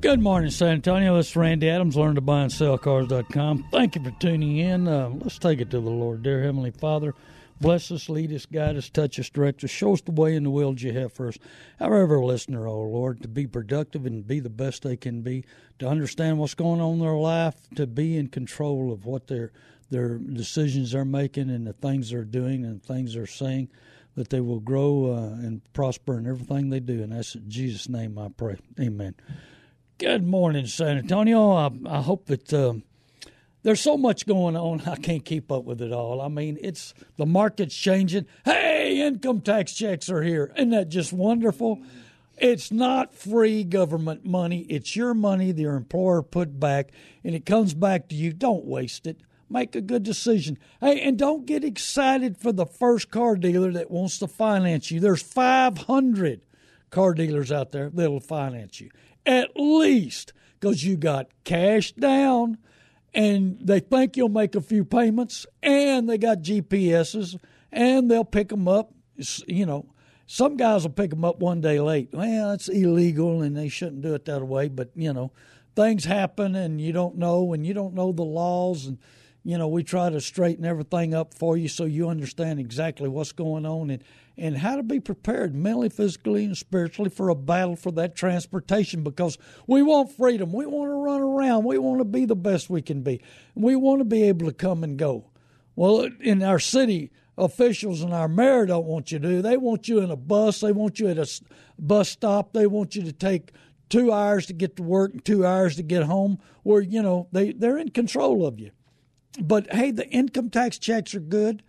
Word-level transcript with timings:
Good 0.00 0.20
morning, 0.20 0.52
San 0.52 0.74
Antonio. 0.74 1.16
This 1.16 1.30
is 1.30 1.36
Randy 1.36 1.68
Adams, 1.68 1.96
learn 1.96 2.14
to 2.14 2.20
buy 2.20 2.42
and 2.42 2.52
sell 2.52 2.78
cars.com. 2.78 3.64
Thank 3.72 3.96
you 3.96 4.04
for 4.04 4.12
tuning 4.12 4.58
in. 4.58 4.86
Uh, 4.86 5.08
let's 5.08 5.40
take 5.40 5.60
it 5.60 5.72
to 5.72 5.80
the 5.80 5.90
Lord. 5.90 6.22
Dear 6.22 6.44
Heavenly 6.44 6.70
Father, 6.70 7.14
bless 7.60 7.90
us, 7.90 8.08
lead 8.08 8.32
us, 8.32 8.46
guide 8.46 8.76
us, 8.76 8.88
touch 8.88 9.18
us, 9.18 9.28
direct 9.28 9.64
us, 9.64 9.70
show 9.70 9.94
us 9.94 10.00
the 10.00 10.12
way 10.12 10.36
and 10.36 10.46
the 10.46 10.50
will 10.50 10.72
you 10.78 10.92
have 10.92 11.12
for 11.12 11.26
us. 11.26 11.38
However, 11.80 12.22
listener, 12.24 12.68
oh 12.68 12.82
Lord, 12.82 13.22
to 13.22 13.28
be 13.28 13.48
productive 13.48 14.06
and 14.06 14.24
be 14.24 14.38
the 14.38 14.48
best 14.48 14.84
they 14.84 14.96
can 14.96 15.22
be, 15.22 15.44
to 15.80 15.88
understand 15.88 16.38
what's 16.38 16.54
going 16.54 16.80
on 16.80 16.92
in 16.92 17.00
their 17.00 17.14
life, 17.14 17.56
to 17.74 17.88
be 17.88 18.16
in 18.16 18.28
control 18.28 18.92
of 18.92 19.04
what 19.04 19.26
their 19.26 19.50
their 19.90 20.18
decisions 20.18 20.92
they're 20.92 21.04
making 21.04 21.50
and 21.50 21.66
the 21.66 21.72
things 21.72 22.10
they're 22.10 22.22
doing 22.22 22.64
and 22.64 22.80
the 22.80 22.86
things 22.86 23.14
they're 23.14 23.26
saying, 23.26 23.68
that 24.14 24.30
they 24.30 24.40
will 24.40 24.60
grow 24.60 25.12
uh, 25.12 25.44
and 25.44 25.60
prosper 25.72 26.18
in 26.18 26.26
everything 26.28 26.70
they 26.70 26.78
do. 26.78 27.02
And 27.02 27.10
that's 27.10 27.34
in 27.34 27.50
Jesus' 27.50 27.88
name 27.88 28.16
I 28.16 28.28
pray. 28.28 28.58
Amen. 28.78 29.16
Good 29.98 30.24
morning, 30.24 30.66
San 30.66 30.96
Antonio. 30.96 31.50
I, 31.50 31.70
I 31.84 32.02
hope 32.02 32.26
that 32.26 32.54
um, 32.54 32.84
there's 33.64 33.80
so 33.80 33.96
much 33.96 34.26
going 34.26 34.54
on. 34.54 34.80
I 34.86 34.94
can't 34.94 35.24
keep 35.24 35.50
up 35.50 35.64
with 35.64 35.82
it 35.82 35.92
all. 35.92 36.20
I 36.20 36.28
mean, 36.28 36.56
it's 36.60 36.94
the 37.16 37.26
market's 37.26 37.74
changing. 37.74 38.26
Hey, 38.44 39.04
income 39.04 39.40
tax 39.40 39.72
checks 39.72 40.08
are 40.08 40.22
here. 40.22 40.52
Isn't 40.54 40.70
that 40.70 40.88
just 40.88 41.12
wonderful? 41.12 41.82
It's 42.36 42.70
not 42.70 43.12
free 43.12 43.64
government 43.64 44.24
money. 44.24 44.60
It's 44.68 44.94
your 44.94 45.14
money 45.14 45.50
the 45.50 45.64
employer 45.64 46.22
put 46.22 46.60
back, 46.60 46.92
and 47.24 47.34
it 47.34 47.44
comes 47.44 47.74
back 47.74 48.08
to 48.10 48.14
you. 48.14 48.32
Don't 48.32 48.66
waste 48.66 49.04
it. 49.04 49.18
Make 49.50 49.74
a 49.74 49.80
good 49.80 50.04
decision. 50.04 50.58
Hey, 50.80 51.00
and 51.00 51.18
don't 51.18 51.44
get 51.44 51.64
excited 51.64 52.36
for 52.36 52.52
the 52.52 52.66
first 52.66 53.10
car 53.10 53.34
dealer 53.34 53.72
that 53.72 53.90
wants 53.90 54.20
to 54.20 54.28
finance 54.28 54.92
you. 54.92 55.00
There's 55.00 55.22
500 55.22 56.42
car 56.90 57.14
dealers 57.14 57.50
out 57.50 57.72
there 57.72 57.90
that'll 57.90 58.20
finance 58.20 58.80
you 58.80 58.90
at 59.26 59.50
least 59.56 60.32
because 60.58 60.84
you 60.84 60.96
got 60.96 61.28
cash 61.44 61.92
down 61.92 62.58
and 63.14 63.58
they 63.60 63.80
think 63.80 64.16
you'll 64.16 64.28
make 64.28 64.54
a 64.54 64.60
few 64.60 64.84
payments 64.84 65.46
and 65.62 66.08
they 66.08 66.18
got 66.18 66.38
GPSs 66.38 67.38
and 67.72 68.10
they'll 68.10 68.24
pick 68.24 68.48
them 68.48 68.68
up. 68.68 68.92
You 69.46 69.66
know, 69.66 69.86
some 70.26 70.56
guys 70.56 70.82
will 70.82 70.90
pick 70.90 71.10
them 71.10 71.24
up 71.24 71.40
one 71.40 71.60
day 71.60 71.80
late. 71.80 72.10
Well, 72.12 72.52
it's 72.52 72.68
illegal 72.68 73.42
and 73.42 73.56
they 73.56 73.68
shouldn't 73.68 74.02
do 74.02 74.14
it 74.14 74.24
that 74.26 74.44
way, 74.46 74.68
but 74.68 74.90
you 74.94 75.12
know, 75.12 75.32
things 75.74 76.04
happen 76.04 76.54
and 76.54 76.80
you 76.80 76.92
don't 76.92 77.16
know 77.16 77.52
and 77.52 77.66
you 77.66 77.74
don't 77.74 77.94
know 77.94 78.12
the 78.12 78.24
laws 78.24 78.86
and 78.86 78.98
you 79.48 79.56
know, 79.56 79.66
we 79.66 79.82
try 79.82 80.10
to 80.10 80.20
straighten 80.20 80.66
everything 80.66 81.14
up 81.14 81.32
for 81.32 81.56
you 81.56 81.68
so 81.68 81.86
you 81.86 82.10
understand 82.10 82.60
exactly 82.60 83.08
what's 83.08 83.32
going 83.32 83.64
on 83.64 83.88
and 83.88 84.04
and 84.36 84.58
how 84.58 84.76
to 84.76 84.82
be 84.82 85.00
prepared 85.00 85.54
mentally, 85.54 85.88
physically, 85.88 86.44
and 86.44 86.54
spiritually 86.54 87.08
for 87.08 87.30
a 87.30 87.34
battle 87.34 87.74
for 87.74 87.90
that 87.92 88.14
transportation 88.14 89.02
because 89.02 89.38
we 89.66 89.82
want 89.82 90.12
freedom. 90.12 90.52
We 90.52 90.66
want 90.66 90.90
to 90.90 90.94
run 90.94 91.22
around. 91.22 91.64
We 91.64 91.78
want 91.78 92.00
to 92.00 92.04
be 92.04 92.26
the 92.26 92.36
best 92.36 92.68
we 92.68 92.82
can 92.82 93.00
be. 93.00 93.22
We 93.54 93.74
want 93.74 94.00
to 94.00 94.04
be 94.04 94.24
able 94.24 94.44
to 94.48 94.52
come 94.52 94.84
and 94.84 94.98
go. 94.98 95.30
Well, 95.74 96.10
in 96.20 96.42
our 96.42 96.58
city, 96.58 97.10
officials 97.38 98.02
and 98.02 98.12
our 98.12 98.28
mayor 98.28 98.66
don't 98.66 98.84
want 98.84 99.10
you 99.10 99.18
to 99.18 99.28
do. 99.28 99.40
They 99.40 99.56
want 99.56 99.88
you 99.88 100.00
in 100.00 100.10
a 100.10 100.16
bus. 100.16 100.60
They 100.60 100.72
want 100.72 101.00
you 101.00 101.08
at 101.08 101.16
a 101.16 101.26
bus 101.78 102.10
stop. 102.10 102.52
They 102.52 102.66
want 102.66 102.94
you 102.94 103.02
to 103.04 103.12
take 103.14 103.52
two 103.88 104.12
hours 104.12 104.44
to 104.46 104.52
get 104.52 104.76
to 104.76 104.82
work 104.82 105.12
and 105.12 105.24
two 105.24 105.46
hours 105.46 105.76
to 105.76 105.82
get 105.82 106.02
home. 106.02 106.38
Where 106.64 106.82
you 106.82 107.02
know 107.02 107.28
they 107.32 107.52
they're 107.52 107.78
in 107.78 107.92
control 107.92 108.46
of 108.46 108.60
you. 108.60 108.72
But 109.40 109.72
hey, 109.72 109.90
the 109.90 110.08
income 110.08 110.50
tax 110.50 110.78
checks 110.78 111.14
are 111.14 111.20
good 111.20 111.62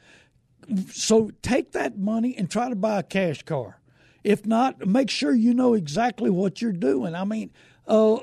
so 0.92 1.32
take 1.42 1.72
that 1.74 1.98
money 1.98 2.36
and 2.38 2.50
try 2.50 2.70
to 2.70 2.76
buy 2.76 3.00
a 3.00 3.04
cash 3.04 3.44
car. 3.44 3.80
If 4.24 4.46
not, 4.46 4.86
make 4.86 5.10
sure 5.10 5.34
you 5.34 5.54
know 5.54 5.74
exactly 5.74 6.30
what 6.30 6.62
you're 6.62 6.74
doing. 6.74 7.16
I 7.16 7.24
mean, 7.24 7.52
uh, 7.88 8.18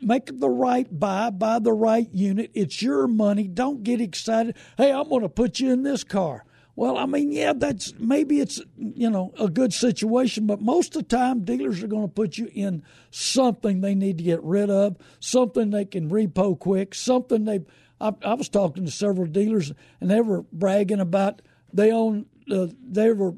make 0.00 0.38
the 0.38 0.50
right 0.50 0.86
buy, 0.98 1.30
buy 1.30 1.58
the 1.58 1.72
right 1.72 2.08
unit. 2.12 2.50
It's 2.54 2.82
your 2.82 3.06
money. 3.08 3.48
Don't 3.48 3.82
get 3.82 4.00
excited. 4.00 4.56
Hey, 4.76 4.92
I'm 4.92 5.08
going 5.08 5.22
to 5.22 5.28
put 5.28 5.58
you 5.58 5.72
in 5.72 5.82
this 5.82 6.04
car. 6.04 6.44
Well, 6.74 6.96
I 6.96 7.04
mean, 7.04 7.32
yeah, 7.32 7.52
that's 7.54 7.92
maybe 7.98 8.40
it's 8.40 8.62
you 8.78 9.10
know 9.10 9.32
a 9.38 9.48
good 9.48 9.74
situation, 9.74 10.46
but 10.46 10.62
most 10.62 10.96
of 10.96 11.02
the 11.02 11.16
time 11.16 11.44
dealers 11.44 11.82
are 11.82 11.86
going 11.86 12.08
to 12.08 12.12
put 12.12 12.38
you 12.38 12.48
in 12.54 12.82
something 13.10 13.80
they 13.80 13.94
need 13.94 14.16
to 14.18 14.24
get 14.24 14.42
rid 14.42 14.70
of, 14.70 14.96
something 15.20 15.70
they 15.70 15.84
can 15.84 16.08
repo 16.08 16.58
quick, 16.58 16.94
something 16.94 17.44
they. 17.44 17.60
I, 18.02 18.12
I 18.22 18.34
was 18.34 18.48
talking 18.48 18.84
to 18.84 18.90
several 18.90 19.26
dealers 19.26 19.72
and 20.00 20.10
they 20.10 20.20
were 20.20 20.42
bragging 20.52 21.00
about 21.00 21.40
they 21.72 21.90
own. 21.92 22.26
Uh, 22.50 22.66
they 22.86 23.12
were 23.12 23.34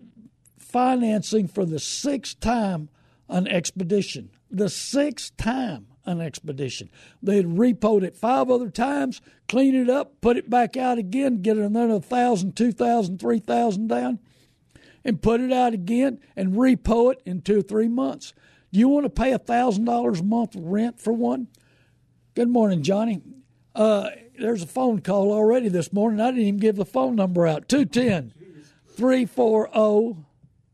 financing 0.58 1.46
for 1.46 1.64
the 1.64 1.78
sixth 1.78 2.40
time 2.40 2.88
an 3.28 3.46
expedition. 3.46 4.30
The 4.50 4.68
sixth 4.68 5.36
time 5.36 5.86
an 6.06 6.20
expedition. 6.20 6.90
They 7.22 7.36
had 7.36 7.46
repoed 7.46 8.02
it 8.02 8.16
five 8.16 8.50
other 8.50 8.70
times, 8.70 9.20
clean 9.48 9.74
it 9.74 9.88
up, 9.88 10.20
put 10.20 10.36
it 10.36 10.50
back 10.50 10.76
out 10.76 10.98
again, 10.98 11.42
get 11.42 11.56
another 11.56 12.00
thousand, 12.00 12.56
two 12.56 12.72
thousand, 12.72 13.20
three 13.20 13.38
thousand 13.38 13.88
down, 13.88 14.18
and 15.04 15.22
put 15.22 15.40
it 15.40 15.52
out 15.52 15.74
again 15.74 16.18
and 16.34 16.54
repo 16.54 17.12
it 17.12 17.22
in 17.24 17.42
two 17.42 17.58
or 17.58 17.62
three 17.62 17.88
months. 17.88 18.32
Do 18.72 18.80
you 18.80 18.88
want 18.88 19.04
to 19.04 19.10
pay 19.10 19.32
a 19.32 19.38
thousand 19.38 19.84
dollars 19.84 20.20
a 20.20 20.24
month 20.24 20.56
rent 20.56 21.00
for 21.00 21.12
one? 21.12 21.48
Good 22.34 22.48
morning, 22.48 22.82
Johnny. 22.82 23.22
Uh, 23.74 24.08
there's 24.38 24.62
a 24.62 24.66
phone 24.66 25.00
call 25.00 25.32
already 25.32 25.68
this 25.68 25.92
morning. 25.92 26.20
I 26.20 26.30
didn't 26.30 26.46
even 26.46 26.60
give 26.60 26.76
the 26.76 26.84
phone 26.84 27.16
number 27.16 27.46
out 27.46 27.68
210 27.68 28.32
340 28.96 30.24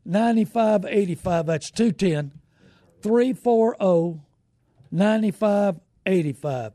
9585. 0.05 1.45
That's 1.45 1.71
210 1.71 2.31
340 3.01 4.21
9585. 4.91 6.73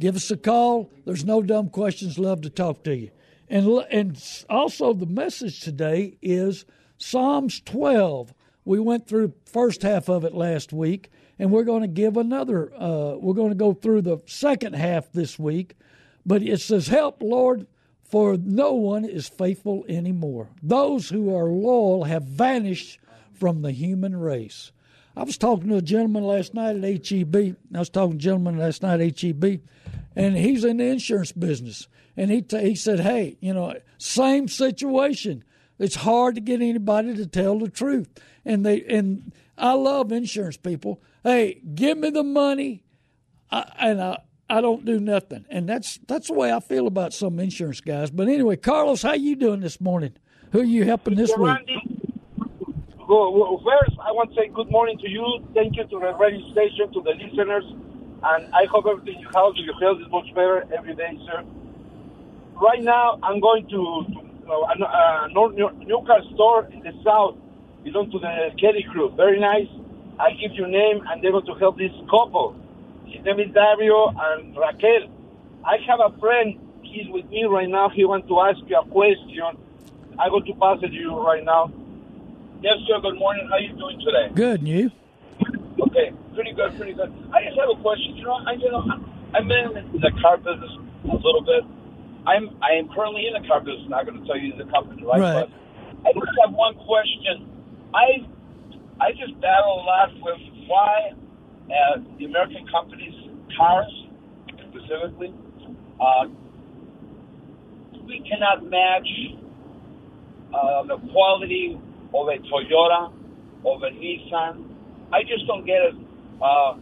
Give 0.00 0.16
us 0.16 0.30
a 0.30 0.36
call. 0.36 0.90
There's 1.04 1.24
no 1.24 1.42
dumb 1.42 1.70
questions. 1.70 2.18
Love 2.18 2.42
to 2.42 2.50
talk 2.50 2.84
to 2.84 2.94
you. 2.94 3.10
And, 3.48 3.66
and 3.90 4.44
also, 4.48 4.92
the 4.92 5.06
message 5.06 5.60
today 5.60 6.18
is 6.20 6.64
Psalms 6.98 7.60
12. 7.60 8.34
We 8.64 8.78
went 8.78 9.08
through 9.08 9.32
first 9.46 9.82
half 9.82 10.08
of 10.08 10.24
it 10.24 10.34
last 10.34 10.72
week, 10.72 11.10
and 11.38 11.50
we're 11.50 11.64
going 11.64 11.80
to 11.80 11.88
give 11.88 12.18
another. 12.18 12.70
Uh, 12.74 13.16
we're 13.16 13.34
going 13.34 13.48
to 13.48 13.56
go 13.56 13.72
through 13.72 14.02
the 14.02 14.18
second 14.26 14.74
half 14.74 15.10
this 15.12 15.38
week 15.38 15.74
but 16.28 16.42
it 16.42 16.60
says, 16.60 16.88
Help, 16.88 17.22
Lord, 17.22 17.66
for 18.04 18.36
no 18.36 18.74
one 18.74 19.06
is 19.06 19.28
faithful 19.28 19.86
anymore. 19.88 20.48
Those 20.62 21.08
who 21.08 21.34
are 21.34 21.46
loyal 21.46 22.04
have 22.04 22.24
vanished 22.24 23.00
from 23.32 23.62
the 23.62 23.72
human 23.72 24.14
race. 24.14 24.70
I 25.16 25.24
was 25.24 25.38
talking 25.38 25.70
to 25.70 25.76
a 25.76 25.82
gentleman 25.82 26.24
last 26.24 26.52
night 26.52 26.76
at 26.76 27.08
HEB. 27.08 27.56
I 27.74 27.78
was 27.78 27.88
talking 27.88 28.12
to 28.12 28.16
a 28.16 28.20
gentleman 28.20 28.58
last 28.58 28.82
night 28.82 29.00
at 29.00 29.20
HEB, 29.20 29.62
and 30.14 30.36
he's 30.36 30.64
in 30.64 30.76
the 30.76 30.84
insurance 30.84 31.32
business. 31.32 31.88
And 32.14 32.30
he, 32.30 32.42
t- 32.42 32.60
he 32.60 32.74
said, 32.74 33.00
Hey, 33.00 33.38
you 33.40 33.54
know, 33.54 33.74
same 33.96 34.48
situation. 34.48 35.44
It's 35.78 35.94
hard 35.94 36.34
to 36.34 36.42
get 36.42 36.60
anybody 36.60 37.14
to 37.14 37.26
tell 37.26 37.58
the 37.58 37.70
truth. 37.70 38.08
And 38.44 38.66
they 38.66 38.82
and 38.82 39.32
I 39.56 39.72
love 39.72 40.12
insurance 40.12 40.58
people. 40.58 41.00
Hey, 41.22 41.62
give 41.74 41.96
me 41.96 42.10
the 42.10 42.22
money, 42.22 42.84
I, 43.50 43.72
and 43.78 44.02
I, 44.02 44.18
I 44.50 44.60
don't 44.60 44.84
do 44.84 44.98
nothing, 44.98 45.44
and 45.50 45.68
that's 45.68 45.98
that's 46.06 46.28
the 46.28 46.34
way 46.34 46.52
I 46.52 46.60
feel 46.60 46.86
about 46.86 47.12
some 47.12 47.38
insurance 47.38 47.80
guys. 47.80 48.10
But 48.10 48.28
anyway, 48.28 48.56
Carlos, 48.56 49.02
how 49.02 49.12
you 49.12 49.36
doing 49.36 49.60
this 49.60 49.80
morning? 49.80 50.14
Who 50.52 50.60
are 50.60 50.64
you 50.64 50.84
helping 50.84 51.16
this 51.16 51.30
week? 51.36 51.58
Well, 53.08 53.60
first, 53.64 53.96
I 54.00 54.12
want 54.12 54.30
to 54.30 54.36
say 54.36 54.48
good 54.48 54.70
morning 54.70 54.98
to 54.98 55.08
you. 55.08 55.44
Thank 55.54 55.76
you 55.76 55.84
to 55.84 55.98
the 56.00 56.14
radio 56.14 56.40
station, 56.52 56.92
to 56.92 57.02
the 57.02 57.12
listeners, 57.12 57.64
and 58.22 58.54
I 58.54 58.64
hope 58.70 58.86
everything 58.86 59.20
you 59.20 59.28
have, 59.34 59.52
your 59.56 59.78
health 59.80 59.98
is 60.00 60.10
much 60.10 60.28
better 60.34 60.64
every 60.76 60.94
day, 60.94 61.18
sir. 61.26 61.44
right 62.60 62.82
now 62.82 63.18
I'm 63.22 63.40
going 63.40 63.64
to, 63.68 64.04
to 64.46 64.52
uh, 64.52 65.28
a, 65.28 65.32
North 65.32 65.54
new, 65.54 65.70
new 65.84 66.02
car 66.06 66.20
store 66.34 66.68
in 66.72 66.80
the 66.80 66.92
south, 67.04 67.36
belong 67.84 68.10
to 68.10 68.18
the 68.18 68.50
Kelly 68.60 68.84
crew. 68.92 69.12
Very 69.16 69.40
nice. 69.40 69.68
I 70.18 70.32
give 70.32 70.52
you 70.52 70.66
name, 70.66 71.00
and 71.08 71.22
they're 71.22 71.32
going 71.32 71.46
to 71.46 71.54
help 71.54 71.78
this 71.78 71.92
couple. 72.10 72.56
His 73.08 73.24
name 73.24 73.40
is 73.40 73.52
Dario 73.54 74.12
and 74.12 74.56
Raquel. 74.56 75.08
I 75.64 75.76
have 75.88 76.00
a 76.00 76.16
friend. 76.18 76.60
He's 76.82 77.08
with 77.08 77.28
me 77.30 77.44
right 77.44 77.68
now. 77.68 77.88
He 77.88 78.04
wants 78.04 78.28
to 78.28 78.40
ask 78.40 78.58
you 78.68 78.76
a 78.76 78.84
question. 78.86 79.56
I'm 80.18 80.30
going 80.30 80.44
to 80.44 80.54
pass 80.54 80.78
it 80.82 80.88
to 80.88 80.94
you 80.94 81.16
right 81.16 81.44
now. 81.44 81.72
Yes, 82.60 82.74
sir. 82.86 83.00
Good 83.00 83.18
morning. 83.18 83.46
How 83.48 83.56
are 83.56 83.60
you 83.60 83.72
doing 83.76 83.98
today? 84.00 84.34
Good, 84.34 84.60
and 84.60 84.68
you? 84.68 84.90
Okay, 85.80 86.12
pretty 86.34 86.52
good, 86.52 86.76
pretty 86.76 86.92
good. 86.92 87.08
I 87.32 87.44
just 87.44 87.58
have 87.58 87.70
a 87.70 87.80
question. 87.80 88.16
You 88.16 88.24
know, 88.24 88.40
I 88.44 88.52
you 88.52 88.70
know 88.70 88.84
I've 89.32 89.46
been 89.46 89.76
in 89.94 90.00
the 90.00 90.10
car 90.20 90.36
business 90.36 90.72
a 91.04 91.16
little 91.16 91.44
bit. 91.46 91.62
I'm 92.26 92.50
I 92.60 92.76
am 92.76 92.88
currently 92.90 93.30
in 93.30 93.40
the 93.40 93.46
car 93.46 93.60
business. 93.60 93.88
Not 93.88 94.06
going 94.06 94.20
to 94.20 94.26
tell 94.26 94.36
you 94.36 94.52
the 94.58 94.68
company, 94.70 95.04
right? 95.06 95.20
Right. 95.20 95.46
But 95.46 96.08
I 96.08 96.12
just 96.12 96.34
have 96.44 96.52
one 96.52 96.74
question. 96.82 97.46
I 97.94 98.26
I 99.00 99.12
just 99.12 99.38
battle 99.40 99.80
a 99.80 99.84
lot 99.86 100.10
with 100.18 100.40
why 100.66 101.14
uh, 101.68 102.00
the 102.18 102.24
American 102.24 102.66
companies' 102.68 103.14
cars 103.56 104.06
specifically 104.70 105.34
uh, 106.00 106.26
we 108.06 108.24
cannot 108.28 108.64
match 108.64 109.08
uh, 110.54 110.82
the 110.84 110.96
quality 111.12 111.78
of 112.14 112.28
a 112.28 112.38
Toyota, 112.48 113.12
of 113.66 113.82
a 113.82 113.90
Nissan. 113.92 114.64
I 115.12 115.22
just 115.22 115.46
don't 115.46 115.66
get 115.66 115.82
it. 115.82 115.94
Uh, 116.40 116.78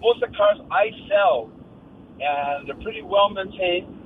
most 0.00 0.22
of 0.22 0.30
the 0.30 0.36
cars 0.36 0.58
I 0.70 0.90
sell, 1.08 1.50
and 2.20 2.68
they're 2.68 2.82
pretty 2.82 3.02
well 3.02 3.30
maintained. 3.30 3.98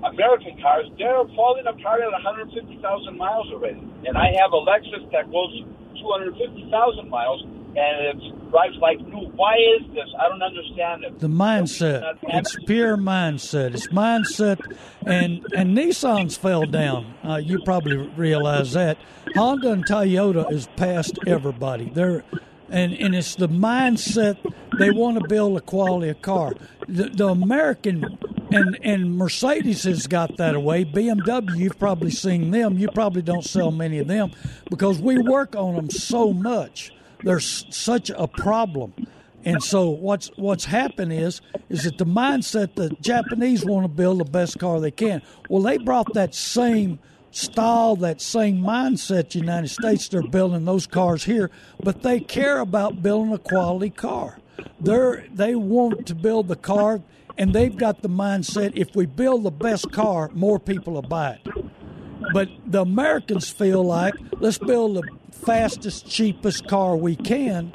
American 0.00 0.56
cars, 0.62 0.86
they're 0.96 1.20
falling 1.36 1.66
apart 1.66 2.00
at 2.00 2.08
150,000 2.08 3.18
miles 3.18 3.46
already. 3.52 3.84
And 4.08 4.16
I 4.16 4.32
have 4.40 4.52
a 4.56 4.60
Lexus 4.64 5.04
that 5.12 5.28
goes 5.28 5.52
250,000 6.00 7.10
miles, 7.10 7.44
and 7.76 8.20
it 8.22 8.50
drives 8.50 8.76
like 8.78 9.00
new. 9.00 9.28
Why 9.36 9.54
is 9.56 9.86
this? 9.94 10.08
I 10.18 10.28
don't 10.28 10.42
understand 10.42 11.04
it. 11.04 11.18
The 11.20 11.28
mindset. 11.28 12.18
It's 12.22 12.56
pure 12.66 12.96
mindset. 12.96 13.74
It's 13.74 13.88
mindset, 13.88 14.60
and 15.06 15.46
and 15.54 15.76
Nissan's 15.76 16.36
fell 16.36 16.66
down. 16.66 17.14
Uh, 17.24 17.36
you 17.36 17.60
probably 17.64 17.96
realize 17.96 18.72
that. 18.72 18.98
Honda 19.34 19.72
and 19.72 19.86
Toyota 19.86 20.50
is 20.50 20.66
past 20.76 21.18
everybody. 21.26 21.90
They're 21.90 22.24
and 22.68 22.94
and 22.94 23.14
it's 23.14 23.34
the 23.34 23.48
mindset 23.48 24.36
they 24.78 24.90
want 24.90 25.18
to 25.18 25.28
build 25.28 25.56
a 25.56 25.60
quality 25.60 26.08
of 26.08 26.22
car. 26.22 26.54
The, 26.88 27.08
the 27.08 27.28
American 27.28 28.18
and 28.50 28.78
and 28.82 29.16
Mercedes 29.16 29.84
has 29.84 30.06
got 30.06 30.36
that 30.38 30.54
away. 30.54 30.84
BMW, 30.84 31.56
you've 31.56 31.78
probably 31.78 32.10
seen 32.10 32.50
them. 32.50 32.78
You 32.78 32.88
probably 32.88 33.22
don't 33.22 33.44
sell 33.44 33.70
many 33.70 33.98
of 33.98 34.08
them 34.08 34.32
because 34.68 35.00
we 35.00 35.18
work 35.18 35.54
on 35.54 35.76
them 35.76 35.90
so 35.90 36.32
much. 36.32 36.92
There's 37.22 37.66
such 37.70 38.10
a 38.10 38.26
problem. 38.26 38.94
And 39.44 39.62
so 39.62 39.88
what's 39.88 40.30
what's 40.36 40.66
happened 40.66 41.12
is 41.12 41.40
is 41.70 41.84
that 41.84 41.98
the 41.98 42.04
mindset 42.04 42.74
the 42.74 42.90
Japanese 43.00 43.64
want 43.64 43.84
to 43.84 43.88
build 43.88 44.20
the 44.20 44.24
best 44.24 44.58
car 44.58 44.80
they 44.80 44.90
can. 44.90 45.22
Well, 45.48 45.62
they 45.62 45.78
brought 45.78 46.12
that 46.14 46.34
same 46.34 46.98
style, 47.30 47.96
that 47.96 48.20
same 48.20 48.60
mindset, 48.60 49.30
the 49.30 49.38
United 49.38 49.68
States. 49.68 50.08
They're 50.08 50.22
building 50.22 50.64
those 50.64 50.86
cars 50.86 51.24
here, 51.24 51.50
but 51.82 52.02
they 52.02 52.20
care 52.20 52.58
about 52.58 53.02
building 53.02 53.32
a 53.32 53.38
quality 53.38 53.90
car. 53.90 54.38
They're 54.78 55.24
they 55.32 55.54
want 55.54 56.06
to 56.06 56.14
build 56.14 56.48
the 56.48 56.56
car, 56.56 57.02
and 57.38 57.54
they've 57.54 57.76
got 57.76 58.02
the 58.02 58.10
mindset: 58.10 58.72
if 58.74 58.94
we 58.94 59.06
build 59.06 59.44
the 59.44 59.50
best 59.50 59.90
car, 59.90 60.30
more 60.34 60.58
people 60.58 60.94
will 60.94 61.02
buy 61.02 61.38
it. 61.44 61.48
But 62.34 62.48
the 62.66 62.82
Americans 62.82 63.48
feel 63.48 63.82
like 63.82 64.14
let's 64.38 64.58
build 64.58 64.96
the 64.96 65.02
fastest, 65.40 66.08
cheapest 66.08 66.66
car 66.68 66.96
we 66.96 67.16
can, 67.16 67.72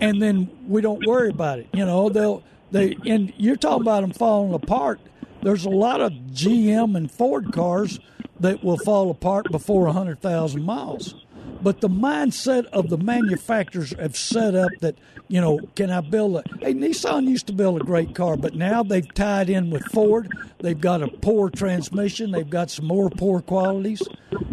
and 0.00 0.20
then 0.22 0.50
we 0.66 0.80
don't 0.80 1.06
worry 1.06 1.30
about 1.30 1.58
it. 1.58 1.68
You 1.72 1.84
know, 1.84 2.08
they'll 2.08 2.42
they 2.70 2.96
and 3.06 3.32
you're 3.36 3.56
talking 3.56 3.82
about 3.82 4.02
them 4.02 4.12
falling 4.12 4.54
apart. 4.54 5.00
There's 5.42 5.64
a 5.64 5.70
lot 5.70 6.00
of 6.00 6.12
GM 6.12 6.96
and 6.96 7.10
Ford 7.10 7.52
cars 7.52 8.00
that 8.40 8.62
will 8.62 8.78
fall 8.78 9.10
apart 9.10 9.50
before 9.50 9.84
100,000 9.84 10.62
miles. 10.62 11.14
But 11.60 11.80
the 11.80 11.88
mindset 11.88 12.66
of 12.66 12.88
the 12.88 12.98
manufacturers 12.98 13.92
have 13.98 14.16
set 14.16 14.54
up 14.54 14.70
that, 14.80 14.96
you 15.28 15.40
know, 15.40 15.60
can 15.76 15.90
I 15.90 16.00
build 16.00 16.36
a. 16.36 16.42
Hey, 16.60 16.74
Nissan 16.74 17.28
used 17.28 17.46
to 17.48 17.52
build 17.52 17.80
a 17.80 17.84
great 17.84 18.14
car, 18.14 18.36
but 18.36 18.54
now 18.54 18.82
they've 18.82 19.12
tied 19.14 19.50
in 19.50 19.70
with 19.70 19.84
Ford. 19.92 20.32
They've 20.60 20.80
got 20.80 21.02
a 21.02 21.08
poor 21.08 21.50
transmission, 21.50 22.30
they've 22.30 22.48
got 22.48 22.70
some 22.70 22.86
more 22.86 23.10
poor 23.10 23.40
qualities. 23.40 24.02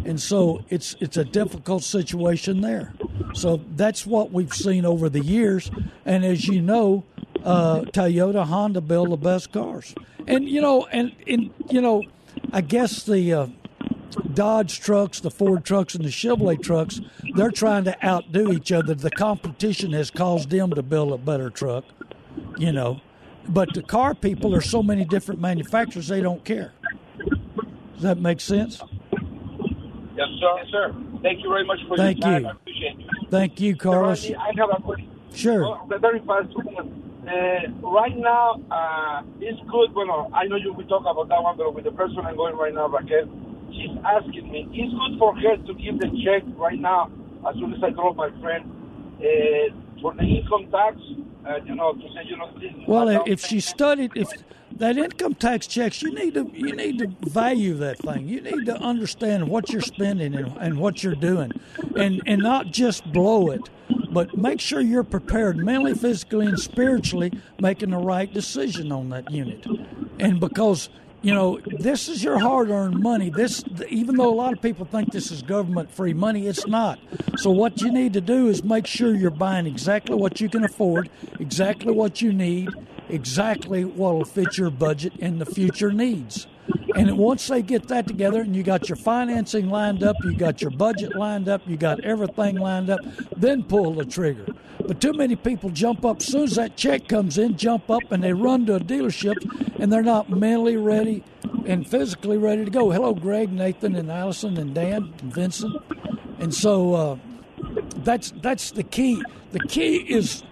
And 0.04 0.20
so 0.20 0.64
it's 0.70 0.96
it's 1.00 1.18
a 1.18 1.24
difficult 1.24 1.84
situation 1.84 2.62
there. 2.62 2.94
So 3.34 3.62
that's 3.76 4.06
what 4.06 4.32
we've 4.32 4.54
seen 4.54 4.86
over 4.86 5.10
the 5.10 5.22
years. 5.22 5.72
And 6.06 6.24
as 6.24 6.48
you 6.48 6.62
know, 6.62 7.04
uh, 7.44 7.82
Toyota, 7.82 8.46
Honda 8.46 8.82
build 8.82 9.12
the 9.12 9.18
best 9.18 9.52
cars. 9.52 9.94
And, 10.28 10.48
you 10.50 10.62
know, 10.62 10.88
and, 10.92 11.12
and 11.28 11.52
you 11.70 11.82
know, 11.82 12.04
I 12.52 12.62
guess 12.62 13.04
the. 13.04 13.34
Uh, 13.34 13.48
Dodge 14.34 14.80
trucks, 14.80 15.20
the 15.20 15.32
Ford 15.32 15.66
trucks, 15.66 15.96
and 15.96 16.04
the 16.06 16.10
Chevrolet 16.10 16.62
trucks, 16.62 17.02
they're 17.36 17.52
trying 17.52 17.84
to 17.86 18.06
outdo 18.06 18.52
each 18.52 18.72
other. 18.72 18.94
The 18.94 19.12
competition 19.12 19.92
has 19.94 20.10
caused 20.10 20.50
them 20.50 20.72
to 20.72 20.84
build 20.84 21.12
a 21.12 21.18
better 21.18 21.50
truck, 21.50 21.86
you 22.58 22.72
know. 22.72 23.02
But 23.48 23.74
the 23.74 23.84
car 23.84 24.16
people, 24.16 24.56
are 24.56 24.62
so 24.62 24.82
many 24.82 25.06
different 25.06 25.42
manufacturers, 25.42 26.08
they 26.08 26.22
don't 26.22 26.44
care. 26.44 26.74
Does 27.94 28.04
that 28.04 28.20
make 28.20 28.42
sense? 28.42 28.82
Yes, 30.16 30.28
sir. 30.40 30.58
Yes, 30.58 30.68
sir. 30.72 30.96
Thank 31.22 31.44
you 31.44 31.50
very 31.50 31.66
much 31.66 31.80
for 31.88 31.98
Thank 31.98 32.20
your 32.20 32.28
time. 32.28 32.44
you. 32.44 32.48
I 32.48 32.52
appreciate 32.52 33.00
you. 33.00 33.10
Thank 33.30 33.60
you, 33.60 33.76
Carlos. 33.76 34.30
I 34.30 34.52
have 34.58 34.70
a 34.78 34.82
question. 34.82 35.10
Sure. 35.34 35.66
Oh, 35.66 35.88
very 36.00 36.20
fast. 36.20 36.50
Uh, 36.56 37.90
right 37.90 38.16
now, 38.16 38.62
uh, 38.72 39.24
it's 39.40 39.60
good. 39.70 39.94
Well, 39.94 40.30
I 40.34 40.46
know 40.46 40.56
you 40.56 40.74
will 40.74 40.86
talk 40.86 41.02
about 41.02 41.28
that 41.30 41.42
one, 41.42 41.58
but 41.58 41.74
with 41.74 41.84
the 41.84 41.92
person 41.92 42.20
I'm 42.20 42.36
going 42.36 42.56
right 42.56 42.74
now, 42.74 42.88
Raquel, 42.88 43.28
asking 44.06 44.52
me, 44.52 44.68
it's 44.72 44.94
good 44.94 45.20
for 45.20 45.36
her 45.36 45.58
to 45.58 45.74
give 45.74 46.00
the 46.00 46.10
check 46.24 46.44
right 46.58 46.80
now 46.80 47.12
as 47.48 47.56
soon 47.56 47.74
as 47.74 47.84
I 47.84 47.90
drop 47.90 48.16
my 48.16 48.30
friend 48.42 48.66
uh, 49.20 50.02
for 50.02 50.14
the 50.14 50.24
income 50.24 50.68
tax. 50.72 50.98
Uh, 51.46 51.58
you 51.64 51.76
know, 51.76 51.94
to 51.94 52.02
say, 52.16 52.24
you 52.26 52.36
know, 52.38 52.52
this 52.60 52.72
Well, 52.88 53.08
if 53.28 53.40
she 53.40 53.60
studied, 53.60 54.12
if 54.16 54.30
that 54.78 54.98
income 54.98 55.36
tax 55.36 55.68
checks, 55.68 56.02
you 56.02 56.12
need 56.12 56.34
to 56.34 56.50
you 56.54 56.76
need 56.76 56.98
to 56.98 57.08
value 57.30 57.76
that 57.76 58.00
thing. 58.00 58.28
You 58.28 58.42
need 58.42 58.66
to 58.66 58.76
understand 58.78 59.48
what 59.48 59.70
you're 59.70 59.82
spending 59.82 60.34
and, 60.34 60.58
and 60.58 60.80
what 60.80 61.04
you're 61.04 61.14
doing, 61.14 61.52
and 61.96 62.22
and 62.26 62.42
not 62.42 62.72
just 62.72 63.06
blow 63.12 63.52
it, 63.52 63.70
but 64.12 64.36
make 64.36 64.60
sure 64.60 64.82
you're 64.82 65.04
prepared 65.04 65.58
mentally, 65.58 65.94
physically, 65.94 66.48
and 66.48 66.60
spiritually, 66.60 67.32
making 67.60 67.92
the 67.92 67.98
right 67.98 68.34
decision 68.34 68.92
on 68.92 69.10
that 69.10 69.30
unit. 69.30 69.66
And 70.20 70.40
because 70.40 70.90
you 71.26 71.34
know 71.34 71.60
this 71.80 72.08
is 72.08 72.24
your 72.24 72.38
hard-earned 72.38 73.00
money. 73.00 73.32
This, 73.32 73.64
even 73.90 74.16
though 74.16 74.30
a 74.30 74.36
lot 74.36 74.54
of 74.54 74.62
people 74.62 74.86
think 74.86 75.12
this 75.12 75.32
is 75.32 75.42
government-free 75.42 76.14
money, 76.14 76.46
it's 76.46 76.68
not. 76.68 77.00
So 77.38 77.50
what 77.50 77.82
you 77.82 77.92
need 77.92 78.14
to 78.14 78.22
do 78.22 78.48
is 78.48 78.64
make 78.64 78.86
sure 78.86 79.16
you're 79.16 79.32
buying 79.32 79.66
exactly 79.66 80.16
what 80.16 80.40
you 80.40 80.50
can 80.50 80.64
afford, 80.64 81.10
exactly 81.40 81.92
what 81.92 82.22
you 82.22 82.32
need 82.32 82.70
exactly 83.10 83.86
what 83.86 84.16
will 84.16 84.26
fit 84.26 84.58
your 84.58 84.70
budget 84.70 85.14
and 85.20 85.40
the 85.40 85.46
future 85.46 85.92
needs. 85.92 86.48
And 86.96 87.18
once 87.18 87.48
they 87.48 87.62
get 87.62 87.88
that 87.90 88.08
together 88.08 88.42
and 88.42 88.56
you 88.56 88.64
got 88.64 88.90
your 88.90 88.96
financing 88.96 89.70
lined 89.70 90.04
up, 90.04 90.16
you 90.24 90.36
got 90.36 90.62
your 90.62 90.72
budget 90.72 91.16
lined 91.16 91.50
up, 91.50 91.62
you 91.68 91.78
got 91.78 92.00
everything 92.04 92.58
lined 92.58 92.90
up, 92.90 93.02
then 93.36 93.64
pull 93.64 93.94
the 93.94 94.06
trigger. 94.06 94.46
But 94.80 95.02
too 95.02 95.14
many 95.14 95.36
people 95.36 95.70
jump 95.70 96.06
up 96.06 96.18
as 96.18 96.28
soon 96.28 96.44
as 96.44 96.56
that 96.56 96.78
check 96.78 97.08
comes 97.08 97.38
in, 97.38 97.58
jump 97.58 97.90
up 97.90 98.12
and 98.12 98.24
they 98.24 98.34
run 98.34 98.66
to 98.68 98.76
a 98.76 98.80
dealership 98.80 99.36
and 99.80 99.92
they're 99.92 100.04
not 100.04 100.30
mentally 100.30 100.78
ready 100.78 101.24
and 101.66 101.88
physically 101.88 102.38
ready 102.38 102.66
to 102.66 102.72
go. 102.72 102.92
Hello, 102.92 103.14
Greg, 103.14 103.52
Nathan, 103.52 103.96
and 103.96 104.12
Allison, 104.12 104.58
and 104.58 104.74
Dan, 104.74 105.14
and 105.22 105.34
Vincent. 105.34 105.76
And 106.40 106.54
so 106.54 106.94
uh, 106.94 107.18
that's 107.98 108.32
that's 108.42 108.72
the 108.72 108.84
key. 108.84 109.22
The 109.52 109.60
key 109.60 109.98
is 109.98 110.44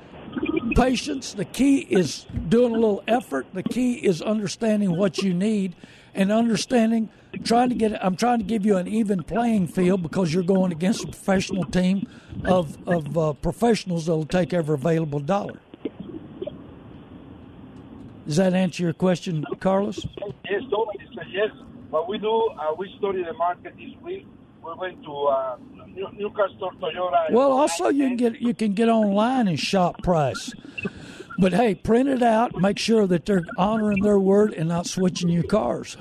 patience. 0.76 1.34
The 1.34 1.46
key 1.46 1.80
is 1.80 2.26
doing 2.50 2.72
a 2.74 2.76
little 2.76 3.04
effort. 3.08 3.48
The 3.54 3.64
key 3.64 3.94
is 3.96 4.22
understanding 4.22 4.98
what 4.98 5.20
you 5.20 5.34
need 5.34 5.76
and 6.14 6.32
understanding 6.32 7.10
trying 7.44 7.70
to 7.70 7.76
get 7.76 8.04
I'm 8.04 8.16
trying 8.16 8.40
to 8.40 8.46
give 8.46 8.66
you 8.66 8.78
an 8.78 8.88
even 8.88 9.24
playing 9.24 9.68
field 9.68 10.04
because 10.04 10.34
you're 10.34 10.44
going 10.44 10.72
against 10.72 11.04
a 11.04 11.08
professional 11.08 11.64
team 11.64 12.08
of 12.46 12.78
of 12.88 13.18
uh, 13.18 13.34
professionals 13.34 14.06
that'll 14.06 14.26
take 14.26 14.54
every 14.54 14.76
available 14.76 15.20
dollar. 15.20 15.60
Does 18.26 18.38
that 18.38 18.54
answer 18.54 18.84
your 18.84 18.94
question, 18.94 19.44
Carlos? 19.60 20.06
Yes, 20.50 20.62
totally. 20.70 20.96
Yes. 21.30 21.50
What 21.90 22.08
we 22.08 22.18
do, 22.18 22.50
uh, 22.58 22.74
we 22.78 22.94
study 22.98 23.24
the 23.24 23.34
market 23.34 23.76
this 23.78 23.92
week. 24.02 24.26
We 24.64 24.74
went 24.78 25.04
to 25.04 25.14
uh, 25.14 25.58
New, 25.88 26.08
Newcastle 26.14 26.72
Toyota. 26.82 27.32
Well, 27.32 27.52
also 27.52 27.90
you 27.90 28.08
can 28.08 28.18
get 28.18 28.42
you 28.42 28.54
can 28.54 28.74
get 28.74 28.90
online 28.90 29.48
and 29.48 29.60
shop 29.60 30.02
price. 30.04 30.54
But 31.38 31.54
hey, 31.54 31.76
print 31.76 32.08
it 32.10 32.22
out. 32.24 32.56
Make 32.60 32.80
sure 32.80 33.06
that 33.08 33.26
they're 33.26 33.44
honoring 33.58 34.04
their 34.04 34.20
word 34.20 34.54
and 34.54 34.70
not 34.70 34.88
switching 34.88 35.30
your 35.30 35.44
cars. 35.44 35.98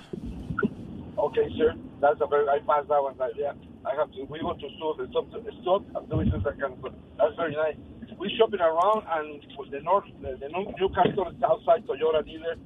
Okay, 1.19 1.49
sir. 1.57 1.75
That's 2.01 2.21
a 2.21 2.27
very. 2.27 2.49
I 2.49 2.59
passed 2.61 2.89
that 2.89 3.03
one. 3.03 3.15
Yeah, 3.37 3.53
I 3.85 3.95
have 3.97 4.13
to. 4.13 4.25
We 4.25 4.43
want 4.43 4.61
to 4.61 4.69
store 4.77 4.95
the 4.97 5.09
stuff. 5.11 5.25
The 5.33 5.53
stock. 5.63 5.83
I'm 5.97 6.07
doing 6.07 6.31
this 6.31 6.43
again. 6.47 6.75
But 6.81 6.95
that's 7.19 7.35
very 7.37 7.55
nice. 7.55 7.77
We 8.19 8.33
shopping 8.39 8.61
around, 8.61 9.03
and 9.11 9.43
the 9.71 9.81
north, 9.81 10.05
the, 10.21 10.37
the 10.39 10.49
new 10.49 10.89
customer 10.91 11.33
outside 11.45 11.87
Toyota 11.87 12.25
dealer. 12.25 12.57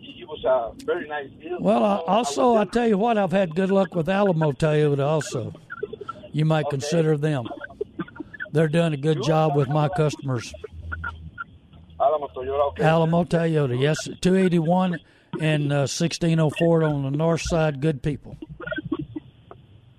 He 0.00 0.24
was 0.24 0.44
a 0.44 0.84
very 0.84 1.08
nice 1.08 1.28
deal. 1.40 1.58
Well, 1.60 1.84
I, 1.84 1.96
also, 2.06 2.54
I 2.54 2.60
was 2.60 2.68
tell 2.72 2.88
you 2.88 2.98
what, 2.98 3.18
I've 3.18 3.32
had 3.32 3.54
good 3.54 3.70
luck 3.70 3.94
with 3.94 4.08
Alamo 4.08 4.52
Toyota. 4.52 5.04
Also, 5.06 5.52
you 6.32 6.44
might 6.44 6.66
consider 6.70 7.16
them. 7.16 7.46
They're 8.52 8.68
doing 8.68 8.92
a 8.92 8.96
good 8.96 9.22
job 9.22 9.54
with 9.54 9.68
my 9.68 9.88
customers. 9.88 10.52
Alamo 12.00 12.28
Toyota. 12.28 12.68
Okay. 12.70 12.82
Alamo 12.84 13.24
Toyota, 13.24 13.78
yes, 13.78 14.08
281 14.20 14.98
and 15.40 15.72
uh, 15.72 15.86
1604 15.86 16.82
on 16.84 17.02
the 17.04 17.10
north 17.10 17.42
side. 17.42 17.80
Good 17.80 18.02
people. 18.02 18.36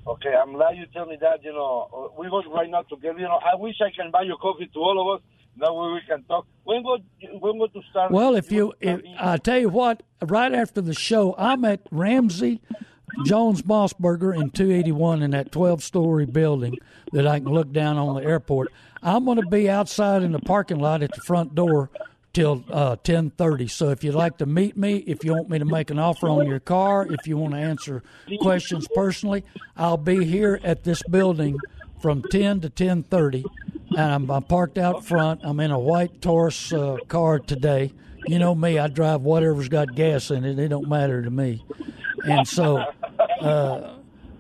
Okay, 0.07 0.33
I'm 0.33 0.53
glad 0.53 0.77
you 0.77 0.85
tell 0.87 1.05
me 1.05 1.17
that. 1.21 1.43
You 1.43 1.53
know, 1.53 2.11
we 2.17 2.27
go 2.29 2.41
right 2.51 2.69
now 2.69 2.81
together. 2.81 3.19
You 3.19 3.25
know, 3.25 3.39
I 3.39 3.55
wish 3.55 3.75
I 3.81 3.91
can 3.95 4.11
buy 4.11 4.23
your 4.23 4.37
coffee 4.37 4.69
to 4.73 4.79
all 4.79 5.13
of 5.13 5.19
us. 5.19 5.27
That 5.57 5.73
way 5.73 5.91
we 5.91 6.01
can 6.07 6.23
talk. 6.23 6.47
When 6.63 6.83
go? 6.83 6.97
When 7.39 7.59
go 7.59 7.67
to 7.67 7.81
start? 7.89 8.11
Well, 8.11 8.35
if 8.35 8.51
you, 8.51 8.73
if, 8.79 9.01
I 9.19 9.37
tell 9.37 9.59
you 9.59 9.69
what, 9.69 10.03
right 10.21 10.53
after 10.53 10.81
the 10.81 10.93
show, 10.93 11.35
I'm 11.37 11.65
at 11.65 11.81
Ramsey 11.91 12.61
Jones 13.25 13.61
Maltsberger 13.63 14.33
in 14.33 14.49
281 14.51 15.21
in 15.21 15.31
that 15.31 15.51
12 15.51 15.83
story 15.83 16.25
building 16.25 16.77
that 17.11 17.27
I 17.27 17.39
can 17.39 17.49
look 17.49 17.71
down 17.71 17.97
on 17.97 18.15
the 18.15 18.23
airport. 18.23 18.69
I'm 19.03 19.25
going 19.25 19.41
to 19.41 19.47
be 19.47 19.69
outside 19.69 20.23
in 20.23 20.31
the 20.31 20.39
parking 20.39 20.79
lot 20.79 21.03
at 21.03 21.13
the 21.13 21.21
front 21.21 21.55
door 21.55 21.89
till 22.33 22.63
uh, 22.71 22.95
10:30. 22.97 23.69
So 23.69 23.89
if 23.89 24.03
you'd 24.03 24.15
like 24.15 24.37
to 24.37 24.45
meet 24.45 24.77
me, 24.77 24.97
if 25.07 25.23
you 25.23 25.33
want 25.33 25.49
me 25.49 25.59
to 25.59 25.65
make 25.65 25.89
an 25.89 25.99
offer 25.99 26.29
on 26.29 26.47
your 26.47 26.59
car, 26.59 27.05
if 27.09 27.27
you 27.27 27.37
want 27.37 27.53
to 27.53 27.59
answer 27.59 28.03
questions 28.39 28.87
personally, 28.95 29.43
I'll 29.75 29.97
be 29.97 30.23
here 30.23 30.59
at 30.63 30.83
this 30.83 31.01
building 31.03 31.57
from 32.01 32.23
10 32.23 32.61
to 32.61 32.69
10:30, 32.69 33.43
and 33.91 34.13
I'm, 34.13 34.29
I'm 34.29 34.43
parked 34.43 34.77
out 34.77 35.05
front. 35.05 35.41
I'm 35.43 35.59
in 35.59 35.71
a 35.71 35.79
white 35.79 36.21
Taurus 36.21 36.73
uh, 36.73 36.97
car 37.07 37.39
today. 37.39 37.93
You 38.27 38.39
know 38.39 38.53
me, 38.53 38.77
I 38.77 38.87
drive 38.87 39.21
whatever's 39.21 39.69
got 39.69 39.95
gas 39.95 40.31
in 40.31 40.45
it. 40.45 40.59
It 40.59 40.67
don't 40.67 40.87
matter 40.89 41.21
to 41.21 41.29
me, 41.29 41.65
and 42.23 42.47
so. 42.47 42.83
Uh, 43.39 43.95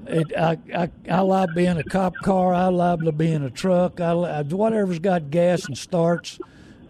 it, 0.07 0.35
I, 0.37 0.57
I 0.75 0.89
I 1.09 1.21
love 1.21 1.49
being 1.55 1.77
a 1.77 1.83
cop 1.83 2.15
car. 2.23 2.53
I 2.53 2.67
love 2.67 3.01
to 3.03 3.11
be 3.11 3.31
in 3.31 3.43
a 3.43 3.49
truck. 3.49 3.99
I, 3.99 4.11
I 4.11 4.43
whatever's 4.43 4.99
got 4.99 5.29
gas 5.29 5.65
and 5.65 5.77
starts, 5.77 6.39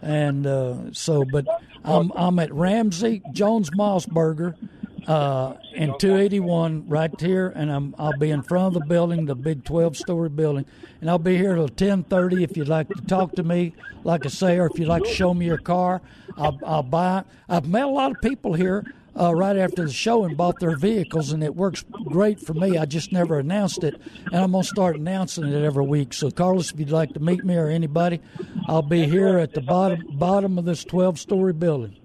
and 0.00 0.46
uh, 0.46 0.92
so. 0.92 1.24
But 1.24 1.46
I'm 1.84 2.10
I'm 2.14 2.38
at 2.38 2.52
Ramsey 2.52 3.22
Jones 3.32 3.70
Maltsberger, 3.70 4.56
uh, 5.06 5.54
in 5.74 5.96
281 5.98 6.88
right 6.88 7.20
here, 7.20 7.52
and 7.54 7.70
I'm 7.70 7.94
I'll 7.98 8.16
be 8.18 8.30
in 8.30 8.42
front 8.42 8.68
of 8.68 8.82
the 8.82 8.86
building, 8.86 9.26
the 9.26 9.34
big 9.34 9.64
12 9.64 9.96
story 9.96 10.28
building, 10.28 10.64
and 11.00 11.10
I'll 11.10 11.18
be 11.18 11.36
here 11.36 11.54
till 11.54 11.68
10:30 11.68 12.42
if 12.42 12.56
you'd 12.56 12.68
like 12.68 12.88
to 12.88 13.00
talk 13.02 13.32
to 13.36 13.42
me, 13.42 13.74
like 14.04 14.24
I 14.24 14.28
say, 14.28 14.58
or 14.58 14.66
if 14.66 14.78
you'd 14.78 14.88
like 14.88 15.04
to 15.04 15.10
show 15.10 15.34
me 15.34 15.46
your 15.46 15.58
car, 15.58 16.02
I'll 16.36 16.58
I'll 16.64 16.82
buy. 16.82 17.24
I've 17.48 17.66
met 17.66 17.84
a 17.84 17.88
lot 17.88 18.12
of 18.12 18.20
people 18.20 18.54
here 18.54 18.84
uh, 19.18 19.34
right 19.34 19.56
after 19.56 19.84
the 19.84 19.92
show 19.92 20.24
and 20.24 20.36
bought 20.36 20.58
their 20.60 20.76
vehicles, 20.76 21.32
and 21.32 21.42
it 21.42 21.54
works 21.54 21.84
great 22.04 22.40
for 22.40 22.54
me. 22.54 22.78
I 22.78 22.84
just 22.86 23.12
never 23.12 23.38
announced 23.38 23.84
it, 23.84 24.00
and 24.26 24.36
I'm 24.36 24.52
gonna 24.52 24.64
start 24.64 24.96
announcing 24.96 25.44
it 25.44 25.64
every 25.64 25.84
week. 25.84 26.14
So, 26.14 26.30
Carlos, 26.30 26.72
if 26.72 26.78
you'd 26.78 26.90
like 26.90 27.12
to 27.14 27.20
meet 27.20 27.44
me 27.44 27.56
or 27.56 27.68
anybody, 27.68 28.20
I'll 28.68 28.82
be 28.82 29.06
here 29.06 29.38
at 29.38 29.52
the 29.52 29.60
bottom 29.60 30.02
bottom 30.12 30.58
of 30.58 30.64
this 30.64 30.84
12 30.84 31.18
story 31.18 31.52
building. 31.52 31.96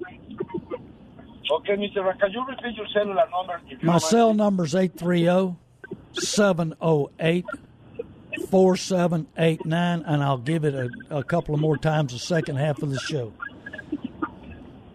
Okay, 1.50 1.74
Mr. 1.74 2.04
Ra, 2.04 2.14
can 2.14 2.32
you 2.32 2.46
repeat 2.46 2.76
your 2.76 2.88
cellular 2.94 3.24
number? 3.32 3.62
If 3.70 3.82
My 3.82 3.98
cell 4.00 4.34
number 4.34 4.66
is 4.66 4.76
830 4.76 5.56
708 6.14 7.46
4789, 8.50 10.04
and 10.06 10.24
I'll 10.24 10.38
give 10.38 10.66
it 10.66 10.76
a, 10.76 10.90
a 11.10 11.24
couple 11.24 11.56
of 11.56 11.62
more 11.62 11.78
times 11.78 12.14
the 12.14 12.20
second 12.20 12.58
half 12.58 12.82
of 12.84 12.90
the 12.92 13.00
show. 13.00 13.34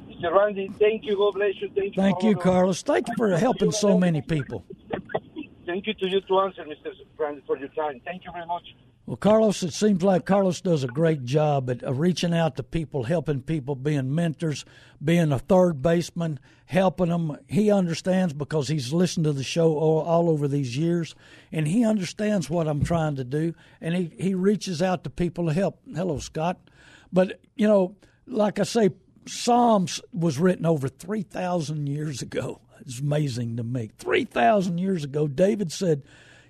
Mr. 0.09 0.33
Randy, 0.35 0.71
thank 0.79 1.05
you. 1.05 1.17
God 1.17 1.35
bless 1.35 1.61
you. 1.61 1.71
Thank 1.75 1.97
you. 1.97 2.03
Thank 2.03 2.23
you, 2.23 2.37
Carlos. 2.37 2.83
Thank 2.83 3.09
you 3.09 3.15
for 3.17 3.37
helping 3.37 3.73
so 3.73 3.99
many 3.99 4.21
people. 4.21 4.65
Thank 5.67 5.87
you 5.87 5.95
to 5.95 6.09
you 6.09 6.21
to 6.21 6.41
answer, 6.41 6.65
Mr. 6.65 6.93
Randy, 7.19 7.43
for 7.47 7.57
your 7.57 7.69
time. 7.69 8.01
Thank 8.05 8.25
you 8.25 8.33
very 8.33 8.47
much. 8.47 8.65
Well, 9.05 9.17
Carlos, 9.17 9.65
it 9.65 9.73
seems 9.73 10.05
like 10.05 10.27
Carlos 10.27 10.61
does 10.61 10.85
a 10.85 10.89
great 10.89 11.25
job 11.25 11.69
at 11.69 11.83
uh, 11.83 11.93
reaching 11.93 12.33
out 12.33 12.55
to 12.57 12.63
people, 12.63 13.03
helping 13.03 13.43
people, 13.43 13.75
being 13.75 14.15
mentors, 14.15 14.65
being 15.03 15.33
a 15.33 15.41
third 15.41 15.83
baseman, 15.83 16.39
helping 16.67 17.09
them. 17.09 17.37
He 17.49 17.69
understands 17.73 18.33
because 18.33 18.69
he's 18.69 18.93
listened 18.93 19.25
to 19.25 19.33
the 19.33 19.43
show 19.43 19.77
all, 19.77 20.03
all 20.03 20.31
over 20.31 20.47
these 20.47 20.77
years, 20.77 21.17
and 21.51 21.67
he 21.67 21.85
understands 21.85 22.49
what 22.49 22.69
I'm 22.69 22.85
trying 22.85 23.17
to 23.17 23.25
do, 23.25 23.55
and 23.81 23.97
he, 23.97 24.13
he 24.21 24.35
reaches 24.37 24.81
out 24.81 25.03
to 25.03 25.11
people 25.11 25.47
to 25.47 25.53
help. 25.53 25.81
Hello, 25.93 26.21
Scott. 26.21 26.61
But, 27.13 27.41
you 27.57 27.67
know, 27.67 27.97
like 28.29 28.61
I 28.61 28.63
say, 28.63 28.91
Psalms 29.27 30.01
was 30.13 30.39
written 30.39 30.65
over 30.65 30.87
3,000 30.87 31.89
years 31.89 32.23
ago. 32.23 32.61
It's 32.81 33.01
amazing 33.01 33.57
to 33.57 33.65
me. 33.65 33.91
3,000 33.99 34.79
years 34.79 35.03
ago, 35.03 35.27
David 35.27 35.73
said, 35.73 36.05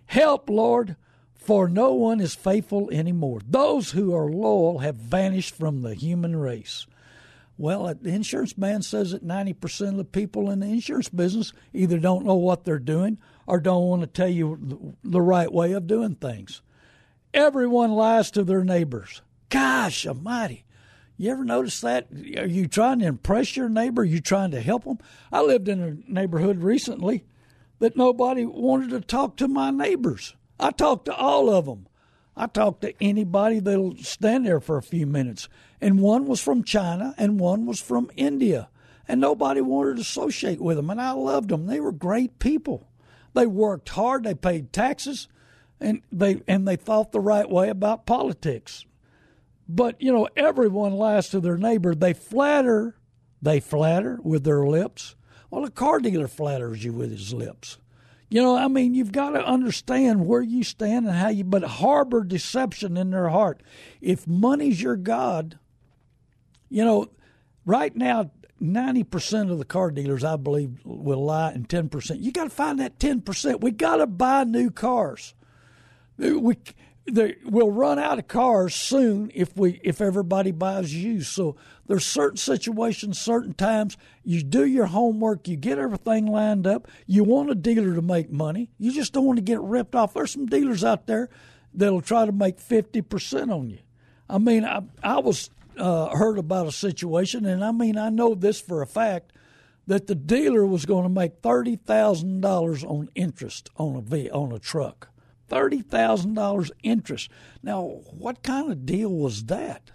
Help, 0.04 0.50
Lord, 0.50 0.96
for 1.42 1.68
no 1.68 1.92
one 1.92 2.20
is 2.20 2.34
faithful 2.34 2.90
anymore. 2.90 3.40
Those 3.46 3.90
who 3.90 4.14
are 4.14 4.30
loyal 4.30 4.78
have 4.78 4.96
vanished 4.96 5.54
from 5.54 5.82
the 5.82 5.94
human 5.94 6.36
race. 6.36 6.86
Well, 7.58 7.94
the 8.00 8.10
insurance 8.10 8.56
man 8.56 8.82
says 8.82 9.10
that 9.12 9.26
90% 9.26 9.88
of 9.90 9.96
the 9.96 10.04
people 10.04 10.50
in 10.50 10.60
the 10.60 10.66
insurance 10.66 11.08
business 11.08 11.52
either 11.72 11.98
don't 11.98 12.24
know 12.24 12.34
what 12.34 12.64
they're 12.64 12.78
doing 12.78 13.18
or 13.46 13.60
don't 13.60 13.86
want 13.86 14.02
to 14.02 14.06
tell 14.06 14.28
you 14.28 14.96
the 15.04 15.20
right 15.20 15.52
way 15.52 15.72
of 15.72 15.86
doing 15.86 16.14
things. 16.14 16.62
Everyone 17.34 17.92
lies 17.92 18.30
to 18.32 18.44
their 18.44 18.64
neighbors. 18.64 19.22
Gosh 19.48 20.06
almighty. 20.06 20.64
You 21.16 21.30
ever 21.30 21.44
notice 21.44 21.80
that? 21.82 22.08
Are 22.36 22.46
you 22.46 22.66
trying 22.66 23.00
to 23.00 23.06
impress 23.06 23.56
your 23.56 23.68
neighbor? 23.68 24.02
Are 24.02 24.06
you 24.06 24.20
trying 24.20 24.50
to 24.52 24.60
help 24.60 24.84
them? 24.84 24.98
I 25.30 25.42
lived 25.42 25.68
in 25.68 25.82
a 25.82 26.10
neighborhood 26.10 26.62
recently 26.62 27.24
that 27.78 27.96
nobody 27.96 28.44
wanted 28.44 28.90
to 28.90 29.00
talk 29.00 29.36
to 29.36 29.46
my 29.46 29.70
neighbors. 29.70 30.34
I 30.62 30.70
talked 30.70 31.06
to 31.06 31.14
all 31.14 31.50
of 31.50 31.66
them. 31.66 31.86
I 32.36 32.46
talked 32.46 32.82
to 32.82 32.94
anybody 33.02 33.58
that'll 33.58 33.96
stand 33.98 34.46
there 34.46 34.60
for 34.60 34.76
a 34.76 34.82
few 34.82 35.06
minutes. 35.06 35.48
And 35.80 36.00
one 36.00 36.26
was 36.26 36.40
from 36.40 36.64
China 36.64 37.14
and 37.18 37.38
one 37.38 37.66
was 37.66 37.80
from 37.80 38.10
India. 38.16 38.68
And 39.06 39.20
nobody 39.20 39.60
wanted 39.60 39.96
to 39.96 40.02
associate 40.02 40.60
with 40.60 40.76
them. 40.76 40.88
And 40.88 41.00
I 41.00 41.10
loved 41.10 41.50
them. 41.50 41.66
They 41.66 41.80
were 41.80 41.92
great 41.92 42.38
people. 42.38 42.88
They 43.34 43.46
worked 43.46 43.88
hard, 43.90 44.24
they 44.24 44.34
paid 44.34 44.72
taxes, 44.72 45.28
and 45.80 46.02
they 46.12 46.42
and 46.46 46.68
they 46.68 46.76
thought 46.76 47.12
the 47.12 47.20
right 47.20 47.48
way 47.48 47.68
about 47.68 48.06
politics. 48.06 48.84
But 49.68 50.00
you 50.00 50.12
know, 50.12 50.28
everyone 50.36 50.92
lies 50.92 51.30
to 51.30 51.40
their 51.40 51.56
neighbor. 51.56 51.94
They 51.94 52.12
flatter, 52.12 52.96
they 53.40 53.58
flatter 53.60 54.18
with 54.22 54.44
their 54.44 54.66
lips. 54.66 55.16
Well, 55.50 55.64
a 55.64 55.70
car 55.70 55.98
dealer 55.98 56.28
flatters 56.28 56.84
you 56.84 56.92
with 56.92 57.10
his 57.10 57.32
lips. 57.32 57.78
You 58.32 58.40
know, 58.40 58.56
I 58.56 58.66
mean, 58.66 58.94
you've 58.94 59.12
got 59.12 59.32
to 59.32 59.44
understand 59.44 60.26
where 60.26 60.40
you 60.40 60.64
stand 60.64 61.06
and 61.06 61.14
how 61.14 61.28
you, 61.28 61.44
but 61.44 61.62
harbor 61.62 62.24
deception 62.24 62.96
in 62.96 63.10
their 63.10 63.28
heart. 63.28 63.62
If 64.00 64.26
money's 64.26 64.80
your 64.80 64.96
God, 64.96 65.58
you 66.70 66.82
know, 66.82 67.10
right 67.66 67.94
now, 67.94 68.30
90% 68.58 69.50
of 69.50 69.58
the 69.58 69.66
car 69.66 69.90
dealers, 69.90 70.24
I 70.24 70.36
believe, 70.36 70.80
will 70.82 71.22
lie, 71.26 71.52
and 71.52 71.68
10%. 71.68 72.22
You 72.22 72.32
got 72.32 72.44
to 72.44 72.50
find 72.50 72.78
that 72.80 72.98
10%. 72.98 73.60
We 73.60 73.70
got 73.70 73.96
to 73.96 74.06
buy 74.06 74.44
new 74.44 74.70
cars. 74.70 75.34
Uh, 76.18 76.38
we, 76.38 76.56
they, 77.04 77.36
we'll 77.44 77.70
run 77.70 77.98
out 77.98 78.18
of 78.18 78.28
cars 78.28 78.74
soon 78.74 79.30
if 79.34 79.54
we 79.58 79.78
if 79.84 80.00
everybody 80.00 80.52
buys 80.52 80.94
used. 80.94 81.32
So 81.32 81.56
there's 81.92 82.06
certain 82.06 82.38
situations, 82.38 83.20
certain 83.20 83.52
times 83.52 83.98
you 84.24 84.42
do 84.42 84.64
your 84.64 84.86
homework, 84.86 85.46
you 85.46 85.58
get 85.58 85.76
everything 85.76 86.24
lined 86.24 86.66
up. 86.66 86.88
You 87.06 87.22
want 87.22 87.50
a 87.50 87.54
dealer 87.54 87.94
to 87.94 88.00
make 88.00 88.30
money. 88.32 88.70
You 88.78 88.94
just 88.94 89.12
don't 89.12 89.26
want 89.26 89.36
to 89.36 89.42
get 89.42 89.60
ripped 89.60 89.94
off. 89.94 90.14
There's 90.14 90.30
some 90.30 90.46
dealers 90.46 90.84
out 90.84 91.06
there 91.06 91.28
that'll 91.74 92.00
try 92.00 92.24
to 92.24 92.32
make 92.32 92.58
fifty 92.58 93.02
percent 93.02 93.50
on 93.50 93.68
you. 93.68 93.80
I 94.26 94.38
mean, 94.38 94.64
I 94.64 94.84
I 95.02 95.18
was 95.18 95.50
uh, 95.76 96.16
heard 96.16 96.38
about 96.38 96.66
a 96.66 96.72
situation, 96.72 97.44
and 97.44 97.62
I 97.62 97.72
mean 97.72 97.98
I 97.98 98.08
know 98.08 98.34
this 98.34 98.58
for 98.58 98.80
a 98.80 98.86
fact 98.86 99.34
that 99.86 100.06
the 100.06 100.14
dealer 100.14 100.64
was 100.64 100.86
going 100.86 101.02
to 101.02 101.10
make 101.10 101.42
thirty 101.42 101.76
thousand 101.76 102.40
dollars 102.40 102.82
on 102.84 103.10
interest 103.14 103.68
on 103.76 103.96
a 103.96 104.00
v, 104.00 104.30
on 104.30 104.50
a 104.50 104.58
truck 104.58 105.10
thirty 105.46 105.82
thousand 105.82 106.32
dollars 106.32 106.72
interest. 106.82 107.28
Now, 107.62 107.82
what 108.16 108.42
kind 108.42 108.72
of 108.72 108.86
deal 108.86 109.10
was 109.10 109.44
that? 109.44 109.90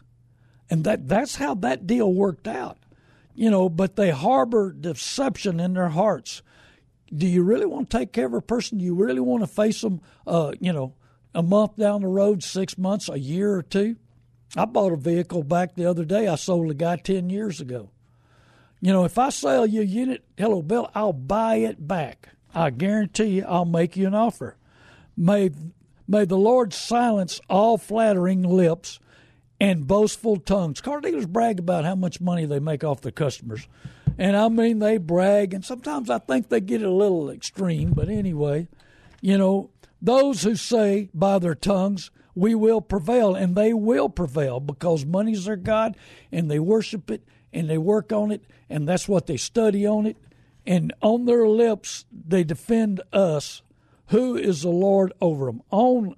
And 0.69 0.83
that 0.83 1.07
that's 1.07 1.35
how 1.35 1.55
that 1.55 1.87
deal 1.87 2.13
worked 2.13 2.47
out. 2.47 2.77
You 3.35 3.51
know, 3.51 3.69
but 3.69 3.95
they 3.95 4.09
harbor 4.09 4.71
deception 4.71 5.59
in 5.59 5.73
their 5.73 5.89
hearts. 5.89 6.41
Do 7.13 7.27
you 7.27 7.43
really 7.43 7.65
want 7.65 7.89
to 7.89 7.97
take 7.97 8.11
care 8.11 8.25
of 8.25 8.33
a 8.33 8.41
person? 8.41 8.79
Do 8.79 8.83
you 8.83 8.95
really 8.95 9.21
want 9.21 9.43
to 9.43 9.47
face 9.47 9.81
them 9.81 10.01
uh, 10.25 10.53
you 10.59 10.73
know, 10.73 10.93
a 11.33 11.41
month 11.41 11.77
down 11.77 12.01
the 12.01 12.07
road, 12.07 12.43
six 12.43 12.77
months, 12.77 13.07
a 13.07 13.19
year 13.19 13.53
or 13.53 13.61
two? 13.61 13.95
I 14.55 14.65
bought 14.65 14.91
a 14.91 14.97
vehicle 14.97 15.43
back 15.43 15.75
the 15.75 15.85
other 15.85 16.05
day 16.05 16.27
I 16.27 16.35
sold 16.35 16.71
a 16.71 16.73
guy 16.73 16.97
ten 16.97 17.29
years 17.29 17.61
ago. 17.61 17.91
You 18.79 18.93
know, 18.93 19.05
if 19.05 19.17
I 19.17 19.29
sell 19.29 19.65
you 19.65 19.81
a 19.81 19.85
unit, 19.85 20.23
hello 20.37 20.61
Bill, 20.61 20.89
I'll 20.93 21.13
buy 21.13 21.55
it 21.57 21.87
back. 21.87 22.29
I 22.53 22.69
guarantee 22.69 23.25
you 23.25 23.45
I'll 23.45 23.65
make 23.65 23.97
you 23.97 24.07
an 24.07 24.15
offer. 24.15 24.57
May 25.15 25.51
may 26.07 26.25
the 26.25 26.37
Lord 26.37 26.73
silence 26.73 27.41
all 27.49 27.77
flattering 27.77 28.43
lips 28.43 28.99
and 29.59 29.87
boastful 29.87 30.37
tongues. 30.37 30.81
Car 30.81 31.01
dealers 31.01 31.25
brag 31.25 31.59
about 31.59 31.85
how 31.85 31.95
much 31.95 32.21
money 32.21 32.45
they 32.45 32.59
make 32.59 32.83
off 32.83 33.01
their 33.01 33.11
customers. 33.11 33.67
And 34.17 34.35
I 34.35 34.49
mean 34.49 34.79
they 34.79 34.97
brag 34.97 35.53
and 35.53 35.63
sometimes 35.63 36.09
I 36.09 36.19
think 36.19 36.49
they 36.49 36.61
get 36.61 36.81
a 36.81 36.91
little 36.91 37.29
extreme, 37.29 37.91
but 37.91 38.09
anyway, 38.09 38.67
you 39.21 39.37
know, 39.37 39.69
those 40.01 40.43
who 40.43 40.55
say 40.55 41.09
by 41.13 41.39
their 41.39 41.55
tongues, 41.55 42.11
we 42.35 42.53
will 42.53 42.81
prevail, 42.81 43.33
and 43.33 43.55
they 43.55 43.73
will 43.73 44.09
prevail 44.09 44.59
because 44.59 45.05
money's 45.05 45.45
their 45.45 45.55
God, 45.55 45.97
and 46.31 46.51
they 46.51 46.59
worship 46.59 47.09
it, 47.09 47.23
and 47.51 47.67
they 47.67 47.79
work 47.79 48.11
on 48.11 48.31
it, 48.31 48.43
and 48.69 48.87
that's 48.87 49.07
what 49.07 49.25
they 49.25 49.37
study 49.37 49.87
on 49.87 50.05
it. 50.05 50.17
And 50.63 50.93
on 51.01 51.25
their 51.25 51.47
lips, 51.47 52.05
they 52.11 52.43
defend 52.43 53.01
us. 53.11 53.63
Who 54.09 54.35
is 54.35 54.61
the 54.61 54.69
Lord 54.69 55.13
over 55.19 55.47
them? 55.47 55.63
On 55.71 56.15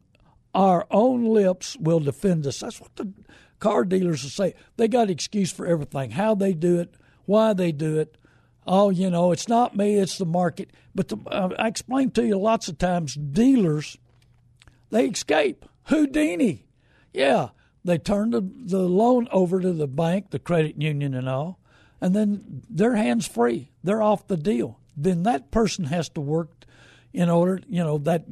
our 0.60 0.86
own 0.92 1.24
lips 1.24 1.78
will 1.80 2.02
defend 2.02 2.46
us. 2.46 2.60
That's 2.60 2.82
what 2.82 2.94
the 2.98 3.14
car 3.60 3.86
dealers 3.86 4.24
will 4.24 4.30
say. 4.30 4.56
They 4.76 4.90
got 4.90 5.10
excuse 5.10 5.54
for 5.54 5.66
everything 5.66 6.12
how 6.12 6.36
they 6.36 6.52
do 6.52 6.80
it, 6.80 6.96
why 7.26 7.54
they 7.54 7.72
do 7.72 7.98
it, 7.98 8.18
oh, 8.68 8.90
you 8.90 9.10
know, 9.10 9.32
it's 9.32 9.48
not 9.48 9.78
me, 9.78 9.96
it's 9.96 10.18
the 10.18 10.26
market. 10.26 10.72
But 10.94 11.08
the, 11.08 11.18
uh, 11.28 11.50
I 11.58 11.70
explained 11.70 12.14
to 12.16 12.28
you 12.28 12.38
lots 12.38 12.68
of 12.68 12.78
times, 12.78 13.16
dealers, 13.16 13.98
they 14.90 15.06
escape. 15.06 15.66
Houdini. 15.84 16.68
Yeah, 17.14 17.50
they 17.86 17.98
turn 17.98 18.32
the, 18.32 18.42
the 18.42 18.80
loan 18.80 19.30
over 19.32 19.62
to 19.62 19.72
the 19.72 19.88
bank, 19.88 20.32
the 20.32 20.40
credit 20.40 20.82
union, 20.82 21.14
and 21.14 21.30
all, 21.30 21.58
and 22.02 22.14
then 22.14 22.64
their 22.70 22.96
hands 22.96 23.28
free. 23.28 23.72
They're 23.82 24.02
off 24.02 24.28
the 24.28 24.38
deal. 24.38 24.82
Then 24.98 25.24
that 25.24 25.52
person 25.52 25.86
has 25.86 26.10
to 26.10 26.22
work 26.22 26.50
in 27.14 27.30
order, 27.30 27.62
you 27.70 27.82
know, 27.82 27.98
that 28.00 28.26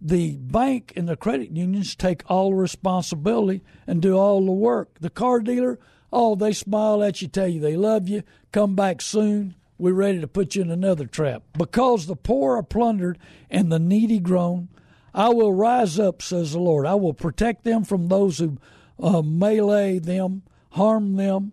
the 0.00 0.36
bank 0.38 0.92
and 0.96 1.08
the 1.08 1.16
credit 1.16 1.50
unions 1.50 1.94
take 1.94 2.22
all 2.30 2.54
responsibility 2.54 3.62
and 3.86 4.00
do 4.00 4.16
all 4.16 4.44
the 4.44 4.52
work. 4.52 4.98
The 5.00 5.10
car 5.10 5.40
dealer, 5.40 5.78
oh, 6.12 6.34
they 6.34 6.52
smile 6.52 7.02
at 7.02 7.20
you, 7.20 7.28
tell 7.28 7.48
you 7.48 7.60
they 7.60 7.76
love 7.76 8.08
you, 8.08 8.22
come 8.52 8.74
back 8.74 9.02
soon, 9.02 9.54
we're 9.78 9.94
ready 9.94 10.20
to 10.20 10.28
put 10.28 10.54
you 10.54 10.62
in 10.62 10.70
another 10.70 11.06
trap. 11.06 11.42
Because 11.56 12.06
the 12.06 12.16
poor 12.16 12.56
are 12.56 12.62
plundered 12.62 13.18
and 13.50 13.70
the 13.70 13.78
needy 13.78 14.18
groan, 14.18 14.68
I 15.14 15.30
will 15.30 15.52
rise 15.52 15.98
up, 15.98 16.22
says 16.22 16.52
the 16.52 16.60
Lord. 16.60 16.86
I 16.86 16.94
will 16.94 17.14
protect 17.14 17.64
them 17.64 17.84
from 17.84 18.08
those 18.08 18.38
who 18.38 18.58
uh, 19.02 19.22
melee 19.22 19.98
them, 19.98 20.42
harm 20.70 21.16
them. 21.16 21.52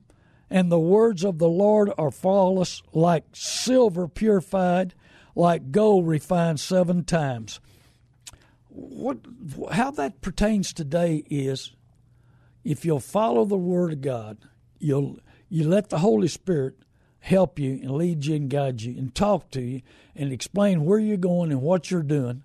And 0.49 0.71
the 0.71 0.79
words 0.79 1.25
of 1.25 1.39
the 1.39 1.49
Lord 1.49 1.91
are 1.97 2.11
flawless, 2.11 2.81
like 2.93 3.23
silver 3.33 4.07
purified, 4.07 4.93
like 5.35 5.71
gold 5.71 6.07
refined 6.07 6.59
seven 6.59 7.03
times. 7.03 7.59
What, 8.79 9.17
how 9.71 9.89
that 9.91 10.21
pertains 10.21 10.71
today 10.71 11.23
is 11.29 11.73
if 12.63 12.85
you'll 12.85 12.99
follow 12.99 13.43
the 13.43 13.57
Word 13.57 13.91
of 13.91 14.01
God, 14.01 14.37
you'll 14.77 15.17
you 15.49 15.67
let 15.67 15.89
the 15.89 15.99
Holy 15.99 16.27
Spirit 16.27 16.75
help 17.19 17.57
you 17.57 17.79
and 17.81 17.91
lead 17.91 18.25
you 18.25 18.35
and 18.35 18.49
guide 18.49 18.81
you 18.81 18.95
and 18.95 19.15
talk 19.15 19.49
to 19.51 19.61
you 19.61 19.81
and 20.15 20.31
explain 20.31 20.85
where 20.85 20.99
you're 20.99 21.17
going 21.17 21.51
and 21.51 21.61
what 21.61 21.89
you're 21.89 22.03
doing, 22.03 22.43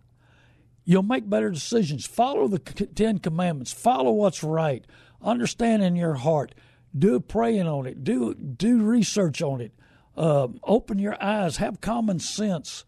you'll 0.84 1.02
make 1.02 1.28
better 1.28 1.50
decisions. 1.50 2.06
Follow 2.06 2.48
the 2.48 2.58
Ten 2.58 3.18
Commandments. 3.18 3.72
Follow 3.72 4.12
what's 4.12 4.42
right. 4.42 4.86
Understand 5.20 5.82
in 5.82 5.96
your 5.96 6.14
heart. 6.14 6.54
Do 6.96 7.20
praying 7.20 7.66
on 7.66 7.86
it. 7.86 8.04
Do 8.04 8.34
do 8.34 8.82
research 8.82 9.42
on 9.42 9.60
it. 9.60 9.72
Uh, 10.16 10.48
open 10.62 10.98
your 10.98 11.22
eyes. 11.22 11.58
Have 11.58 11.80
common 11.80 12.18
sense. 12.18 12.84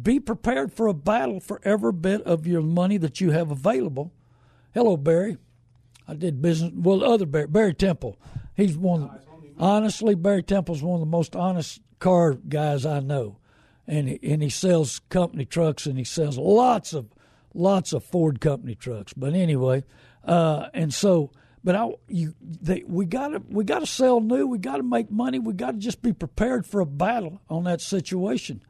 Be 0.00 0.20
prepared 0.20 0.72
for 0.72 0.86
a 0.86 0.94
battle 0.94 1.40
for 1.40 1.60
every 1.64 1.92
bit 1.92 2.22
of 2.22 2.46
your 2.46 2.62
money 2.62 2.98
that 2.98 3.20
you 3.20 3.30
have 3.32 3.50
available. 3.50 4.12
Hello, 4.72 4.96
Barry. 4.96 5.38
I 6.06 6.14
did 6.14 6.40
business. 6.40 6.72
Well, 6.74 7.04
other 7.04 7.26
Barry, 7.26 7.48
Barry 7.48 7.74
Temple. 7.74 8.16
He's 8.54 8.76
one 8.76 9.02
Of, 9.02 9.10
honestly, 9.58 10.14
Barry 10.14 10.42
Temple's 10.42 10.82
one 10.82 10.94
of 10.94 11.00
the 11.00 11.06
most 11.06 11.36
honest 11.36 11.80
car 11.98 12.34
guys 12.34 12.86
I 12.86 13.00
know, 13.00 13.38
and 13.86 14.08
he, 14.08 14.20
and 14.22 14.42
he 14.42 14.48
sells 14.48 15.00
company 15.10 15.44
trucks 15.44 15.86
and 15.86 15.98
he 15.98 16.04
sells 16.04 16.38
lots 16.38 16.92
of 16.92 17.06
lots 17.54 17.92
of 17.92 18.04
Ford 18.04 18.40
company 18.40 18.74
trucks. 18.74 19.12
But 19.12 19.34
anyway, 19.34 19.84
uh, 20.24 20.68
and 20.74 20.94
so, 20.94 21.30
but 21.64 21.74
I 21.74 21.90
you 22.08 22.34
they, 22.40 22.84
we 22.86 23.04
got 23.04 23.28
to 23.28 23.42
we 23.48 23.64
got 23.64 23.80
to 23.80 23.86
sell 23.86 24.20
new. 24.20 24.46
We 24.46 24.58
got 24.58 24.76
to 24.76 24.82
make 24.82 25.10
money. 25.10 25.38
We 25.38 25.54
got 25.54 25.72
to 25.72 25.78
just 25.78 26.02
be 26.02 26.12
prepared 26.12 26.66
for 26.66 26.80
a 26.80 26.86
battle 26.86 27.40
on 27.50 27.64
that 27.64 27.80
situation. 27.80 28.62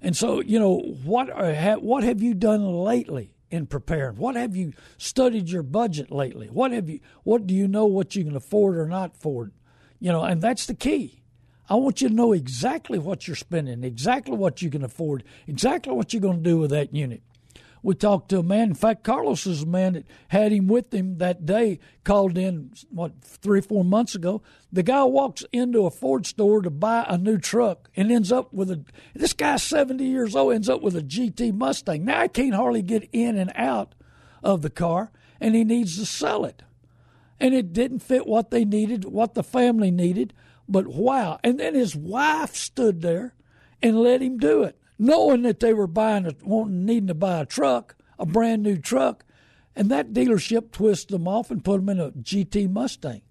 And 0.00 0.16
so, 0.16 0.40
you 0.40 0.58
know, 0.58 0.78
what 1.04 1.30
uh, 1.30 1.54
are, 1.54 1.74
what 1.78 2.04
have 2.04 2.22
you 2.22 2.34
done 2.34 2.64
lately? 2.64 3.32
in 3.50 3.66
preparing? 3.66 4.16
What 4.16 4.34
have 4.34 4.56
you 4.56 4.72
studied 4.98 5.48
your 5.48 5.62
budget 5.62 6.10
lately? 6.10 6.48
What 6.48 6.72
have 6.72 6.88
you 6.88 7.00
what 7.22 7.46
do 7.46 7.54
you 7.54 7.68
know 7.68 7.86
what 7.86 8.16
you 8.16 8.24
can 8.24 8.36
afford 8.36 8.76
or 8.76 8.86
not 8.86 9.16
afford? 9.16 9.52
You 10.00 10.12
know, 10.12 10.24
and 10.24 10.42
that's 10.42 10.66
the 10.66 10.74
key. 10.74 11.22
I 11.68 11.74
want 11.74 12.00
you 12.00 12.08
to 12.08 12.14
know 12.14 12.32
exactly 12.32 12.98
what 12.98 13.26
you're 13.26 13.36
spending, 13.36 13.82
exactly 13.82 14.36
what 14.36 14.62
you 14.62 14.70
can 14.70 14.84
afford, 14.84 15.24
exactly 15.46 15.92
what 15.92 16.12
you're 16.12 16.22
going 16.22 16.42
to 16.42 16.50
do 16.50 16.58
with 16.58 16.70
that 16.70 16.94
unit. 16.94 17.22
We 17.86 17.94
talked 17.94 18.30
to 18.30 18.40
a 18.40 18.42
man. 18.42 18.70
In 18.70 18.74
fact, 18.74 19.04
Carlos 19.04 19.46
is 19.46 19.62
a 19.62 19.66
man 19.66 19.92
that 19.92 20.06
had 20.26 20.50
him 20.50 20.66
with 20.66 20.92
him 20.92 21.18
that 21.18 21.46
day. 21.46 21.78
Called 22.02 22.36
in 22.36 22.72
what 22.90 23.12
three, 23.22 23.60
or 23.60 23.62
four 23.62 23.84
months 23.84 24.16
ago. 24.16 24.42
The 24.72 24.82
guy 24.82 25.04
walks 25.04 25.44
into 25.52 25.86
a 25.86 25.90
Ford 25.92 26.26
store 26.26 26.62
to 26.62 26.70
buy 26.70 27.06
a 27.08 27.16
new 27.16 27.38
truck 27.38 27.88
and 27.94 28.10
ends 28.10 28.32
up 28.32 28.52
with 28.52 28.72
a. 28.72 28.84
This 29.14 29.34
guy's 29.34 29.62
seventy 29.62 30.06
years 30.06 30.34
old. 30.34 30.52
Ends 30.52 30.68
up 30.68 30.82
with 30.82 30.96
a 30.96 31.00
GT 31.00 31.54
Mustang. 31.54 32.04
Now 32.04 32.22
I 32.22 32.26
can't 32.26 32.56
hardly 32.56 32.82
get 32.82 33.08
in 33.12 33.36
and 33.36 33.52
out 33.54 33.94
of 34.42 34.62
the 34.62 34.70
car, 34.70 35.12
and 35.40 35.54
he 35.54 35.62
needs 35.62 35.96
to 35.96 36.06
sell 36.06 36.44
it 36.44 36.64
and 37.38 37.54
it 37.54 37.72
didn't 37.72 38.00
fit 38.00 38.26
what 38.26 38.50
they 38.50 38.64
needed, 38.64 39.04
what 39.04 39.34
the 39.34 39.44
family 39.44 39.92
needed. 39.92 40.32
But 40.68 40.88
wow. 40.88 41.38
And 41.44 41.60
then 41.60 41.76
his 41.76 41.94
wife 41.94 42.56
stood 42.56 43.02
there 43.02 43.36
and 43.80 44.00
let 44.00 44.22
him 44.22 44.38
do 44.38 44.64
it, 44.64 44.76
knowing 44.98 45.42
that 45.42 45.60
they 45.60 45.74
were 45.74 45.86
buying 45.86 46.26
a, 46.26 46.32
wanting, 46.42 46.84
needing 46.84 47.08
to 47.08 47.14
buy 47.14 47.40
a 47.40 47.46
truck, 47.46 47.96
a 48.18 48.26
brand 48.26 48.62
new 48.62 48.76
truck. 48.76 49.24
And 49.74 49.90
that 49.90 50.12
dealership 50.12 50.72
twisted 50.72 51.14
them 51.14 51.28
off 51.28 51.50
and 51.50 51.64
put 51.64 51.76
them 51.76 51.88
in 51.90 52.00
a 52.00 52.10
GT 52.10 52.70
Mustang. 52.70 53.22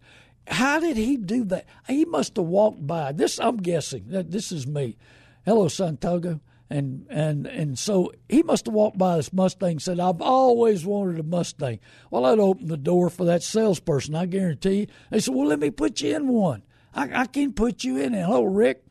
How 0.47 0.79
did 0.79 0.95
he 0.95 1.17
do 1.17 1.43
that? 1.45 1.65
He 1.87 2.05
must 2.05 2.35
have 2.35 2.45
walked 2.45 2.85
by. 2.85 3.11
This, 3.11 3.39
I'm 3.39 3.57
guessing, 3.57 4.05
this 4.07 4.51
is 4.51 4.67
me. 4.67 4.95
Hello, 5.43 5.67
Santiago 5.67 6.39
and 6.69 7.05
and 7.09 7.45
and 7.45 7.77
so 7.77 8.11
he 8.27 8.41
must 8.41 8.65
have 8.65 8.73
walked 8.73 8.97
by 8.97 9.17
this 9.17 9.31
Mustang 9.31 9.71
and 9.71 9.81
said, 9.81 9.99
"I've 9.99 10.21
always 10.21 10.85
wanted 10.85 11.19
a 11.19 11.23
Mustang." 11.23 11.79
Well, 12.09 12.23
that 12.23 12.39
open 12.39 12.67
the 12.67 12.77
door 12.77 13.09
for 13.09 13.25
that 13.25 13.43
salesperson. 13.43 14.15
I 14.15 14.25
guarantee 14.25 14.81
you. 14.81 14.87
They 15.11 15.19
said, 15.19 15.35
"Well, 15.35 15.47
let 15.47 15.59
me 15.59 15.69
put 15.69 16.01
you 16.01 16.15
in 16.15 16.27
one. 16.27 16.63
I, 16.93 17.21
I 17.21 17.25
can 17.27 17.53
put 17.53 17.83
you 17.83 17.97
in 17.97 18.13
it." 18.13 18.23
Hello, 18.23 18.43
Rick. 18.43 18.83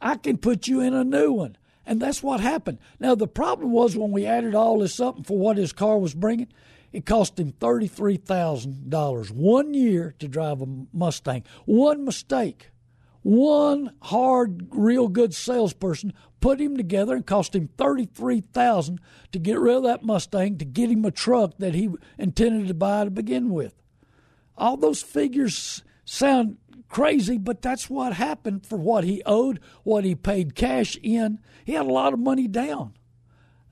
I 0.00 0.16
can 0.16 0.38
put 0.38 0.68
you 0.68 0.80
in 0.80 0.94
a 0.94 1.04
new 1.04 1.32
one, 1.32 1.56
and 1.90 2.00
that's 2.00 2.22
what 2.22 2.40
happened. 2.40 2.78
Now 3.00 3.16
the 3.16 3.26
problem 3.26 3.72
was 3.72 3.96
when 3.96 4.12
we 4.12 4.24
added 4.24 4.54
all 4.54 4.78
this 4.78 5.00
up 5.00 5.26
for 5.26 5.36
what 5.36 5.56
his 5.56 5.72
car 5.72 5.98
was 5.98 6.14
bringing, 6.14 6.46
it 6.92 7.04
cost 7.04 7.38
him 7.38 7.50
thirty 7.50 7.88
three 7.88 8.16
thousand 8.16 8.88
dollars 8.88 9.32
one 9.32 9.74
year 9.74 10.14
to 10.20 10.28
drive 10.28 10.62
a 10.62 10.66
Mustang. 10.92 11.42
One 11.66 12.04
mistake 12.04 12.70
one 13.22 13.92
hard, 14.00 14.68
real 14.70 15.08
good 15.08 15.34
salesperson 15.34 16.14
put 16.40 16.60
him 16.60 16.76
together 16.76 17.14
and 17.14 17.26
cost 17.26 17.54
him 17.54 17.68
thirty 17.76 18.06
three 18.06 18.40
thousand 18.40 19.00
to 19.32 19.40
get 19.40 19.58
rid 19.58 19.76
of 19.76 19.82
that 19.82 20.04
Mustang 20.04 20.58
to 20.58 20.64
get 20.64 20.90
him 20.90 21.04
a 21.04 21.10
truck 21.10 21.58
that 21.58 21.74
he 21.74 21.90
intended 22.18 22.68
to 22.68 22.74
buy 22.74 23.04
to 23.04 23.10
begin 23.10 23.50
with. 23.50 23.74
All 24.56 24.76
those 24.76 25.02
figures 25.02 25.82
sound 26.04 26.58
crazy, 26.90 27.38
but 27.38 27.62
that's 27.62 27.88
what 27.88 28.12
happened 28.12 28.66
for 28.66 28.76
what 28.76 29.04
he 29.04 29.22
owed, 29.24 29.60
what 29.82 30.04
he 30.04 30.14
paid 30.14 30.54
cash 30.54 30.98
in. 31.02 31.38
He 31.64 31.72
had 31.72 31.86
a 31.86 31.92
lot 31.92 32.12
of 32.12 32.18
money 32.18 32.46
down, 32.46 32.92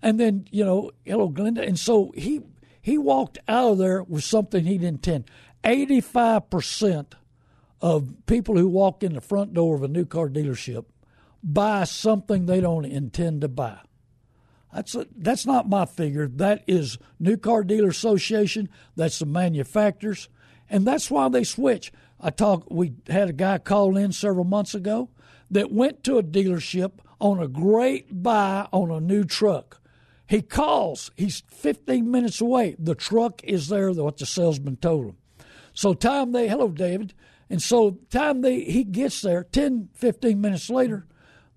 and 0.00 0.18
then 0.18 0.46
you 0.50 0.64
know, 0.64 0.92
hello, 1.04 1.28
Glenda, 1.28 1.66
and 1.66 1.78
so 1.78 2.12
he 2.16 2.40
he 2.80 2.96
walked 2.96 3.36
out 3.46 3.72
of 3.72 3.78
there 3.78 4.02
with 4.02 4.24
something 4.24 4.64
he 4.64 4.78
didn't 4.78 5.06
intend. 5.06 5.30
Eighty 5.64 6.00
five 6.00 6.48
percent 6.48 7.14
of 7.82 8.14
people 8.26 8.56
who 8.56 8.68
walk 8.68 9.02
in 9.02 9.12
the 9.12 9.20
front 9.20 9.52
door 9.52 9.74
of 9.74 9.82
a 9.82 9.88
new 9.88 10.06
car 10.06 10.28
dealership 10.28 10.86
buy 11.42 11.84
something 11.84 12.46
they 12.46 12.60
don't 12.60 12.84
intend 12.84 13.40
to 13.42 13.48
buy. 13.48 13.78
That's 14.72 14.94
a, 14.94 15.06
that's 15.16 15.46
not 15.46 15.68
my 15.68 15.86
figure. 15.86 16.28
That 16.28 16.62
is 16.66 16.98
New 17.18 17.36
Car 17.36 17.64
Dealer 17.64 17.88
Association. 17.88 18.68
That's 18.96 19.18
the 19.18 19.26
manufacturers, 19.26 20.28
and 20.68 20.86
that's 20.86 21.10
why 21.10 21.28
they 21.28 21.44
switch. 21.44 21.92
I 22.20 22.30
talk. 22.30 22.66
We 22.70 22.94
had 23.08 23.28
a 23.28 23.32
guy 23.32 23.58
call 23.58 23.96
in 23.96 24.12
several 24.12 24.44
months 24.44 24.74
ago 24.74 25.10
that 25.50 25.72
went 25.72 26.04
to 26.04 26.18
a 26.18 26.22
dealership 26.22 26.92
on 27.20 27.40
a 27.40 27.48
great 27.48 28.22
buy 28.22 28.68
on 28.72 28.90
a 28.90 29.00
new 29.00 29.24
truck. 29.24 29.80
He 30.26 30.42
calls. 30.42 31.10
He's 31.16 31.42
15 31.48 32.10
minutes 32.10 32.40
away. 32.40 32.76
The 32.78 32.94
truck 32.94 33.42
is 33.44 33.68
there. 33.68 33.90
What 33.92 34.18
the 34.18 34.26
salesman 34.26 34.76
told 34.76 35.06
him. 35.06 35.16
So 35.72 35.94
time 35.94 36.32
they 36.32 36.48
hello 36.48 36.68
David. 36.68 37.14
And 37.48 37.62
so 37.62 37.98
time 38.10 38.42
they 38.42 38.60
he 38.60 38.84
gets 38.84 39.22
there, 39.22 39.44
10, 39.44 39.88
15 39.94 40.40
minutes 40.40 40.68
later, 40.68 41.06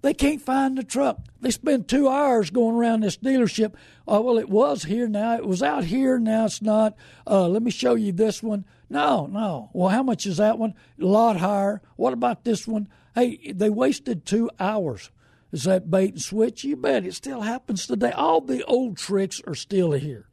They 0.01 0.13
can't 0.13 0.41
find 0.41 0.77
the 0.77 0.83
truck. 0.83 1.19
They 1.41 1.51
spend 1.51 1.87
two 1.87 2.07
hours 2.07 2.49
going 2.49 2.75
around 2.75 3.01
this 3.01 3.17
dealership. 3.17 3.75
Oh, 4.07 4.21
well, 4.21 4.39
it 4.39 4.49
was 4.49 4.83
here 4.83 5.07
now. 5.07 5.35
It 5.35 5.45
was 5.45 5.61
out 5.61 5.83
here. 5.83 6.17
Now 6.17 6.45
it's 6.45 6.61
not. 6.61 6.95
Uh, 7.27 7.47
let 7.47 7.61
me 7.61 7.71
show 7.71 7.95
you 7.95 8.11
this 8.11 8.41
one. 8.41 8.65
No, 8.91 9.25
no. 9.25 9.69
Well, 9.71 9.87
how 9.87 10.03
much 10.03 10.25
is 10.25 10.35
that 10.35 10.59
one? 10.59 10.73
A 10.99 11.05
lot 11.05 11.37
higher. 11.37 11.81
What 11.95 12.11
about 12.11 12.43
this 12.43 12.67
one? 12.67 12.89
Hey, 13.15 13.53
they 13.53 13.69
wasted 13.69 14.25
two 14.25 14.49
hours. 14.59 15.11
Is 15.53 15.63
that 15.63 15.89
bait 15.89 16.11
and 16.11 16.21
switch? 16.21 16.65
You 16.65 16.75
bet. 16.75 17.05
It 17.05 17.13
still 17.13 17.39
happens 17.39 17.87
today. 17.87 18.11
All 18.11 18.41
the 18.41 18.65
old 18.65 18.97
tricks 18.97 19.41
are 19.47 19.55
still 19.55 19.93
here. 19.93 20.27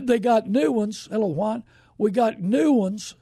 They 0.00 0.20
got 0.20 0.46
new 0.46 0.70
ones. 0.70 1.08
Hello, 1.10 1.26
Juan. 1.26 1.64
We 1.98 2.12
got 2.12 2.38
new 2.40 2.70
ones, 2.70 3.16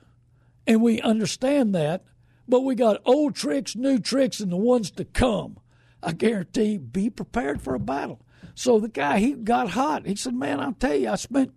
and 0.66 0.82
we 0.82 1.00
understand 1.00 1.74
that. 1.74 2.04
But 2.46 2.60
we 2.60 2.74
got 2.74 3.00
old 3.06 3.34
tricks, 3.34 3.74
new 3.74 3.98
tricks, 3.98 4.38
and 4.38 4.52
the 4.52 4.58
ones 4.58 4.90
to 4.92 5.06
come. 5.06 5.58
I 6.02 6.12
guarantee, 6.12 6.76
be 6.76 7.08
prepared 7.08 7.62
for 7.62 7.74
a 7.74 7.80
battle. 7.80 8.20
So 8.54 8.78
the 8.78 8.88
guy, 8.88 9.18
he 9.18 9.32
got 9.32 9.70
hot. 9.70 10.04
He 10.04 10.14
said, 10.14 10.34
Man, 10.34 10.60
I'll 10.60 10.74
tell 10.74 10.94
you, 10.94 11.08
I 11.08 11.14
spent, 11.14 11.54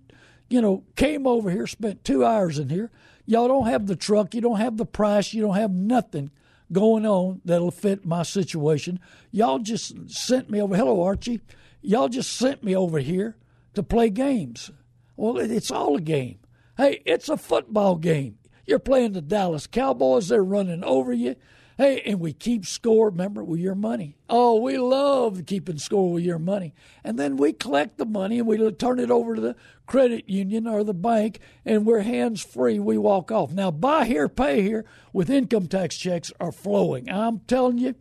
you 0.49 0.61
know, 0.61 0.85
came 0.95 1.27
over 1.27 1.51
here, 1.51 1.67
spent 1.67 2.05
two 2.05 2.23
hours 2.23 2.57
in 2.57 2.69
here. 2.69 2.89
Y'all 3.31 3.47
don't 3.47 3.67
have 3.67 3.87
the 3.87 3.95
truck, 3.95 4.35
you 4.35 4.41
don't 4.41 4.59
have 4.59 4.75
the 4.75 4.85
price, 4.85 5.33
you 5.33 5.41
don't 5.41 5.55
have 5.55 5.71
nothing 5.71 6.29
going 6.69 7.05
on 7.05 7.39
that'll 7.45 7.71
fit 7.71 8.05
my 8.05 8.23
situation. 8.23 8.99
Y'all 9.31 9.59
just 9.59 10.11
sent 10.11 10.49
me 10.49 10.61
over. 10.61 10.75
Hello, 10.75 11.01
Archie. 11.01 11.39
Y'all 11.81 12.09
just 12.09 12.33
sent 12.33 12.61
me 12.61 12.75
over 12.75 12.99
here 12.99 13.37
to 13.73 13.83
play 13.83 14.09
games. 14.09 14.69
Well, 15.15 15.37
it's 15.37 15.71
all 15.71 15.95
a 15.95 16.01
game. 16.01 16.39
Hey, 16.75 17.01
it's 17.05 17.29
a 17.29 17.37
football 17.37 17.95
game. 17.95 18.37
You're 18.65 18.79
playing 18.79 19.13
the 19.13 19.21
Dallas 19.21 19.65
Cowboys, 19.65 20.27
they're 20.27 20.43
running 20.43 20.83
over 20.83 21.13
you. 21.13 21.37
Hey, 21.81 21.99
and 22.05 22.19
we 22.19 22.31
keep 22.31 22.67
score, 22.67 23.09
remember, 23.09 23.43
with 23.43 23.59
your 23.59 23.73
money. 23.73 24.15
Oh, 24.29 24.61
we 24.61 24.77
love 24.77 25.47
keeping 25.47 25.79
score 25.79 26.11
with 26.11 26.23
your 26.23 26.37
money. 26.37 26.75
And 27.03 27.17
then 27.17 27.37
we 27.37 27.53
collect 27.53 27.97
the 27.97 28.05
money 28.05 28.37
and 28.37 28.47
we 28.47 28.71
turn 28.73 28.99
it 28.99 29.09
over 29.09 29.33
to 29.33 29.41
the 29.41 29.55
credit 29.87 30.29
union 30.29 30.67
or 30.67 30.83
the 30.83 30.93
bank, 30.93 31.39
and 31.65 31.83
we're 31.83 32.01
hands 32.01 32.43
free. 32.43 32.77
We 32.77 32.99
walk 32.99 33.31
off. 33.31 33.51
Now, 33.51 33.71
buy 33.71 34.05
here, 34.05 34.29
pay 34.29 34.61
here 34.61 34.85
with 35.11 35.31
income 35.31 35.65
tax 35.65 35.97
checks 35.97 36.31
are 36.39 36.51
flowing. 36.51 37.09
I'm 37.09 37.39
telling 37.47 37.79
you, 37.79 37.95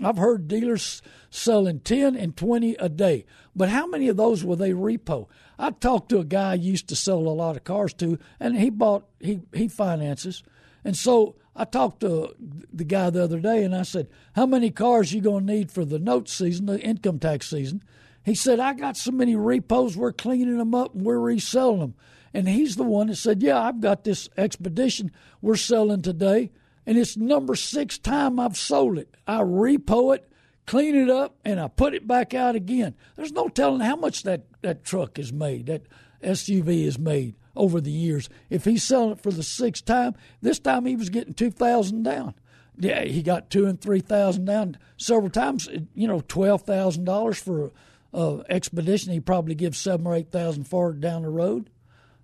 I've 0.00 0.18
heard 0.18 0.46
dealers 0.46 1.02
selling 1.28 1.80
10 1.80 2.14
and 2.14 2.36
20 2.36 2.76
a 2.76 2.88
day. 2.88 3.26
But 3.56 3.68
how 3.68 3.88
many 3.88 4.06
of 4.06 4.16
those 4.16 4.44
will 4.44 4.54
they 4.54 4.70
repo? 4.70 5.26
I 5.58 5.72
talked 5.72 6.10
to 6.10 6.20
a 6.20 6.24
guy 6.24 6.52
I 6.52 6.54
used 6.54 6.86
to 6.90 6.94
sell 6.94 7.18
a 7.18 7.30
lot 7.30 7.56
of 7.56 7.64
cars 7.64 7.94
to, 7.94 8.16
and 8.38 8.56
he 8.56 8.70
bought, 8.70 9.08
he, 9.18 9.40
he 9.52 9.66
finances. 9.66 10.44
And 10.84 10.96
so 10.96 11.34
I 11.56 11.64
talked 11.64 12.00
to 12.00 12.34
the 12.72 12.84
guy 12.84 13.10
the 13.10 13.22
other 13.22 13.38
day 13.38 13.62
and 13.64 13.74
I 13.74 13.82
said, 13.82 14.08
How 14.34 14.46
many 14.46 14.70
cars 14.70 15.12
you 15.12 15.20
going 15.20 15.46
to 15.46 15.52
need 15.52 15.70
for 15.70 15.84
the 15.84 15.98
note 15.98 16.28
season, 16.28 16.66
the 16.66 16.80
income 16.80 17.18
tax 17.18 17.48
season? 17.48 17.82
He 18.24 18.34
said, 18.34 18.58
I 18.58 18.72
got 18.72 18.96
so 18.96 19.12
many 19.12 19.36
repos, 19.36 19.96
we're 19.96 20.12
cleaning 20.12 20.58
them 20.58 20.74
up 20.74 20.94
and 20.94 21.04
we're 21.04 21.18
reselling 21.18 21.80
them. 21.80 21.94
And 22.32 22.48
he's 22.48 22.74
the 22.74 22.82
one 22.82 23.06
that 23.06 23.16
said, 23.16 23.42
Yeah, 23.42 23.60
I've 23.60 23.80
got 23.80 24.04
this 24.04 24.28
expedition 24.36 25.12
we're 25.40 25.56
selling 25.56 26.02
today, 26.02 26.50
and 26.86 26.98
it's 26.98 27.16
number 27.16 27.54
six 27.54 27.98
time 27.98 28.40
I've 28.40 28.56
sold 28.56 28.98
it. 28.98 29.14
I 29.26 29.40
repo 29.40 30.16
it, 30.16 30.28
clean 30.66 30.96
it 30.96 31.08
up, 31.08 31.36
and 31.44 31.60
I 31.60 31.68
put 31.68 31.94
it 31.94 32.08
back 32.08 32.34
out 32.34 32.56
again. 32.56 32.96
There's 33.14 33.32
no 33.32 33.48
telling 33.48 33.80
how 33.80 33.96
much 33.96 34.24
that, 34.24 34.46
that 34.62 34.84
truck 34.84 35.20
is 35.20 35.32
made, 35.32 35.66
that 35.66 35.82
SUV 36.22 36.84
is 36.84 36.98
made 36.98 37.36
over 37.56 37.80
the 37.80 37.90
years. 37.90 38.28
If 38.50 38.64
he's 38.64 38.82
selling 38.82 39.12
it 39.12 39.20
for 39.20 39.30
the 39.30 39.42
sixth 39.42 39.84
time, 39.84 40.14
this 40.40 40.58
time 40.58 40.86
he 40.86 40.96
was 40.96 41.10
getting 41.10 41.34
two 41.34 41.50
thousand 41.50 42.02
down. 42.02 42.34
Yeah, 42.76 43.04
he 43.04 43.22
got 43.22 43.50
two 43.50 43.66
and 43.66 43.80
three 43.80 44.00
thousand 44.00 44.46
down 44.46 44.78
several 44.96 45.30
times. 45.30 45.68
You 45.94 46.08
know, 46.08 46.20
twelve 46.26 46.62
thousand 46.62 47.04
dollars 47.04 47.38
for 47.38 47.72
a 48.12 48.42
expedition. 48.48 49.12
He 49.12 49.20
probably 49.20 49.54
gives 49.54 49.78
seven 49.78 50.06
or 50.06 50.14
eight 50.14 50.30
thousand 50.30 50.64
for 50.64 50.90
it 50.90 51.00
down 51.00 51.22
the 51.22 51.28
road. 51.28 51.70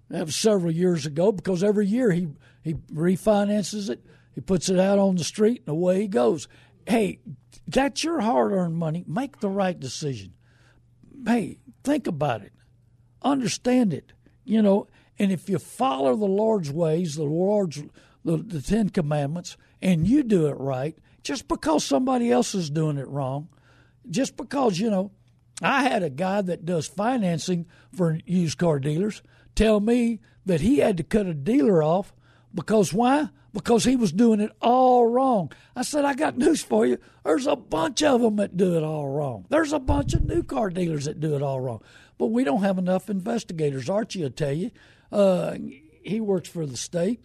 That 0.09 0.27
was 0.27 0.35
several 0.35 0.73
years 0.73 1.07
ago 1.07 1.31
because 1.31 1.63
every 1.63 1.87
year 1.87 2.11
he 2.11 2.29
he 2.63 2.75
refinances 2.75 3.89
it. 3.89 4.05
He 4.35 4.41
puts 4.41 4.69
it 4.69 4.79
out 4.79 4.99
on 4.99 5.17
the 5.17 5.25
street 5.25 5.63
and 5.67 5.77
away 5.77 6.03
he 6.03 6.09
goes. 6.09 6.49
Hey, 6.87 7.21
that's 7.69 8.03
your 8.03 8.21
hard 8.21 8.53
earned 8.53 8.77
money. 8.77 9.05
Make 9.07 9.39
the 9.39 9.49
right 9.49 9.79
decision. 9.79 10.33
Hey, 11.25 11.59
think 11.85 12.07
about 12.07 12.43
it. 12.43 12.53
Understand 13.23 13.93
it. 13.93 14.13
You 14.45 14.63
know, 14.63 14.89
and 15.21 15.31
if 15.31 15.51
you 15.51 15.59
follow 15.59 16.17
the 16.17 16.25
Lord's 16.25 16.73
ways, 16.73 17.15
the 17.15 17.25
Lord's 17.25 17.83
the, 18.25 18.39
the 18.39 18.63
Ten 18.63 18.89
Commandments, 18.89 19.59
and 19.83 20.09
you 20.09 20.23
do 20.23 20.47
it 20.47 20.55
right, 20.55 20.97
just 21.23 21.47
because 21.47 21.85
somebody 21.85 22.33
else 22.33 22.55
is 22.55 22.71
doing 22.71 22.97
it 22.97 23.07
wrong, 23.07 23.49
just 24.09 24.35
because 24.39 24.79
you 24.79 24.89
know, 24.89 25.11
I 25.63 25.83
had 25.83 26.03
a 26.03 26.09
guy 26.09 26.41
that 26.41 26.65
does 26.65 26.87
financing 26.87 27.67
for 27.95 28.19
used 28.25 28.57
car 28.57 28.79
dealers 28.79 29.23
tell 29.55 29.79
me 29.79 30.21
that 30.47 30.63
he 30.63 30.79
had 30.79 30.97
to 30.97 31.03
cut 31.03 31.27
a 31.27 31.35
dealer 31.35 31.83
off 31.83 32.15
because 32.55 32.95
why? 32.95 33.29
Because 33.53 33.85
he 33.85 33.97
was 33.97 34.13
doing 34.13 34.41
it 34.41 34.53
all 34.63 35.07
wrong. 35.07 35.53
I 35.77 35.83
said, 35.83 36.07
I 36.07 36.15
got 36.15 36.39
news 36.39 36.63
for 36.63 36.87
you. 36.87 36.97
There's 37.25 37.47
a 37.47 37.57
bunch 37.57 38.03
of 38.03 38.23
them 38.23 38.37
that 38.37 38.57
do 38.57 38.75
it 38.75 38.83
all 38.83 39.09
wrong. 39.09 39.45
There's 39.51 39.75
a 39.75 39.79
bunch 39.79 40.15
of 40.15 40.25
new 40.25 40.43
car 40.43 40.71
dealers 40.71 41.05
that 41.05 41.21
do 41.21 41.37
it 41.37 41.43
all 41.43 41.61
wrong. 41.61 41.83
But 42.17 42.29
we 42.29 42.43
don't 42.45 42.63
have 42.63 42.79
enough 42.79 43.11
investigators. 43.11 43.91
Archie 43.91 44.23
will 44.23 44.31
tell 44.31 44.53
you 44.53 44.71
uh, 45.13 45.57
he 46.03 46.21
works 46.21 46.49
for 46.49 46.67
the 46.67 46.77
state. 46.77 47.21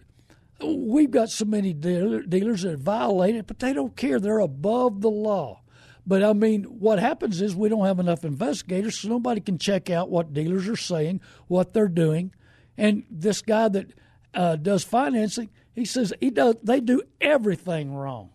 We've 0.62 1.10
got 1.10 1.28
so 1.28 1.44
many 1.44 1.72
dealer, 1.72 2.22
dealers 2.22 2.62
that 2.62 2.78
violate 2.78 3.36
it, 3.36 3.46
but 3.46 3.58
they 3.58 3.72
don't 3.72 3.96
care. 3.96 4.18
They're 4.18 4.38
above 4.38 5.02
the 5.02 5.10
law. 5.10 5.60
But 6.06 6.22
I 6.22 6.32
mean, 6.32 6.64
what 6.64 6.98
happens 6.98 7.42
is 7.42 7.54
we 7.54 7.68
don't 7.68 7.84
have 7.84 7.98
enough 7.98 8.24
investigators, 8.24 8.98
so 8.98 9.08
nobody 9.08 9.40
can 9.40 9.58
check 9.58 9.90
out 9.90 10.08
what 10.08 10.32
dealers 10.32 10.68
are 10.68 10.76
saying, 10.76 11.20
what 11.48 11.72
they're 11.72 11.88
doing. 11.88 12.32
And 12.78 13.04
this 13.10 13.42
guy 13.42 13.68
that 13.68 13.92
uh, 14.32 14.56
does 14.56 14.84
financing, 14.84 15.50
he 15.74 15.84
says 15.84 16.12
he 16.20 16.30
does. 16.30 16.56
They 16.62 16.80
do 16.80 17.02
everything 17.20 17.94
wrong. 17.94 18.30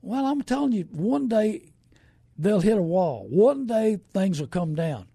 Well, 0.00 0.24
I'm 0.26 0.42
telling 0.42 0.72
you, 0.72 0.84
one 0.92 1.28
day 1.28 1.72
they'll 2.38 2.60
hit 2.60 2.78
a 2.78 2.82
wall. 2.82 3.26
One 3.28 3.66
day 3.66 3.98
things 4.12 4.40
will 4.40 4.46
come 4.46 4.74
down 4.74 5.08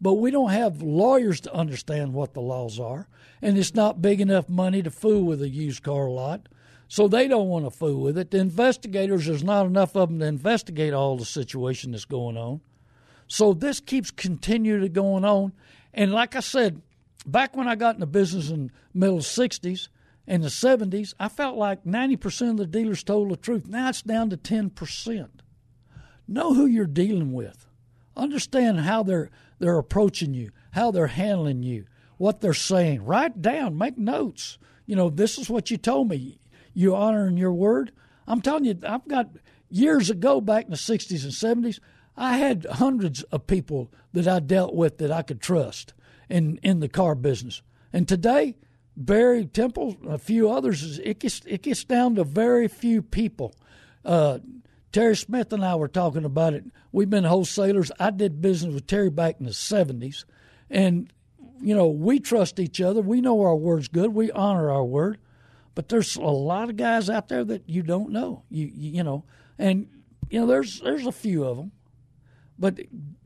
but 0.00 0.14
we 0.14 0.30
don't 0.30 0.50
have 0.50 0.82
lawyers 0.82 1.40
to 1.42 1.54
understand 1.54 2.12
what 2.12 2.34
the 2.34 2.40
laws 2.40 2.78
are, 2.78 3.08
and 3.40 3.56
it's 3.56 3.74
not 3.74 4.02
big 4.02 4.20
enough 4.20 4.48
money 4.48 4.82
to 4.82 4.90
fool 4.90 5.22
with 5.22 5.42
a 5.42 5.48
used 5.48 5.82
car 5.82 6.08
lot. 6.08 6.48
So 6.88 7.08
they 7.08 7.28
don't 7.28 7.48
want 7.48 7.64
to 7.64 7.70
fool 7.70 8.00
with 8.00 8.18
it. 8.18 8.30
The 8.30 8.38
investigators, 8.38 9.26
there's 9.26 9.42
not 9.42 9.66
enough 9.66 9.96
of 9.96 10.10
them 10.10 10.18
to 10.20 10.26
investigate 10.26 10.92
all 10.92 11.16
the 11.16 11.24
situation 11.24 11.92
that's 11.92 12.04
going 12.04 12.36
on. 12.36 12.60
So 13.26 13.54
this 13.54 13.80
keeps 13.80 14.10
continuing 14.10 14.92
going 14.92 15.24
on. 15.24 15.52
And 15.92 16.12
like 16.12 16.36
I 16.36 16.40
said, 16.40 16.82
back 17.26 17.56
when 17.56 17.68
I 17.68 17.74
got 17.74 17.94
in 17.94 18.00
the 18.00 18.06
business 18.06 18.50
in 18.50 18.66
the 18.66 18.72
middle 18.98 19.18
60s 19.18 19.88
and 20.26 20.42
the 20.42 20.48
70s, 20.48 21.14
I 21.18 21.28
felt 21.28 21.56
like 21.56 21.84
90% 21.84 22.50
of 22.50 22.56
the 22.58 22.66
dealers 22.66 23.02
told 23.02 23.30
the 23.30 23.36
truth. 23.36 23.66
Now 23.66 23.88
it's 23.88 24.02
down 24.02 24.30
to 24.30 24.36
10%. 24.36 25.28
Know 26.28 26.54
who 26.54 26.66
you're 26.66 26.86
dealing 26.86 27.32
with. 27.32 27.66
Understand 28.16 28.80
how 28.80 29.02
they're 29.02 29.30
they're 29.58 29.78
approaching 29.78 30.34
you, 30.34 30.50
how 30.72 30.90
they're 30.90 31.06
handling 31.06 31.62
you, 31.62 31.86
what 32.16 32.40
they're 32.40 32.54
saying. 32.54 33.04
Write 33.04 33.42
down, 33.42 33.78
make 33.78 33.98
notes. 33.98 34.58
You 34.86 34.96
know, 34.96 35.10
this 35.10 35.38
is 35.38 35.48
what 35.48 35.70
you 35.70 35.76
told 35.76 36.08
me. 36.08 36.38
You 36.72 36.94
honoring 36.94 37.36
your 37.36 37.52
word. 37.52 37.92
I'm 38.26 38.40
telling 38.40 38.64
you, 38.64 38.78
I've 38.86 39.06
got 39.06 39.30
years 39.70 40.10
ago, 40.10 40.40
back 40.40 40.64
in 40.64 40.70
the 40.70 40.76
60s 40.76 41.24
and 41.24 41.64
70s, 41.64 41.78
I 42.16 42.36
had 42.36 42.64
hundreds 42.64 43.22
of 43.24 43.46
people 43.46 43.90
that 44.12 44.28
I 44.28 44.40
dealt 44.40 44.74
with 44.74 44.98
that 44.98 45.10
I 45.10 45.22
could 45.22 45.40
trust 45.40 45.94
in, 46.28 46.58
in 46.62 46.80
the 46.80 46.88
car 46.88 47.14
business. 47.14 47.62
And 47.92 48.06
today, 48.06 48.56
Barry 48.96 49.46
Temple, 49.46 49.96
a 50.08 50.18
few 50.18 50.50
others, 50.50 50.98
it 51.00 51.18
gets, 51.18 51.42
it 51.46 51.62
gets 51.62 51.84
down 51.84 52.14
to 52.14 52.24
very 52.24 52.68
few 52.68 53.02
people. 53.02 53.54
Uh, 54.04 54.38
Terry 54.94 55.16
Smith 55.16 55.52
and 55.52 55.64
I 55.64 55.74
were 55.74 55.88
talking 55.88 56.24
about 56.24 56.54
it. 56.54 56.64
We've 56.92 57.10
been 57.10 57.24
wholesalers. 57.24 57.90
I 57.98 58.12
did 58.12 58.40
business 58.40 58.72
with 58.72 58.86
Terry 58.86 59.10
back 59.10 59.40
in 59.40 59.46
the 59.46 59.50
70s. 59.50 60.24
And, 60.70 61.12
you 61.60 61.74
know, 61.74 61.88
we 61.88 62.20
trust 62.20 62.60
each 62.60 62.80
other. 62.80 63.00
We 63.00 63.20
know 63.20 63.42
our 63.42 63.56
word's 63.56 63.88
good. 63.88 64.14
We 64.14 64.30
honor 64.30 64.70
our 64.70 64.84
word. 64.84 65.18
But 65.74 65.88
there's 65.88 66.14
a 66.14 66.20
lot 66.20 66.70
of 66.70 66.76
guys 66.76 67.10
out 67.10 67.26
there 67.26 67.42
that 67.42 67.68
you 67.68 67.82
don't 67.82 68.10
know. 68.10 68.44
You, 68.50 68.70
you, 68.72 68.90
you 68.92 69.02
know, 69.02 69.24
and, 69.58 69.88
you 70.30 70.38
know, 70.38 70.46
there's, 70.46 70.78
there's 70.78 71.08
a 71.08 71.12
few 71.12 71.42
of 71.42 71.56
them. 71.56 71.72
But 72.56 72.78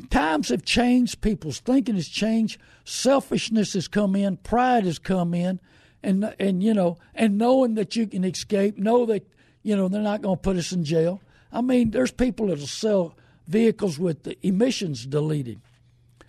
times 0.08 0.48
have 0.48 0.64
changed. 0.64 1.20
People's 1.20 1.60
thinking 1.60 1.96
has 1.96 2.08
changed. 2.08 2.58
Selfishness 2.86 3.74
has 3.74 3.88
come 3.88 4.16
in. 4.16 4.38
Pride 4.38 4.86
has 4.86 4.98
come 4.98 5.34
in. 5.34 5.60
And, 6.02 6.34
and 6.38 6.62
you 6.62 6.72
know, 6.72 6.96
and 7.14 7.36
knowing 7.36 7.74
that 7.74 7.94
you 7.94 8.06
can 8.06 8.24
escape, 8.24 8.78
know 8.78 9.04
that, 9.04 9.30
you 9.62 9.76
know, 9.76 9.88
they're 9.88 10.00
not 10.00 10.22
going 10.22 10.36
to 10.36 10.40
put 10.40 10.56
us 10.56 10.72
in 10.72 10.82
jail 10.82 11.20
I 11.52 11.60
mean, 11.62 11.90
there's 11.90 12.10
people 12.12 12.48
that'll 12.48 12.66
sell 12.66 13.16
vehicles 13.46 13.98
with 13.98 14.24
the 14.24 14.36
emissions 14.46 15.06
deleted, 15.06 15.60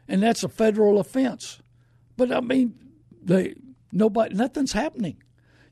and 0.07 0.23
that's 0.23 0.43
a 0.43 0.49
federal 0.49 0.99
offense. 0.99 1.61
But 2.17 2.31
I 2.31 2.39
mean, 2.41 2.75
they 3.21 3.55
nobody, 3.91 4.35
nothing's 4.35 4.73
happening. 4.73 5.17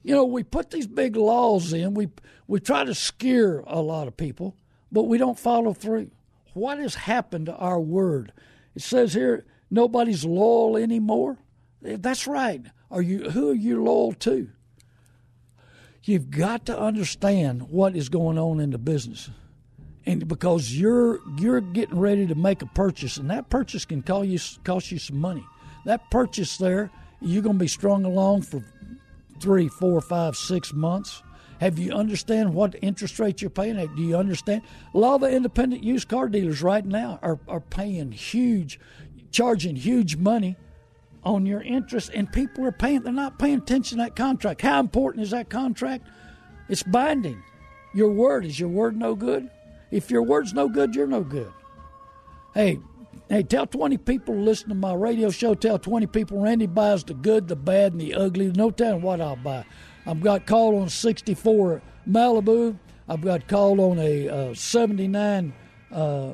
You 0.03 0.15
know, 0.15 0.25
we 0.25 0.43
put 0.43 0.71
these 0.71 0.87
big 0.87 1.15
laws 1.15 1.73
in. 1.73 1.93
We 1.93 2.09
we 2.47 2.59
try 2.59 2.83
to 2.83 2.95
scare 2.95 3.59
a 3.67 3.81
lot 3.81 4.07
of 4.07 4.17
people. 4.17 4.55
but 4.91 5.03
we 5.03 5.17
don't 5.17 5.37
follow 5.39 5.73
through. 5.73 6.11
What 6.53 6.79
has 6.79 6.95
happened 6.95 7.47
to 7.47 7.55
our 7.55 7.79
word? 7.79 8.31
It 8.75 8.81
says 8.81 9.13
here 9.13 9.45
nobody's 9.69 10.23
loyal 10.25 10.77
anymore. 10.77 11.37
That's 11.81 12.25
right. 12.27 12.65
Are 12.89 13.01
you 13.01 13.29
who 13.31 13.51
are 13.51 13.55
you 13.55 13.83
loyal 13.83 14.13
to? 14.13 14.49
You've 16.07 16.31
got 16.31 16.65
to 16.67 16.79
understand 16.79 17.69
what 17.69 17.93
is 17.93 18.07
going 18.07 18.37
on 18.37 18.61
in 18.61 18.71
the 18.71 18.77
business. 18.77 19.29
And 20.05 20.25
because 20.25 20.71
you're 20.71 21.19
you're 21.37 21.59
getting 21.59 21.99
ready 21.99 22.25
to 22.27 22.35
make 22.35 22.61
a 22.61 22.65
purchase 22.65 23.17
and 23.17 23.29
that 23.29 23.49
purchase 23.49 23.83
can 23.83 24.01
call 24.01 24.23
you 24.23 24.39
cost 24.63 24.89
you 24.89 24.99
some 24.99 25.17
money. 25.17 25.43
That 25.83 26.09
purchase 26.09 26.55
there, 26.57 26.89
you're 27.19 27.41
gonna 27.41 27.57
be 27.57 27.67
strung 27.67 28.05
along 28.05 28.43
for 28.43 28.63
three, 29.41 29.67
four, 29.67 29.99
five, 29.99 30.37
six 30.37 30.71
months. 30.71 31.23
Have 31.59 31.77
you 31.77 31.91
understand 31.91 32.53
what 32.53 32.75
interest 32.81 33.19
rate 33.19 33.41
you're 33.41 33.49
paying? 33.49 33.75
Do 33.75 34.01
you 34.01 34.15
understand? 34.15 34.61
A 34.93 34.97
lot 34.97 35.15
of 35.15 35.21
the 35.21 35.35
independent 35.35 35.83
used 35.83 36.07
car 36.07 36.29
dealers 36.29 36.61
right 36.61 36.85
now 36.85 37.19
are, 37.21 37.37
are 37.49 37.59
paying 37.59 38.13
huge, 38.13 38.79
charging 39.31 39.75
huge 39.75 40.15
money 40.15 40.55
on 41.27 41.45
your 41.45 41.61
interest, 41.61 42.11
and 42.13 42.31
people 42.31 42.65
are 42.65 42.71
paying. 42.71 43.01
They're 43.01 43.13
not 43.13 43.37
paying 43.37 43.59
attention 43.59 43.97
to 43.97 44.05
that 44.05 44.15
contract. 44.15 44.61
How 44.61 44.79
important 44.79 45.23
is 45.23 45.31
that 45.31 45.49
contract? 45.49 46.07
It's 46.69 46.83
binding. 46.83 47.43
Your 47.93 48.11
word 48.11 48.45
is 48.45 48.59
your 48.59 48.69
word 48.69 48.95
no 48.95 49.15
good. 49.15 49.49
If 49.91 50.11
your 50.11 50.23
word's 50.23 50.53
no 50.53 50.67
good, 50.67 50.95
you're 50.95 51.07
no 51.07 51.23
good. 51.23 51.51
Hey, 52.53 52.79
hey, 53.29 53.43
tell 53.43 53.65
20 53.65 53.97
people 53.97 54.35
to 54.35 54.41
listen 54.41 54.69
to 54.69 54.75
my 54.75 54.93
radio 54.93 55.29
show. 55.29 55.53
Tell 55.53 55.79
20 55.79 56.07
people 56.07 56.39
Randy 56.41 56.67
buys 56.67 57.03
the 57.03 57.13
good, 57.13 57.47
the 57.47 57.55
bad, 57.55 57.93
and 57.93 58.01
the 58.01 58.13
ugly. 58.13 58.51
No 58.51 58.71
telling 58.71 59.01
what 59.01 59.21
I'll 59.21 59.35
buy. 59.35 59.65
I've 60.05 60.21
got 60.21 60.45
called 60.45 60.75
on 60.81 60.89
64 60.89 61.81
Malibu. 62.09 62.77
I've 63.09 63.21
got 63.21 63.47
called 63.47 63.79
on 63.79 63.99
a 63.99 64.29
uh, 64.29 64.53
79 64.53 65.53
uh, 65.91 66.31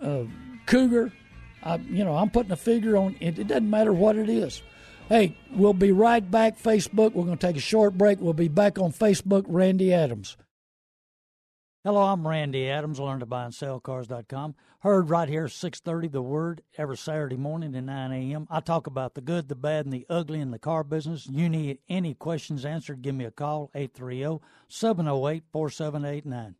uh, 0.00 0.24
Cougar. 0.66 1.12
I, 1.62 1.76
you 1.76 2.04
know, 2.04 2.16
I'm 2.16 2.30
putting 2.30 2.52
a 2.52 2.56
figure 2.56 2.96
on 2.96 3.16
it. 3.20 3.38
It 3.38 3.48
doesn't 3.48 3.68
matter 3.68 3.92
what 3.92 4.16
it 4.16 4.28
is. 4.28 4.62
Hey, 5.08 5.36
we'll 5.52 5.74
be 5.74 5.92
right 5.92 6.28
back. 6.30 6.60
Facebook. 6.60 7.14
We're 7.14 7.24
going 7.24 7.38
to 7.38 7.46
take 7.46 7.56
a 7.56 7.60
short 7.60 7.96
break. 7.96 8.20
We'll 8.20 8.34
be 8.34 8.48
back 8.48 8.78
on 8.78 8.92
Facebook. 8.92 9.44
Randy 9.48 9.92
Adams. 9.92 10.36
Hello, 11.84 12.02
I'm 12.02 12.28
Randy 12.28 12.68
Adams. 12.68 13.00
Learn 13.00 13.20
to 13.20 13.26
buy 13.26 13.44
and 13.44 13.54
sell 13.54 13.80
cars.com. 13.80 14.54
Heard 14.80 15.08
right 15.08 15.28
here, 15.28 15.46
6:30, 15.46 16.12
The 16.12 16.20
Word 16.20 16.62
every 16.76 16.96
Saturday 16.96 17.36
morning 17.36 17.74
at 17.74 17.84
9 17.84 18.12
a.m. 18.12 18.46
I 18.50 18.60
talk 18.60 18.86
about 18.86 19.14
the 19.14 19.20
good, 19.20 19.48
the 19.48 19.54
bad, 19.54 19.86
and 19.86 19.92
the 19.92 20.04
ugly 20.10 20.40
in 20.40 20.50
the 20.50 20.58
car 20.58 20.84
business. 20.84 21.26
You 21.26 21.48
need 21.48 21.78
any 21.88 22.14
questions 22.14 22.66
answered? 22.66 23.00
Give 23.00 23.14
me 23.14 23.24
a 23.24 23.30
call 23.30 23.70
830-708-4789. 23.74 26.54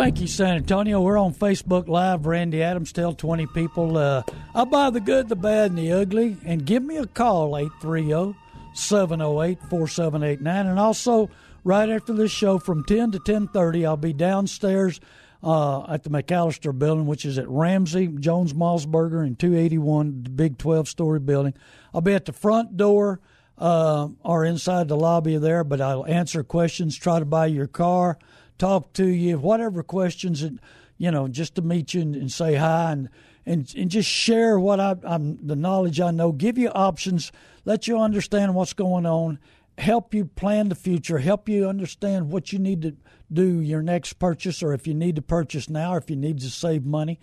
Thank 0.00 0.18
you, 0.22 0.28
San 0.28 0.56
Antonio. 0.56 1.02
We're 1.02 1.18
on 1.18 1.34
Facebook 1.34 1.86
Live. 1.86 2.24
Randy 2.24 2.62
Adams. 2.62 2.90
Tell 2.90 3.12
20 3.12 3.44
people 3.48 3.98
uh, 3.98 4.22
I 4.54 4.64
buy 4.64 4.88
the 4.88 4.98
good, 4.98 5.28
the 5.28 5.36
bad, 5.36 5.72
and 5.72 5.78
the 5.78 5.92
ugly. 5.92 6.38
And 6.42 6.64
give 6.64 6.82
me 6.82 6.96
a 6.96 7.04
call 7.04 7.54
830 7.54 8.34
708 8.72 9.58
4789. 9.68 10.66
And 10.66 10.78
also, 10.78 11.28
right 11.64 11.90
after 11.90 12.14
this 12.14 12.32
show 12.32 12.58
from 12.58 12.82
10 12.84 13.10
to 13.10 13.18
10.30, 13.18 13.84
I'll 13.84 13.98
be 13.98 14.14
downstairs 14.14 15.00
uh, 15.42 15.82
at 15.92 16.02
the 16.02 16.08
McAllister 16.08 16.76
building, 16.76 17.04
which 17.04 17.26
is 17.26 17.36
at 17.36 17.46
Ramsey, 17.50 18.06
Jones 18.06 18.54
Maltsberger, 18.54 19.22
and 19.22 19.38
281, 19.38 20.22
the 20.22 20.30
big 20.30 20.56
12 20.56 20.88
story 20.88 21.20
building. 21.20 21.52
I'll 21.92 22.00
be 22.00 22.14
at 22.14 22.24
the 22.24 22.32
front 22.32 22.78
door 22.78 23.20
uh, 23.58 24.08
or 24.24 24.46
inside 24.46 24.88
the 24.88 24.96
lobby 24.96 25.36
there, 25.36 25.62
but 25.62 25.82
I'll 25.82 26.06
answer 26.06 26.42
questions, 26.42 26.96
try 26.96 27.18
to 27.18 27.26
buy 27.26 27.46
your 27.46 27.66
car, 27.66 28.18
talk 28.60 28.92
to 28.92 29.06
you, 29.06 29.38
whatever 29.38 29.82
questions, 29.82 30.42
and, 30.42 30.60
you 30.98 31.10
know, 31.10 31.26
just 31.26 31.56
to 31.56 31.62
meet 31.62 31.94
you 31.94 32.02
and, 32.02 32.14
and 32.14 32.30
say 32.30 32.54
hi 32.54 32.92
and, 32.92 33.08
and, 33.46 33.72
and 33.76 33.90
just 33.90 34.08
share 34.08 34.60
what 34.60 34.78
I, 34.78 34.96
I'm, 35.02 35.44
the 35.44 35.56
knowledge 35.56 36.00
I 36.00 36.10
know, 36.10 36.30
give 36.30 36.58
you 36.58 36.68
options, 36.68 37.32
let 37.64 37.88
you 37.88 37.98
understand 37.98 38.54
what's 38.54 38.74
going 38.74 39.06
on, 39.06 39.38
help 39.78 40.14
you 40.14 40.26
plan 40.26 40.68
the 40.68 40.74
future, 40.74 41.18
help 41.18 41.48
you 41.48 41.68
understand 41.68 42.30
what 42.30 42.52
you 42.52 42.58
need 42.58 42.82
to 42.82 42.96
do 43.32 43.60
your 43.60 43.82
next 43.82 44.14
purchase 44.14 44.62
or 44.62 44.74
if 44.74 44.86
you 44.86 44.94
need 44.94 45.16
to 45.16 45.22
purchase 45.22 45.68
now 45.68 45.94
or 45.94 45.98
if 45.98 46.10
you 46.10 46.16
need 46.16 46.40
to 46.40 46.50
save 46.50 46.84
money. 46.84 47.18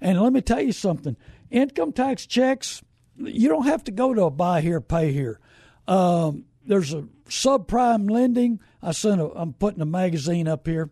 And 0.00 0.20
let 0.20 0.32
me 0.32 0.40
tell 0.40 0.60
you 0.60 0.72
something 0.72 1.16
income 1.50 1.92
tax 1.92 2.26
checks, 2.26 2.82
you 3.16 3.48
don't 3.48 3.66
have 3.66 3.84
to 3.84 3.90
go 3.90 4.12
to 4.14 4.24
a 4.24 4.30
buy 4.30 4.60
here, 4.60 4.80
pay 4.80 5.12
here. 5.12 5.40
Um, 5.86 6.44
there's 6.66 6.92
a 6.92 7.02
subprime 7.28 8.10
lending. 8.10 8.60
I 8.82 8.92
sent 8.92 9.20
a, 9.20 9.30
I'm 9.34 9.52
putting 9.52 9.80
a 9.80 9.86
magazine 9.86 10.48
up 10.48 10.66
here. 10.66 10.90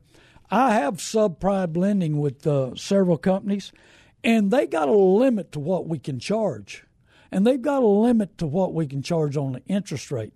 I 0.51 0.75
have 0.75 0.97
subprime 0.97 1.77
lending 1.77 2.19
with 2.19 2.47
uh, 2.47 2.75
several 2.75 3.19
companies, 3.19 3.73
and 4.23 4.51
they 4.51 4.67
got 4.67 4.89
a 4.89 4.93
limit 4.93 5.53
to 5.53 5.61
what 5.61 5.87
we 5.87 5.99
can 5.99 6.19
charge. 6.19 6.85
And 7.33 7.47
they've 7.47 7.61
got 7.63 7.83
a 7.83 7.87
limit 7.87 8.39
to 8.39 8.47
what 8.47 8.75
we 8.75 8.87
can 8.87 9.03
charge 9.03 9.37
on 9.37 9.53
the 9.53 9.63
interest 9.67 10.11
rate. 10.11 10.33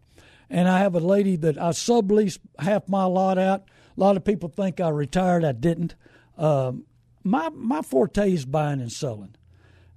And 0.48 0.68
I 0.68 0.78
have 0.78 0.94
a 0.94 1.00
lady 1.00 1.36
that 1.36 1.58
I 1.58 1.70
sublease 1.70 2.38
half 2.58 2.88
my 2.88 3.04
lot 3.04 3.38
out. 3.38 3.64
A 3.96 4.00
lot 4.00 4.16
of 4.16 4.24
people 4.24 4.48
think 4.48 4.80
I 4.80 4.88
retired. 4.90 5.44
I 5.44 5.52
didn't. 5.52 5.94
Um, 6.38 6.84
my 7.24 7.48
my 7.48 7.82
forte 7.82 8.32
is 8.32 8.44
buying 8.44 8.80
and 8.80 8.92
selling, 8.92 9.34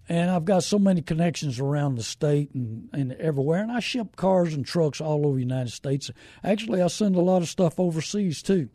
and 0.09 0.29
I've 0.31 0.45
got 0.45 0.63
so 0.63 0.79
many 0.79 1.01
connections 1.01 1.59
around 1.59 1.95
the 1.95 2.03
state 2.03 2.53
and, 2.53 2.89
and 2.93 3.13
everywhere. 3.13 3.61
And 3.61 3.71
I 3.71 3.79
ship 3.79 4.15
cars 4.15 4.53
and 4.53 4.65
trucks 4.65 5.01
all 5.01 5.25
over 5.25 5.35
the 5.35 5.41
United 5.41 5.71
States. 5.71 6.09
Actually, 6.43 6.81
I 6.81 6.87
send 6.87 7.15
a 7.15 7.21
lot 7.21 7.41
of 7.41 7.49
stuff 7.49 7.79
overseas 7.79 8.41
too. 8.41 8.69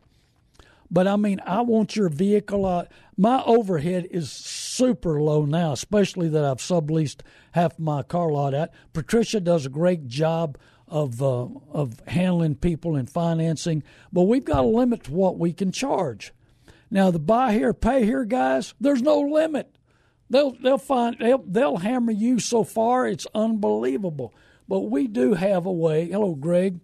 But 0.90 1.06
I 1.06 1.16
mean, 1.16 1.40
I 1.46 1.62
want 1.62 1.96
your 1.96 2.10
vehicle. 2.10 2.66
Uh, 2.66 2.84
my 3.16 3.42
overhead 3.44 4.08
is 4.10 4.30
super 4.30 5.22
low 5.22 5.46
now, 5.46 5.72
especially 5.72 6.28
that 6.28 6.44
I've 6.44 6.58
subleased 6.58 7.22
half 7.52 7.78
my 7.78 8.02
car 8.02 8.30
lot 8.30 8.52
out. 8.52 8.68
Patricia 8.92 9.40
does 9.40 9.64
a 9.64 9.70
great 9.70 10.06
job 10.06 10.58
of 10.86 11.22
uh, 11.22 11.46
of 11.70 11.98
handling 12.06 12.56
people 12.56 12.94
and 12.94 13.08
financing, 13.08 13.82
but 14.12 14.24
we've 14.24 14.44
got 14.44 14.64
a 14.64 14.68
limit 14.68 15.04
to 15.04 15.12
what 15.12 15.38
we 15.38 15.54
can 15.54 15.72
charge. 15.72 16.34
Now 16.90 17.10
the 17.10 17.18
buy 17.18 17.54
here, 17.54 17.72
pay 17.72 18.04
here 18.04 18.26
guys, 18.26 18.74
there's 18.78 19.00
no 19.00 19.18
limit. 19.20 19.74
They'll 20.32 20.52
they'll 20.52 20.78
find 20.78 21.18
they'll 21.20 21.44
they'll 21.46 21.76
hammer 21.76 22.10
you 22.10 22.38
so 22.38 22.64
far 22.64 23.06
it's 23.06 23.26
unbelievable. 23.34 24.32
But 24.66 24.80
we 24.90 25.06
do 25.06 25.34
have 25.34 25.66
a 25.66 25.72
way. 25.72 26.08
Hello, 26.08 26.34
Greg, 26.34 26.80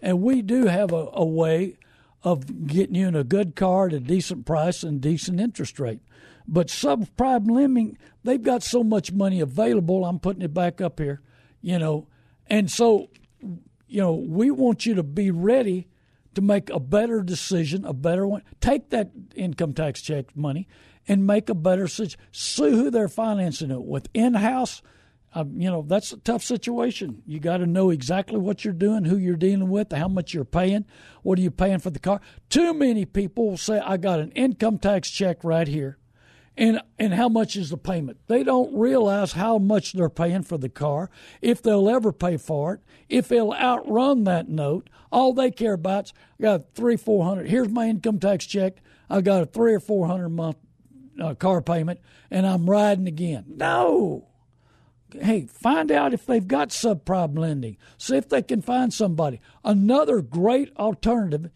and 0.00 0.22
we 0.22 0.42
do 0.42 0.66
have 0.66 0.92
a, 0.92 1.08
a 1.12 1.24
way 1.24 1.76
of 2.22 2.68
getting 2.68 2.94
you 2.94 3.08
in 3.08 3.16
a 3.16 3.24
good 3.24 3.56
car 3.56 3.88
at 3.88 3.94
a 3.94 3.98
decent 3.98 4.46
price 4.46 4.84
and 4.84 5.00
decent 5.00 5.40
interest 5.40 5.80
rate. 5.80 6.02
But 6.46 6.68
subprime 6.68 7.50
lending, 7.50 7.98
they've 8.22 8.40
got 8.40 8.62
so 8.62 8.84
much 8.84 9.10
money 9.10 9.40
available. 9.40 10.04
I'm 10.04 10.20
putting 10.20 10.42
it 10.42 10.54
back 10.54 10.80
up 10.80 11.00
here, 11.00 11.20
you 11.62 11.80
know, 11.80 12.06
and 12.46 12.70
so 12.70 13.08
you 13.88 14.00
know, 14.00 14.14
we 14.14 14.52
want 14.52 14.86
you 14.86 14.94
to 14.94 15.02
be 15.02 15.32
ready 15.32 15.88
to 16.34 16.40
make 16.40 16.70
a 16.70 16.78
better 16.78 17.22
decision, 17.22 17.84
a 17.84 17.92
better 17.92 18.24
one. 18.24 18.42
Take 18.60 18.90
that 18.90 19.10
income 19.34 19.72
tax 19.72 20.00
check 20.00 20.36
money 20.36 20.68
and 21.06 21.26
make 21.26 21.48
a 21.48 21.54
better 21.54 21.84
decision. 21.84 22.18
See 22.32 22.70
who 22.70 22.90
they're 22.90 23.08
financing 23.08 23.70
it 23.70 23.82
with. 23.82 24.08
In 24.14 24.34
house, 24.34 24.82
um, 25.34 25.60
you 25.60 25.70
know, 25.70 25.82
that's 25.82 26.12
a 26.12 26.18
tough 26.18 26.42
situation. 26.42 27.22
You 27.26 27.40
got 27.40 27.58
to 27.58 27.66
know 27.66 27.90
exactly 27.90 28.38
what 28.38 28.64
you're 28.64 28.72
doing, 28.72 29.04
who 29.04 29.16
you're 29.16 29.36
dealing 29.36 29.68
with, 29.68 29.92
how 29.92 30.08
much 30.08 30.32
you're 30.32 30.44
paying, 30.44 30.84
what 31.22 31.38
are 31.38 31.42
you 31.42 31.50
paying 31.50 31.80
for 31.80 31.90
the 31.90 31.98
car. 31.98 32.20
Too 32.48 32.72
many 32.72 33.04
people 33.04 33.56
say, 33.56 33.80
I 33.80 33.96
got 33.96 34.20
an 34.20 34.30
income 34.32 34.78
tax 34.78 35.10
check 35.10 35.42
right 35.42 35.66
here 35.66 35.98
and 36.56 36.80
and 36.98 37.14
how 37.14 37.28
much 37.28 37.56
is 37.56 37.70
the 37.70 37.76
payment. 37.76 38.18
They 38.26 38.44
don't 38.44 38.76
realize 38.76 39.32
how 39.32 39.58
much 39.58 39.92
they're 39.92 40.08
paying 40.08 40.42
for 40.42 40.58
the 40.58 40.68
car, 40.68 41.10
if 41.42 41.62
they'll 41.62 41.88
ever 41.88 42.12
pay 42.12 42.36
for 42.36 42.74
it, 42.74 42.80
if 43.08 43.28
they'll 43.28 43.52
outrun 43.52 44.24
that 44.24 44.48
note. 44.48 44.88
All 45.10 45.32
they 45.32 45.50
care 45.50 45.74
about 45.74 46.06
is 46.06 46.12
I 46.38 46.42
got 46.42 46.74
three 46.74 46.96
four 46.96 47.24
hundred. 47.24 47.48
Here's 47.48 47.68
my 47.68 47.88
income 47.88 48.18
tax 48.18 48.46
check. 48.46 48.74
I 49.10 49.20
got 49.20 49.42
a 49.42 49.46
three 49.46 49.74
or 49.74 49.80
four 49.80 50.06
hundred 50.06 50.30
month 50.30 50.56
uh, 51.20 51.34
car 51.34 51.62
payment, 51.62 52.00
and 52.30 52.46
I'm 52.46 52.68
riding 52.68 53.06
again. 53.06 53.44
No. 53.48 54.28
Hey, 55.12 55.46
find 55.46 55.92
out 55.92 56.12
if 56.12 56.26
they've 56.26 56.46
got 56.46 56.70
subprime 56.70 57.38
lending. 57.38 57.76
See 57.98 58.16
if 58.16 58.28
they 58.28 58.42
can 58.42 58.62
find 58.62 58.92
somebody. 58.92 59.40
Another 59.62 60.20
great 60.20 60.74
alternative 60.76 61.50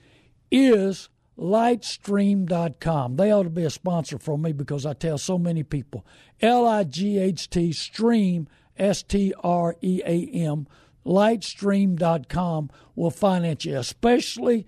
is 0.50 1.08
lightstream.com. 1.38 3.16
They 3.16 3.32
ought 3.32 3.44
to 3.44 3.50
be 3.50 3.64
a 3.64 3.70
sponsor 3.70 4.18
for 4.18 4.38
me 4.38 4.52
because 4.52 4.84
I 4.86 4.92
tell 4.92 5.18
so 5.18 5.38
many 5.38 5.62
people. 5.62 6.04
L 6.40 6.66
I 6.66 6.84
G 6.84 7.18
H 7.18 7.50
T 7.50 7.72
stream, 7.72 8.48
S 8.76 9.02
T 9.02 9.34
R 9.42 9.76
E 9.80 10.02
A 10.04 10.26
M, 10.26 10.66
lightstream.com 11.04 12.70
will 12.94 13.10
finance 13.10 13.64
you, 13.64 13.76
especially 13.76 14.66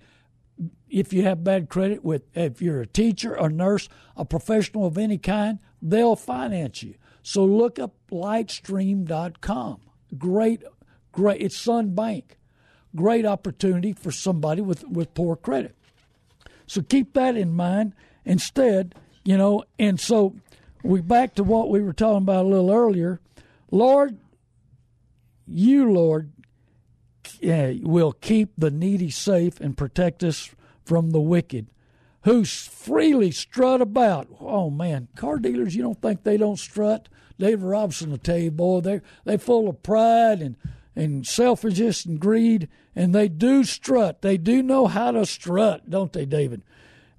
if 0.91 1.13
you 1.13 1.23
have 1.23 1.43
bad 1.43 1.69
credit 1.69 2.03
with 2.03 2.23
if 2.35 2.61
you're 2.61 2.81
a 2.81 2.87
teacher, 2.87 3.33
a 3.33 3.49
nurse, 3.49 3.87
a 4.15 4.25
professional 4.25 4.85
of 4.85 4.97
any 4.97 5.17
kind, 5.17 5.59
they'll 5.81 6.15
finance 6.15 6.83
you. 6.83 6.95
So 7.23 7.45
look 7.45 7.79
up 7.79 7.93
lightstream.com. 8.11 9.79
Great 10.17 10.63
great 11.11 11.41
it's 11.41 11.57
Sun 11.57 11.95
Bank. 11.95 12.37
Great 12.95 13.25
opportunity 13.25 13.93
for 13.93 14.11
somebody 14.11 14.61
with, 14.61 14.85
with 14.87 15.13
poor 15.13 15.35
credit. 15.35 15.75
So 16.67 16.81
keep 16.81 17.13
that 17.13 17.37
in 17.37 17.53
mind 17.53 17.93
instead, 18.25 18.95
you 19.23 19.37
know. 19.37 19.63
And 19.79 19.99
so 19.99 20.35
we 20.83 21.01
back 21.01 21.35
to 21.35 21.43
what 21.43 21.69
we 21.69 21.81
were 21.81 21.93
talking 21.93 22.23
about 22.23 22.45
a 22.45 22.49
little 22.49 22.71
earlier. 22.71 23.19
Lord, 23.71 24.17
you, 25.47 25.91
Lord, 25.91 26.31
uh, 27.47 27.71
will 27.81 28.11
keep 28.11 28.51
the 28.57 28.71
needy 28.71 29.09
safe 29.09 29.59
and 29.61 29.77
protect 29.77 30.23
us 30.23 30.49
from 30.91 31.11
the 31.11 31.21
wicked 31.21 31.67
who 32.23 32.43
freely 32.43 33.31
strut 33.31 33.79
about. 33.79 34.27
Oh 34.41 34.69
man, 34.69 35.07
car 35.15 35.39
dealers, 35.39 35.73
you 35.73 35.81
don't 35.81 36.01
think 36.01 36.25
they 36.25 36.35
don't 36.35 36.59
strut? 36.59 37.07
David 37.39 37.63
Robinson 37.63 38.11
will 38.11 38.17
tell 38.17 38.37
you, 38.37 38.51
boy, 38.51 38.81
they 38.81 38.99
they 39.23 39.37
full 39.37 39.69
of 39.69 39.81
pride 39.83 40.41
and 40.41 40.57
and 40.93 41.25
selfishness 41.25 42.03
and 42.03 42.19
greed, 42.19 42.67
and 42.93 43.15
they 43.15 43.29
do 43.29 43.63
strut. 43.63 44.21
They 44.21 44.35
do 44.35 44.61
know 44.61 44.87
how 44.87 45.11
to 45.11 45.25
strut, 45.25 45.89
don't 45.89 46.11
they, 46.11 46.25
David? 46.25 46.61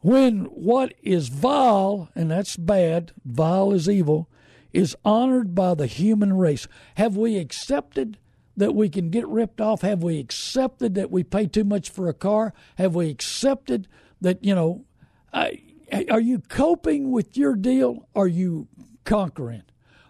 When 0.01 0.45
what 0.45 0.93
is 1.03 1.29
vile, 1.29 2.11
and 2.15 2.31
that's 2.31 2.59
bad, 2.59 3.13
vile 3.25 3.73
is 3.73 3.89
evil, 3.89 4.29
is 4.75 4.95
honored 5.03 5.55
by 5.55 5.73
the 5.73 5.87
human 5.87 6.35
race. 6.35 6.69
Have 6.97 7.17
we 7.17 7.39
accepted 7.39 8.19
that 8.57 8.75
we 8.75 8.89
can 8.89 9.11
get 9.11 9.27
ripped 9.29 9.61
off? 9.61 9.83
Have 9.83 10.03
we 10.03 10.19
accepted 10.19 10.95
that 10.95 11.11
we 11.11 11.23
pay 11.23 11.47
too 11.47 11.65
much 11.65 11.91
for 11.91 12.09
a 12.09 12.15
car? 12.15 12.53
Have 12.77 12.95
we 12.95 13.11
accepted 13.11 13.89
that, 14.21 14.45
you 14.45 14.55
know, 14.55 14.85
I, 15.33 15.63
are 16.11 16.21
you 16.21 16.41
coping 16.41 17.11
with 17.11 17.37
your 17.37 17.55
deal? 17.55 18.09
Are 18.15 18.29
you 18.29 18.69
conquering? 19.05 19.63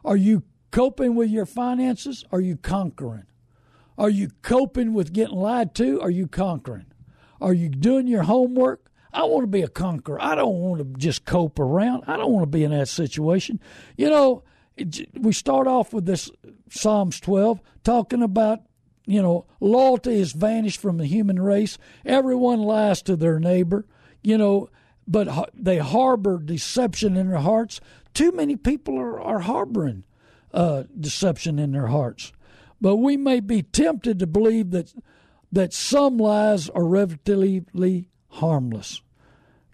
Are 0.04 0.16
you 0.16 0.42
coping 0.70 1.14
with 1.14 1.30
your 1.30 1.46
finances? 1.46 2.24
Are 2.32 2.40
you 2.40 2.56
conquering? 2.56 3.26
Are 3.96 4.10
you 4.10 4.30
coping 4.42 4.94
with 4.94 5.12
getting 5.12 5.36
lied 5.36 5.74
to? 5.76 6.00
Are 6.00 6.10
you 6.10 6.26
conquering? 6.26 6.86
Are 7.40 7.52
you 7.52 7.68
doing 7.68 8.06
your 8.06 8.22
homework? 8.22 8.90
I 9.12 9.24
want 9.24 9.42
to 9.42 9.48
be 9.48 9.62
a 9.62 9.68
conqueror. 9.68 10.20
I 10.22 10.34
don't 10.34 10.58
want 10.58 10.78
to 10.80 10.98
just 10.98 11.24
cope 11.24 11.58
around. 11.58 12.04
I 12.06 12.16
don't 12.16 12.32
want 12.32 12.44
to 12.44 12.50
be 12.50 12.64
in 12.64 12.70
that 12.70 12.88
situation. 12.88 13.60
You 13.96 14.08
know, 14.08 14.42
we 15.18 15.32
start 15.32 15.66
off 15.66 15.92
with 15.92 16.06
this 16.06 16.30
Psalms 16.70 17.20
12 17.20 17.60
talking 17.84 18.22
about, 18.22 18.60
you 19.06 19.20
know, 19.20 19.46
loyalty 19.60 20.18
has 20.18 20.32
vanished 20.32 20.80
from 20.80 20.98
the 20.98 21.06
human 21.06 21.40
race. 21.40 21.78
Everyone 22.04 22.60
lies 22.60 23.02
to 23.02 23.16
their 23.16 23.38
neighbor, 23.38 23.86
you 24.22 24.38
know, 24.38 24.68
but 25.06 25.50
they 25.54 25.78
harbor 25.78 26.38
deception 26.38 27.16
in 27.16 27.28
their 27.30 27.40
hearts. 27.40 27.80
Too 28.14 28.32
many 28.32 28.56
people 28.56 28.98
are, 28.98 29.20
are 29.20 29.40
harboring 29.40 30.04
uh, 30.54 30.84
deception 30.98 31.58
in 31.58 31.72
their 31.72 31.88
hearts. 31.88 32.32
But 32.80 32.96
we 32.96 33.16
may 33.16 33.40
be 33.40 33.62
tempted 33.62 34.18
to 34.18 34.26
believe 34.26 34.70
that 34.70 34.92
that 35.52 35.74
some 35.74 36.16
lies 36.16 36.70
are 36.70 36.84
relatively 36.84 38.08
harmless, 38.28 39.02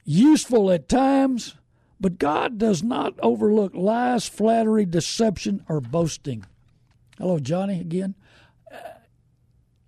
useful 0.05 0.73
at 0.73 0.89
times, 0.89 1.55
but 2.01 2.19
God 2.19 2.59
does 2.59 2.83
not 2.83 3.15
overlook 3.21 3.75
lies, 3.75 4.29
flattery, 4.29 4.85
deception, 4.85 5.65
or 5.69 5.81
boasting. 5.81 6.45
Hello, 7.19 7.39
Johnny, 7.39 7.81
again. 7.81 8.15
Uh, 8.73 8.77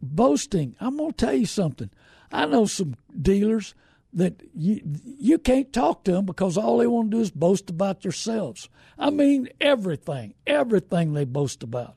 boasting. 0.03 0.75
I'm 0.81 0.97
going 0.97 1.13
to 1.13 1.17
tell 1.17 1.35
you 1.35 1.47
something. 1.47 1.91
I 2.33 2.47
know 2.47 2.67
some 2.67 2.97
dealers 3.21 3.75
that 4.13 4.43
you 4.55 4.81
you 5.05 5.39
can't 5.39 5.73
talk 5.73 6.05
to 6.05 6.13
them 6.13 6.27
because 6.27 6.57
all 6.57 6.79
they 6.79 6.87
want 6.87 7.11
to 7.11 7.17
do 7.17 7.21
is 7.21 7.31
boast 7.31 7.71
about 7.71 8.03
themselves. 8.03 8.69
I 8.99 9.11
mean 9.11 9.49
everything, 9.61 10.35
everything 10.47 11.13
they 11.13 11.25
boast 11.25 11.63
about. 11.63 11.97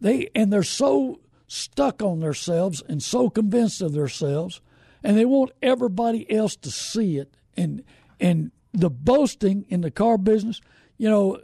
They 0.00 0.28
and 0.34 0.52
they're 0.52 0.62
so 0.62 1.20
stuck 1.46 2.02
on 2.02 2.20
themselves 2.20 2.82
and 2.86 3.02
so 3.02 3.30
convinced 3.30 3.80
of 3.80 3.92
themselves, 3.92 4.60
and 5.02 5.16
they 5.16 5.24
want 5.24 5.52
everybody 5.62 6.30
else 6.30 6.56
to 6.56 6.70
see 6.70 7.16
it. 7.16 7.34
And 7.56 7.82
and 8.20 8.50
the 8.72 8.90
boasting 8.90 9.64
in 9.68 9.82
the 9.82 9.90
car 9.90 10.18
business, 10.18 10.60
you 10.98 11.08
know, 11.08 11.40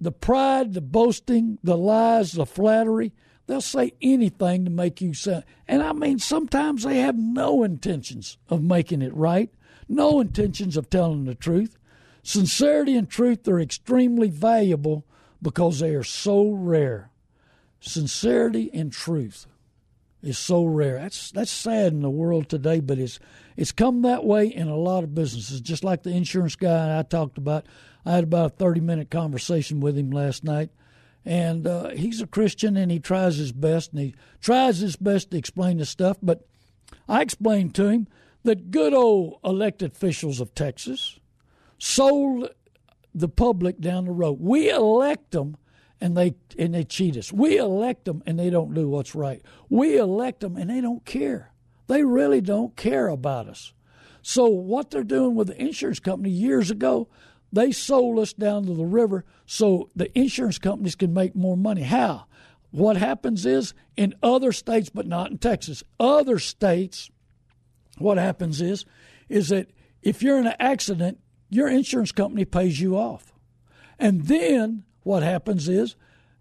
the 0.00 0.12
pride, 0.12 0.74
the 0.74 0.80
boasting, 0.80 1.58
the 1.62 1.76
lies, 1.76 2.32
the 2.32 2.46
flattery. 2.46 3.12
They'll 3.46 3.60
say 3.60 3.94
anything 4.02 4.64
to 4.64 4.70
make 4.70 5.00
you 5.00 5.14
sound. 5.14 5.44
And 5.66 5.82
I 5.82 5.92
mean, 5.92 6.18
sometimes 6.18 6.84
they 6.84 6.98
have 6.98 7.16
no 7.16 7.62
intentions 7.62 8.36
of 8.48 8.62
making 8.62 9.02
it 9.02 9.14
right, 9.14 9.50
no 9.88 10.20
intentions 10.20 10.76
of 10.76 10.90
telling 10.90 11.24
the 11.24 11.34
truth. 11.34 11.78
Sincerity 12.22 12.94
and 12.94 13.08
truth 13.08 13.48
are 13.48 13.58
extremely 13.58 14.28
valuable 14.28 15.06
because 15.40 15.80
they 15.80 15.94
are 15.94 16.04
so 16.04 16.50
rare 16.50 17.10
sincerity 17.80 18.70
and 18.74 18.92
truth 18.92 19.46
is 20.22 20.38
so 20.38 20.64
rare. 20.64 20.98
That's 20.98 21.30
that's 21.30 21.50
sad 21.50 21.92
in 21.92 22.02
the 22.02 22.10
world 22.10 22.48
today, 22.48 22.80
but 22.80 22.98
it's 22.98 23.18
it's 23.56 23.72
come 23.72 24.02
that 24.02 24.24
way 24.24 24.46
in 24.46 24.68
a 24.68 24.76
lot 24.76 25.04
of 25.04 25.14
businesses. 25.14 25.60
Just 25.60 25.84
like 25.84 26.02
the 26.02 26.10
insurance 26.10 26.56
guy 26.56 26.98
I 26.98 27.02
talked 27.02 27.38
about, 27.38 27.66
I 28.04 28.12
had 28.12 28.24
about 28.24 28.46
a 28.46 28.56
thirty 28.56 28.80
minute 28.80 29.10
conversation 29.10 29.80
with 29.80 29.96
him 29.96 30.10
last 30.10 30.44
night, 30.44 30.70
and 31.24 31.66
uh, 31.66 31.90
he's 31.90 32.20
a 32.20 32.26
Christian 32.26 32.76
and 32.76 32.90
he 32.90 32.98
tries 32.98 33.36
his 33.36 33.52
best 33.52 33.92
and 33.92 34.00
he 34.00 34.14
tries 34.40 34.78
his 34.78 34.96
best 34.96 35.30
to 35.30 35.38
explain 35.38 35.78
the 35.78 35.86
stuff. 35.86 36.16
But 36.22 36.46
I 37.08 37.22
explained 37.22 37.74
to 37.76 37.88
him 37.88 38.08
that 38.42 38.70
good 38.70 38.94
old 38.94 39.38
elected 39.44 39.92
officials 39.92 40.40
of 40.40 40.54
Texas 40.54 41.18
sold 41.78 42.50
the 43.14 43.28
public 43.28 43.80
down 43.80 44.04
the 44.04 44.12
road. 44.12 44.38
We 44.40 44.70
elect 44.70 45.30
them 45.32 45.56
and 46.00 46.16
they 46.16 46.34
and 46.58 46.74
they 46.74 46.84
cheat 46.84 47.16
us. 47.16 47.32
We 47.32 47.58
elect 47.58 48.04
them 48.04 48.22
and 48.26 48.38
they 48.38 48.50
don't 48.50 48.74
do 48.74 48.88
what's 48.88 49.14
right. 49.14 49.42
We 49.68 49.98
elect 49.98 50.40
them 50.40 50.56
and 50.56 50.70
they 50.70 50.80
don't 50.80 51.04
care. 51.04 51.52
They 51.86 52.04
really 52.04 52.40
don't 52.40 52.76
care 52.76 53.08
about 53.08 53.48
us. 53.48 53.72
So 54.22 54.46
what 54.46 54.90
they're 54.90 55.04
doing 55.04 55.34
with 55.34 55.48
the 55.48 55.60
insurance 55.60 56.00
company 56.00 56.30
years 56.30 56.70
ago, 56.70 57.08
they 57.52 57.72
sold 57.72 58.18
us 58.18 58.32
down 58.32 58.66
to 58.66 58.74
the 58.74 58.84
river 58.84 59.24
so 59.46 59.90
the 59.96 60.16
insurance 60.18 60.58
companies 60.58 60.94
can 60.94 61.14
make 61.14 61.34
more 61.34 61.56
money. 61.56 61.82
How? 61.82 62.26
What 62.70 62.98
happens 62.98 63.46
is 63.46 63.72
in 63.96 64.14
other 64.22 64.52
states, 64.52 64.90
but 64.90 65.06
not 65.06 65.30
in 65.30 65.38
Texas, 65.38 65.82
other 65.98 66.38
states, 66.38 67.10
what 67.96 68.18
happens 68.18 68.60
is 68.60 68.84
is 69.28 69.48
that 69.48 69.70
if 70.02 70.22
you're 70.22 70.38
in 70.38 70.46
an 70.46 70.56
accident, 70.58 71.18
your 71.50 71.68
insurance 71.68 72.12
company 72.12 72.44
pays 72.44 72.80
you 72.80 72.96
off. 72.96 73.32
And 73.98 74.26
then 74.26 74.84
what 75.08 75.22
happens 75.22 75.70
is 75.70 75.96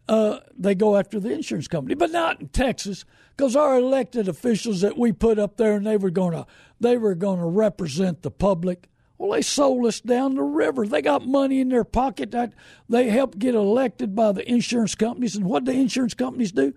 uh, 0.09 0.39
they 0.57 0.75
go 0.75 0.97
after 0.97 1.21
the 1.21 1.31
insurance 1.31 1.69
company, 1.69 1.95
but 1.95 2.11
not 2.11 2.41
in 2.41 2.49
Texas 2.49 3.05
because 3.35 3.55
our 3.55 3.77
elected 3.77 4.27
officials 4.27 4.81
that 4.81 4.97
we 4.97 5.13
put 5.13 5.39
up 5.39 5.55
there 5.55 5.77
and 5.77 5.87
they 5.87 5.95
were 5.95 6.09
going 6.09 6.33
to 6.33 6.45
they 6.77 6.97
were 6.97 7.15
to 7.15 7.35
represent 7.45 8.23
the 8.23 8.29
public. 8.29 8.89
Well, 9.17 9.31
they 9.31 9.41
sold 9.41 9.85
us 9.85 10.01
down 10.01 10.35
the 10.35 10.43
river. 10.43 10.85
They 10.85 11.01
got 11.01 11.25
money 11.25 11.61
in 11.61 11.69
their 11.69 11.85
pocket 11.85 12.31
that 12.31 12.53
they 12.89 13.09
helped 13.09 13.39
get 13.39 13.55
elected 13.55 14.15
by 14.15 14.33
the 14.33 14.47
insurance 14.47 14.95
companies. 14.95 15.37
And 15.37 15.45
what 15.45 15.63
do 15.63 15.71
the 15.71 15.79
insurance 15.79 16.13
companies 16.13 16.51
do? 16.51 16.73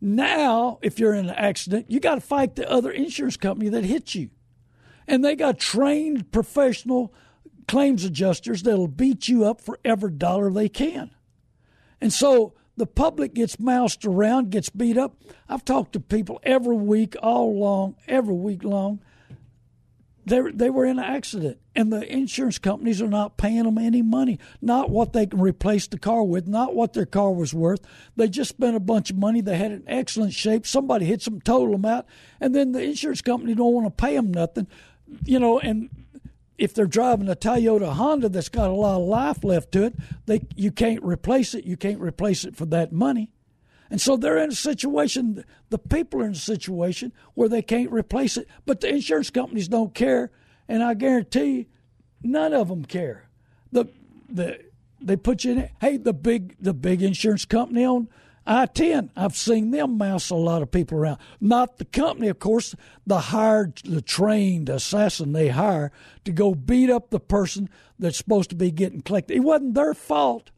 Now, 0.00 0.78
if 0.80 0.98
you're 0.98 1.14
in 1.14 1.28
an 1.28 1.34
accident, 1.36 1.90
you 1.90 2.00
got 2.00 2.16
to 2.16 2.20
fight 2.22 2.56
the 2.56 2.68
other 2.68 2.90
insurance 2.90 3.36
company 3.36 3.68
that 3.68 3.84
hit 3.84 4.14
you. 4.14 4.30
And 5.06 5.22
they 5.22 5.36
got 5.36 5.58
trained 5.58 6.32
professional 6.32 7.14
claims 7.68 8.04
adjusters 8.04 8.62
that'll 8.62 8.88
beat 8.88 9.28
you 9.28 9.44
up 9.44 9.60
for 9.60 9.78
every 9.84 10.10
dollar 10.10 10.50
they 10.50 10.70
can. 10.70 11.13
And 12.00 12.12
so 12.12 12.54
the 12.76 12.86
public 12.86 13.34
gets 13.34 13.58
moused 13.58 14.04
around, 14.04 14.50
gets 14.50 14.70
beat 14.70 14.98
up. 14.98 15.16
I've 15.48 15.64
talked 15.64 15.92
to 15.92 16.00
people 16.00 16.40
every 16.42 16.76
week, 16.76 17.14
all 17.22 17.58
long, 17.58 17.96
every 18.08 18.34
week 18.34 18.64
long. 18.64 19.00
They 20.26 20.40
they 20.52 20.70
were 20.70 20.86
in 20.86 20.98
an 20.98 21.04
accident, 21.04 21.58
and 21.76 21.92
the 21.92 22.10
insurance 22.10 22.56
companies 22.56 23.02
are 23.02 23.08
not 23.08 23.36
paying 23.36 23.64
them 23.64 23.76
any 23.76 24.00
money, 24.00 24.38
not 24.62 24.88
what 24.88 25.12
they 25.12 25.26
can 25.26 25.38
replace 25.38 25.86
the 25.86 25.98
car 25.98 26.24
with, 26.24 26.48
not 26.48 26.74
what 26.74 26.94
their 26.94 27.04
car 27.04 27.30
was 27.30 27.52
worth. 27.52 27.80
They 28.16 28.28
just 28.28 28.48
spent 28.48 28.74
a 28.74 28.80
bunch 28.80 29.10
of 29.10 29.18
money. 29.18 29.42
They 29.42 29.58
had 29.58 29.72
an 29.72 29.84
excellent 29.86 30.32
shape. 30.32 30.66
Somebody 30.66 31.04
hits 31.04 31.26
them, 31.26 31.42
total 31.42 31.72
them 31.72 31.84
out, 31.84 32.06
and 32.40 32.54
then 32.54 32.72
the 32.72 32.82
insurance 32.82 33.20
company 33.20 33.54
don't 33.54 33.74
want 33.74 33.86
to 33.86 34.02
pay 34.02 34.16
them 34.16 34.32
nothing, 34.32 34.66
you 35.24 35.38
know. 35.38 35.58
And 35.58 35.90
if 36.56 36.74
they're 36.74 36.86
driving 36.86 37.28
a 37.28 37.34
Toyota 37.34 37.92
Honda 37.92 38.28
that's 38.28 38.48
got 38.48 38.70
a 38.70 38.74
lot 38.74 39.00
of 39.00 39.06
life 39.06 39.42
left 39.42 39.72
to 39.72 39.84
it, 39.84 39.94
they 40.26 40.40
you 40.54 40.70
can't 40.70 41.02
replace 41.02 41.54
it. 41.54 41.64
You 41.64 41.76
can't 41.76 42.00
replace 42.00 42.44
it 42.44 42.56
for 42.56 42.66
that 42.66 42.92
money. 42.92 43.32
And 43.90 44.00
so 44.00 44.16
they're 44.16 44.38
in 44.38 44.50
a 44.50 44.54
situation, 44.54 45.44
the 45.70 45.78
people 45.78 46.22
are 46.22 46.26
in 46.26 46.32
a 46.32 46.36
situation 46.36 47.12
where 47.34 47.48
they 47.48 47.62
can't 47.62 47.92
replace 47.92 48.36
it, 48.36 48.48
but 48.66 48.80
the 48.80 48.88
insurance 48.88 49.30
companies 49.30 49.68
don't 49.68 49.94
care. 49.94 50.30
And 50.68 50.82
I 50.82 50.94
guarantee 50.94 51.68
none 52.22 52.54
of 52.54 52.68
them 52.68 52.84
care. 52.84 53.28
The, 53.70 53.86
the, 54.28 54.58
they 55.00 55.16
put 55.16 55.44
you 55.44 55.52
in, 55.52 55.70
hey, 55.80 55.98
the 55.98 56.14
big, 56.14 56.56
the 56.58 56.72
big 56.72 57.02
insurance 57.02 57.44
company 57.44 57.84
on 57.84 58.08
I 58.46 58.66
10, 58.66 59.10
I've 59.16 59.36
seen 59.36 59.70
them 59.70 59.96
mouse 59.96 60.28
a 60.28 60.34
lot 60.34 60.60
of 60.60 60.70
people 60.70 60.98
around. 60.98 61.18
Not 61.40 61.78
the 61.78 61.86
company, 61.86 62.28
of 62.28 62.38
course, 62.38 62.74
the 63.06 63.18
hired, 63.18 63.76
the 63.84 64.02
trained 64.02 64.68
assassin 64.68 65.32
they 65.32 65.48
hire 65.48 65.92
to 66.24 66.32
go 66.32 66.54
beat 66.54 66.90
up 66.90 67.10
the 67.10 67.20
person 67.20 67.70
that's 67.98 68.18
supposed 68.18 68.50
to 68.50 68.56
be 68.56 68.70
getting 68.70 69.00
collected. 69.00 69.36
It 69.36 69.40
wasn't 69.40 69.74
their 69.74 69.94
fault, 69.94 70.50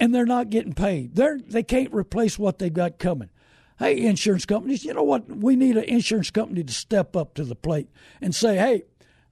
and 0.00 0.12
they're 0.12 0.26
not 0.26 0.50
getting 0.50 0.72
paid. 0.72 1.14
They're, 1.14 1.38
they 1.38 1.62
can't 1.62 1.92
replace 1.92 2.38
what 2.38 2.58
they've 2.58 2.72
got 2.72 2.98
coming. 2.98 3.30
Hey, 3.78 4.00
insurance 4.00 4.44
companies, 4.44 4.84
you 4.84 4.92
know 4.92 5.04
what? 5.04 5.28
We 5.28 5.54
need 5.54 5.76
an 5.76 5.84
insurance 5.84 6.32
company 6.32 6.64
to 6.64 6.72
step 6.72 7.14
up 7.14 7.34
to 7.34 7.44
the 7.44 7.54
plate 7.54 7.88
and 8.20 8.34
say, 8.34 8.56
hey, 8.56 8.82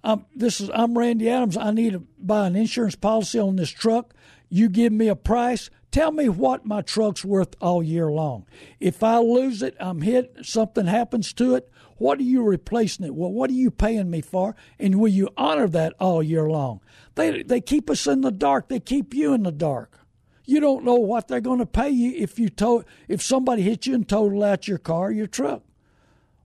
um, 0.05 0.25
this 0.37 0.61
is 0.61 0.71
I'm 0.73 0.97
Randy 0.97 1.29
Adams. 1.29 1.57
I 1.57 1.73
need 1.73 1.95
to 1.95 2.05
buy 2.17 2.47
an 2.47 2.55
insurance 2.55 2.95
policy 2.95 3.41
on 3.41 3.57
this 3.57 3.71
truck. 3.71 4.15
You 4.49 4.69
give 4.69 4.93
me 4.93 5.09
a 5.09 5.17
price. 5.17 5.69
Tell 5.97 6.13
me 6.13 6.29
what 6.29 6.67
my 6.67 6.83
truck's 6.83 7.25
worth 7.25 7.57
all 7.59 7.83
year 7.83 8.11
long. 8.11 8.45
If 8.79 9.03
I 9.03 9.17
lose 9.17 9.63
it, 9.63 9.75
I'm 9.81 10.03
hit, 10.03 10.37
something 10.43 10.85
happens 10.85 11.33
to 11.33 11.55
it, 11.55 11.73
what 11.97 12.19
are 12.19 12.23
you 12.23 12.43
replacing 12.43 13.07
it? 13.07 13.15
Well, 13.15 13.33
what 13.33 13.49
are 13.49 13.55
you 13.55 13.71
paying 13.71 14.11
me 14.11 14.21
for? 14.21 14.55
And 14.79 15.01
will 15.01 15.09
you 15.09 15.31
honor 15.39 15.67
that 15.69 15.95
all 15.99 16.23
year 16.23 16.51
long? 16.51 16.83
They 17.15 17.43
they 17.43 17.63
keep 17.63 17.89
us 17.89 18.07
in 18.07 18.21
the 18.21 18.31
dark. 18.31 18.69
They 18.69 18.79
keep 18.79 19.15
you 19.15 19.33
in 19.33 19.45
the 19.45 19.51
dark. 19.51 19.99
You 20.45 20.61
don't 20.61 20.85
know 20.85 20.97
what 20.97 21.29
they're 21.29 21.41
going 21.41 21.61
to 21.61 21.67
pay 21.67 21.89
you 21.89 22.13
if 22.15 22.39
you 22.39 22.51
to, 22.51 22.85
if 23.09 23.23
somebody 23.23 23.63
hits 23.63 23.87
you 23.87 23.95
and 23.95 24.07
total 24.07 24.45
out 24.45 24.69
your 24.69 24.77
car, 24.77 25.11
your 25.11 25.27
truck. 25.27 25.63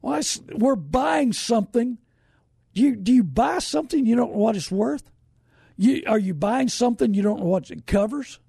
Well, 0.02 0.22
we're 0.54 0.78
buying 0.78 1.34
something. 1.34 1.98
Do 2.74 2.82
you 2.82 2.96
do 2.96 3.12
you 3.12 3.26
buy 3.26 3.60
something 3.60 4.06
you 4.06 4.16
don't 4.16 4.32
know 4.32 4.38
what 4.38 4.56
it's 4.56 4.72
worth? 4.72 5.12
You 5.76 6.04
are 6.08 6.20
you 6.20 6.34
buying 6.34 6.70
something 6.70 7.14
you 7.14 7.22
don't 7.22 7.42
know 7.42 7.48
what 7.48 7.70
it 7.70 7.86
covers? 7.86 8.40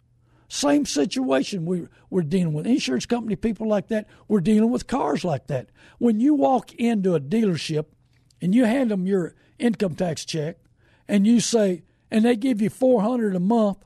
Same 0.53 0.85
situation. 0.85 1.65
We, 1.65 1.89
we're 2.11 2.21
dealing 2.21 2.53
with 2.53 2.67
insurance 2.67 3.07
company 3.07 3.37
people 3.37 3.67
like 3.67 3.89
that. 3.89 4.07
We're 4.29 4.43
dealing 4.43 4.71
with 4.71 4.87
cars 4.87 5.25
like 5.25 5.47
that. 5.47 5.71
When 5.97 6.21
you 6.21 6.35
walk 6.35 6.75
into 6.75 7.15
a 7.15 7.21
dealership 7.21 7.87
and 8.39 8.55
you 8.55 8.67
hand 8.67 8.91
them 8.91 9.07
your 9.07 9.35
income 9.59 9.95
tax 9.95 10.27
check 10.27 10.59
and 11.09 11.27
you 11.27 11.41
say, 11.41 11.85
and 12.11 12.27
they 12.27 12.37
give 12.37 12.61
you 12.61 12.69
400 12.69 13.35
a 13.35 13.41
month, 13.41 13.79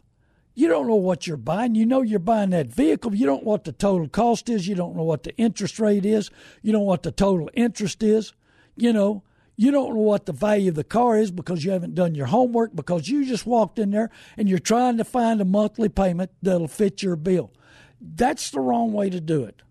you 0.54 0.66
don't 0.66 0.88
know 0.88 0.96
what 0.96 1.28
you're 1.28 1.36
buying. 1.36 1.76
You 1.76 1.86
know 1.86 2.02
you're 2.02 2.18
buying 2.18 2.50
that 2.50 2.66
vehicle. 2.66 3.14
You 3.14 3.26
don't 3.26 3.44
know 3.44 3.50
what 3.50 3.62
the 3.62 3.70
total 3.70 4.08
cost 4.08 4.48
is. 4.48 4.66
You 4.66 4.74
don't 4.74 4.96
know 4.96 5.04
what 5.04 5.22
the 5.22 5.36
interest 5.36 5.78
rate 5.78 6.04
is. 6.04 6.32
You 6.62 6.72
don't 6.72 6.80
know 6.80 6.86
what 6.86 7.04
the 7.04 7.12
total 7.12 7.48
interest 7.54 8.02
is. 8.02 8.32
You 8.74 8.92
know, 8.92 9.22
you 9.56 9.70
don't 9.70 9.94
know 9.94 10.00
what 10.00 10.26
the 10.26 10.32
value 10.32 10.68
of 10.68 10.74
the 10.74 10.84
car 10.84 11.18
is 11.18 11.30
because 11.30 11.64
you 11.64 11.70
haven't 11.70 11.94
done 11.94 12.14
your 12.14 12.26
homework 12.26 12.76
because 12.76 13.08
you 13.08 13.24
just 13.24 13.46
walked 13.46 13.78
in 13.78 13.90
there 13.90 14.10
and 14.36 14.48
you're 14.48 14.58
trying 14.58 14.98
to 14.98 15.04
find 15.04 15.40
a 15.40 15.46
monthly 15.46 15.88
payment 15.88 16.30
that'll 16.42 16.68
fit 16.68 17.02
your 17.02 17.16
bill. 17.16 17.52
That's 18.00 18.50
the 18.50 18.60
wrong 18.60 18.92
way 18.92 19.08
to 19.08 19.20
do 19.20 19.44
it. 19.44 19.62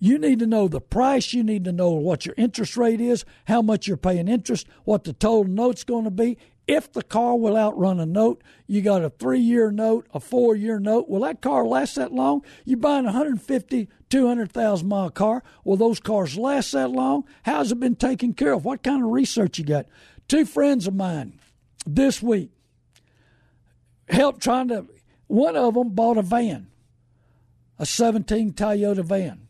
You 0.00 0.18
need 0.18 0.38
to 0.38 0.46
know 0.46 0.66
the 0.66 0.80
price. 0.80 1.32
You 1.32 1.44
need 1.44 1.64
to 1.64 1.72
know 1.72 1.90
what 1.90 2.26
your 2.26 2.34
interest 2.38 2.76
rate 2.76 3.00
is, 3.00 3.24
how 3.44 3.62
much 3.62 3.86
you're 3.86 3.96
paying 3.96 4.28
interest, 4.28 4.66
what 4.84 5.04
the 5.04 5.12
total 5.12 5.44
note's 5.44 5.84
going 5.84 6.04
to 6.04 6.10
be. 6.10 6.38
If 6.70 6.92
the 6.92 7.02
car 7.02 7.36
will 7.36 7.56
outrun 7.56 7.98
a 7.98 8.06
note, 8.06 8.44
you 8.68 8.80
got 8.80 9.02
a 9.02 9.10
three 9.10 9.40
year 9.40 9.72
note, 9.72 10.06
a 10.14 10.20
four 10.20 10.54
year 10.54 10.78
note. 10.78 11.08
Will 11.08 11.22
that 11.22 11.42
car 11.42 11.66
last 11.66 11.96
that 11.96 12.12
long? 12.12 12.44
You're 12.64 12.78
buying 12.78 13.06
a 13.06 13.08
150, 13.08 13.88
200,000 14.08 14.88
mile 14.88 15.10
car. 15.10 15.42
Will 15.64 15.76
those 15.76 15.98
cars 15.98 16.36
last 16.36 16.70
that 16.70 16.92
long? 16.92 17.24
How's 17.42 17.72
it 17.72 17.80
been 17.80 17.96
taken 17.96 18.34
care 18.34 18.52
of? 18.52 18.64
What 18.64 18.84
kind 18.84 19.02
of 19.02 19.10
research 19.10 19.58
you 19.58 19.64
got? 19.64 19.86
Two 20.28 20.44
friends 20.44 20.86
of 20.86 20.94
mine 20.94 21.40
this 21.84 22.22
week 22.22 22.52
helped 24.08 24.40
trying 24.40 24.68
to, 24.68 24.86
one 25.26 25.56
of 25.56 25.74
them 25.74 25.88
bought 25.88 26.18
a 26.18 26.22
van, 26.22 26.68
a 27.80 27.84
17 27.84 28.52
Toyota 28.52 29.04
van 29.04 29.48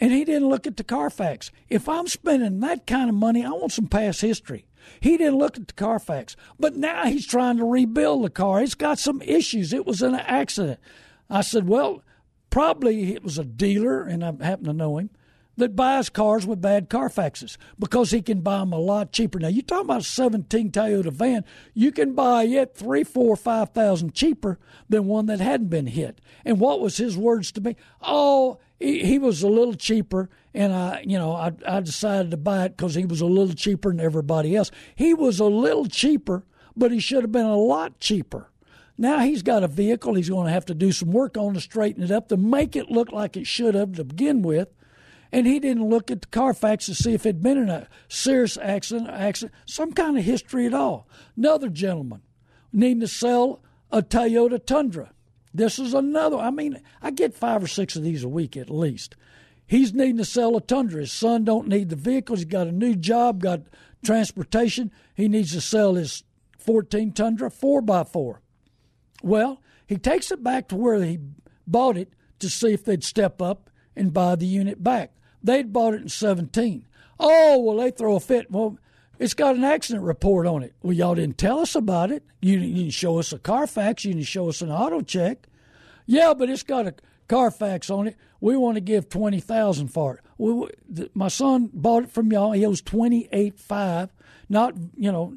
and 0.00 0.12
he 0.12 0.24
didn't 0.24 0.48
look 0.48 0.66
at 0.66 0.76
the 0.76 0.84
Carfax. 0.84 1.50
If 1.68 1.88
I'm 1.88 2.06
spending 2.06 2.60
that 2.60 2.86
kind 2.86 3.08
of 3.08 3.16
money, 3.16 3.44
I 3.44 3.50
want 3.50 3.72
some 3.72 3.88
past 3.88 4.20
history. 4.20 4.66
He 5.00 5.16
didn't 5.16 5.38
look 5.38 5.56
at 5.56 5.68
the 5.68 5.74
Carfax, 5.74 6.36
but 6.58 6.76
now 6.76 7.04
he's 7.06 7.26
trying 7.26 7.58
to 7.58 7.64
rebuild 7.64 8.24
the 8.24 8.30
car. 8.30 8.62
It's 8.62 8.74
got 8.74 8.98
some 8.98 9.20
issues. 9.22 9.72
It 9.72 9.86
was 9.86 10.02
an 10.02 10.14
accident. 10.14 10.80
I 11.28 11.42
said, 11.42 11.68
well, 11.68 12.02
probably 12.50 13.14
it 13.14 13.22
was 13.22 13.38
a 13.38 13.44
dealer, 13.44 14.02
and 14.02 14.24
I 14.24 14.32
happen 14.42 14.64
to 14.64 14.72
know 14.72 14.98
him, 14.98 15.10
that 15.58 15.76
buys 15.76 16.08
cars 16.08 16.46
with 16.46 16.60
bad 16.60 16.88
Carfaxes 16.88 17.56
because 17.78 18.10
he 18.10 18.22
can 18.22 18.40
buy 18.40 18.58
them 18.58 18.72
a 18.72 18.78
lot 18.78 19.12
cheaper. 19.12 19.38
Now, 19.38 19.48
you're 19.48 19.62
talking 19.62 19.86
about 19.86 20.00
a 20.00 20.04
17 20.04 20.70
Toyota 20.70 21.12
van, 21.12 21.44
you 21.74 21.92
can 21.92 22.14
buy 22.14 22.44
it 22.44 22.74
three, 22.74 23.04
four, 23.04 23.36
five 23.36 23.70
thousand 23.70 24.14
cheaper 24.14 24.58
than 24.88 25.06
one 25.06 25.26
that 25.26 25.40
hadn't 25.40 25.68
been 25.68 25.88
hit. 25.88 26.20
And 26.44 26.58
what 26.58 26.80
was 26.80 26.96
his 26.96 27.16
words 27.16 27.52
to 27.52 27.60
me? 27.60 27.76
Oh, 28.00 28.58
he, 28.78 29.04
he 29.04 29.18
was 29.18 29.42
a 29.42 29.48
little 29.48 29.74
cheaper, 29.74 30.30
and 30.54 30.72
I, 30.72 31.02
you 31.04 31.18
know, 31.18 31.32
I, 31.32 31.52
I 31.66 31.80
decided 31.80 32.30
to 32.30 32.36
buy 32.36 32.64
it 32.66 32.76
because 32.76 32.94
he 32.94 33.04
was 33.04 33.20
a 33.20 33.26
little 33.26 33.54
cheaper 33.54 33.90
than 33.90 34.00
everybody 34.00 34.56
else. 34.56 34.70
He 34.94 35.14
was 35.14 35.40
a 35.40 35.44
little 35.44 35.86
cheaper, 35.86 36.44
but 36.76 36.92
he 36.92 37.00
should 37.00 37.22
have 37.22 37.32
been 37.32 37.46
a 37.46 37.56
lot 37.56 37.98
cheaper. 37.98 38.50
Now 38.96 39.20
he's 39.20 39.42
got 39.42 39.62
a 39.62 39.68
vehicle 39.68 40.14
he's 40.14 40.28
going 40.28 40.46
to 40.46 40.52
have 40.52 40.66
to 40.66 40.74
do 40.74 40.90
some 40.90 41.12
work 41.12 41.36
on 41.36 41.54
to 41.54 41.60
straighten 41.60 42.02
it 42.02 42.10
up 42.10 42.28
to 42.28 42.36
make 42.36 42.74
it 42.74 42.90
look 42.90 43.12
like 43.12 43.36
it 43.36 43.46
should 43.46 43.76
have 43.76 43.92
to 43.92 44.04
begin 44.04 44.42
with. 44.42 44.68
And 45.30 45.46
he 45.46 45.60
didn't 45.60 45.88
look 45.88 46.10
at 46.10 46.22
the 46.22 46.28
Carfax 46.28 46.86
to 46.86 46.94
see 46.94 47.12
if 47.12 47.26
it 47.26 47.36
had 47.36 47.42
been 47.42 47.58
in 47.58 47.68
a 47.68 47.88
serious 48.08 48.56
accident, 48.56 49.10
accident, 49.10 49.54
some 49.66 49.92
kind 49.92 50.16
of 50.16 50.24
history 50.24 50.66
at 50.66 50.74
all. 50.74 51.08
Another 51.36 51.68
gentleman 51.68 52.22
needing 52.72 53.00
to 53.00 53.08
sell 53.08 53.62
a 53.90 54.02
Toyota 54.02 54.64
Tundra. 54.64 55.12
This 55.52 55.78
is 55.78 55.94
another. 55.94 56.36
I 56.36 56.50
mean, 56.50 56.80
I 57.02 57.10
get 57.10 57.34
five 57.34 57.62
or 57.62 57.66
six 57.66 57.96
of 57.96 58.02
these 58.02 58.24
a 58.24 58.28
week 58.28 58.56
at 58.56 58.70
least. 58.70 59.16
He's 59.66 59.92
needing 59.92 60.16
to 60.16 60.24
sell 60.24 60.56
a 60.56 60.60
Tundra. 60.60 61.00
His 61.00 61.12
son 61.12 61.44
don't 61.44 61.68
need 61.68 61.90
the 61.90 61.96
vehicle. 61.96 62.36
He's 62.36 62.44
got 62.46 62.66
a 62.66 62.72
new 62.72 62.94
job, 62.94 63.42
got 63.42 63.62
transportation. 64.04 64.90
He 65.14 65.28
needs 65.28 65.52
to 65.52 65.60
sell 65.60 65.94
his 65.94 66.24
14 66.58 67.12
Tundra 67.12 67.50
4x4. 67.50 68.38
Well, 69.22 69.60
he 69.86 69.98
takes 69.98 70.30
it 70.30 70.42
back 70.42 70.68
to 70.68 70.76
where 70.76 71.02
he 71.02 71.18
bought 71.66 71.96
it 71.96 72.12
to 72.38 72.48
see 72.48 72.72
if 72.72 72.84
they'd 72.84 73.04
step 73.04 73.42
up 73.42 73.70
and 73.96 74.12
buy 74.12 74.36
the 74.36 74.46
unit 74.46 74.82
back. 74.82 75.12
They'd 75.42 75.72
bought 75.72 75.94
it 75.94 76.02
in 76.02 76.08
17. 76.08 76.86
Oh, 77.20 77.58
well, 77.60 77.76
they 77.78 77.90
throw 77.90 78.16
a 78.16 78.20
fit. 78.20 78.50
Well, 78.50 78.78
it's 79.18 79.34
got 79.34 79.56
an 79.56 79.64
accident 79.64 80.04
report 80.04 80.46
on 80.46 80.62
it. 80.62 80.74
Well, 80.82 80.92
y'all 80.92 81.14
didn't 81.14 81.38
tell 81.38 81.58
us 81.58 81.74
about 81.74 82.10
it. 82.10 82.24
You, 82.40 82.60
didn't 82.60 82.90
show 82.90 83.18
us 83.18 83.32
a 83.32 83.38
Carfax. 83.38 84.04
You 84.04 84.14
didn't 84.14 84.26
show 84.26 84.48
us 84.48 84.62
an 84.62 84.70
auto 84.70 85.00
check. 85.00 85.48
Yeah, 86.06 86.34
but 86.34 86.48
it's 86.48 86.62
got 86.62 86.86
a 86.86 86.94
Carfax 87.28 87.90
on 87.90 88.06
it. 88.06 88.16
We 88.40 88.56
want 88.56 88.76
to 88.76 88.80
give 88.80 89.08
twenty 89.08 89.40
thousand 89.40 89.88
for 89.88 90.14
it. 90.14 90.20
We, 90.38 90.68
my 91.12 91.28
son 91.28 91.70
bought 91.72 92.04
it 92.04 92.10
from 92.10 92.30
y'all. 92.32 92.52
He 92.52 92.64
owes 92.64 92.80
twenty 92.80 93.28
eight 93.32 93.58
five. 93.58 94.10
Not 94.48 94.74
you 94.96 95.12
know 95.12 95.36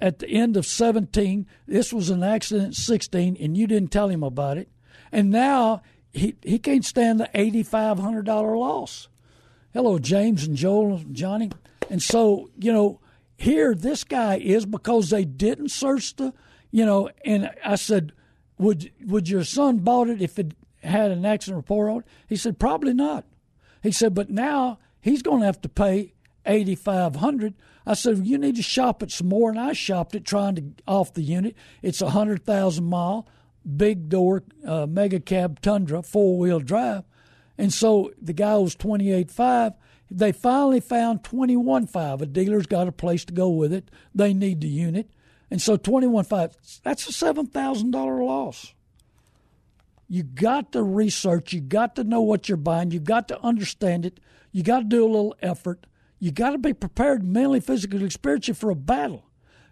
at 0.00 0.20
the 0.20 0.28
end 0.28 0.56
of 0.56 0.64
seventeen. 0.64 1.46
This 1.66 1.92
was 1.92 2.08
an 2.10 2.22
accident 2.22 2.76
sixteen, 2.76 3.36
and 3.38 3.56
you 3.56 3.66
didn't 3.66 3.90
tell 3.90 4.08
him 4.08 4.22
about 4.22 4.56
it. 4.56 4.70
And 5.10 5.30
now 5.30 5.82
he 6.12 6.36
he 6.42 6.58
can't 6.58 6.84
stand 6.84 7.18
the 7.18 7.28
eighty 7.34 7.64
five 7.64 7.98
hundred 7.98 8.24
dollar 8.24 8.56
loss. 8.56 9.08
Hello, 9.72 9.98
James 9.98 10.46
and 10.46 10.54
Joel 10.54 11.02
Johnny. 11.12 11.50
And 11.88 12.02
so, 12.02 12.50
you 12.58 12.72
know, 12.72 13.00
here 13.38 13.74
this 13.74 14.04
guy 14.04 14.36
is 14.36 14.66
because 14.66 15.08
they 15.08 15.24
didn't 15.24 15.70
search 15.70 16.14
the, 16.16 16.34
you 16.70 16.84
know, 16.84 17.08
and 17.24 17.50
I 17.64 17.76
said, 17.76 18.12
would 18.58 18.92
would 19.06 19.30
your 19.30 19.44
son 19.44 19.78
bought 19.78 20.08
it 20.08 20.20
if 20.20 20.38
it 20.38 20.52
had 20.82 21.10
an 21.10 21.24
accident 21.24 21.56
report 21.56 21.90
on 21.90 21.98
it? 22.00 22.06
He 22.28 22.36
said, 22.36 22.58
probably 22.58 22.92
not. 22.92 23.24
He 23.82 23.92
said, 23.92 24.14
but 24.14 24.28
now 24.28 24.78
he's 25.00 25.22
going 25.22 25.40
to 25.40 25.46
have 25.46 25.60
to 25.62 25.68
pay 25.70 26.12
eighty 26.44 26.74
five 26.74 27.16
hundred. 27.16 27.54
I 27.86 27.94
said, 27.94 28.26
you 28.26 28.36
need 28.36 28.56
to 28.56 28.62
shop 28.62 29.02
it 29.02 29.10
some 29.10 29.28
more, 29.30 29.50
and 29.50 29.58
I 29.58 29.72
shopped 29.72 30.14
it 30.14 30.26
trying 30.26 30.54
to 30.56 30.64
off 30.86 31.14
the 31.14 31.22
unit. 31.22 31.56
It's 31.80 32.02
a 32.02 32.10
hundred 32.10 32.44
thousand 32.44 32.84
mile, 32.84 33.26
big 33.76 34.10
door, 34.10 34.42
uh, 34.66 34.86
mega 34.86 35.18
cab 35.18 35.62
Tundra, 35.62 36.02
four 36.02 36.38
wheel 36.38 36.60
drive, 36.60 37.04
and 37.62 37.72
so 37.72 38.10
the 38.20 38.32
guy 38.32 38.56
was 38.56 38.74
twenty 38.74 39.12
eight 39.12 39.30
five. 39.30 39.72
They 40.10 40.32
finally 40.32 40.80
found 40.80 41.22
21.5. 41.22 42.20
A 42.20 42.26
dealer's 42.26 42.66
got 42.66 42.86
a 42.86 42.92
place 42.92 43.24
to 43.24 43.32
go 43.32 43.48
with 43.48 43.72
it. 43.72 43.90
They 44.14 44.34
need 44.34 44.60
the 44.60 44.68
unit. 44.68 45.08
And 45.50 45.60
so 45.60 45.78
21.5, 45.78 46.80
that's 46.82 47.08
a 47.08 47.12
$7,000 47.12 48.26
loss. 48.26 48.74
You 50.08 50.22
got 50.22 50.72
to 50.72 50.82
research. 50.82 51.54
You 51.54 51.62
got 51.62 51.96
to 51.96 52.04
know 52.04 52.20
what 52.20 52.46
you're 52.46 52.58
buying. 52.58 52.90
You 52.90 53.00
got 53.00 53.28
to 53.28 53.42
understand 53.42 54.04
it. 54.04 54.20
You 54.50 54.62
got 54.62 54.80
to 54.80 54.84
do 54.84 55.02
a 55.02 55.08
little 55.08 55.34
effort. 55.40 55.86
You 56.18 56.30
got 56.30 56.50
to 56.50 56.58
be 56.58 56.74
prepared 56.74 57.24
mentally, 57.24 57.60
physically, 57.60 58.10
spiritually 58.10 58.54
for 58.54 58.68
a 58.68 58.74
battle. 58.76 59.24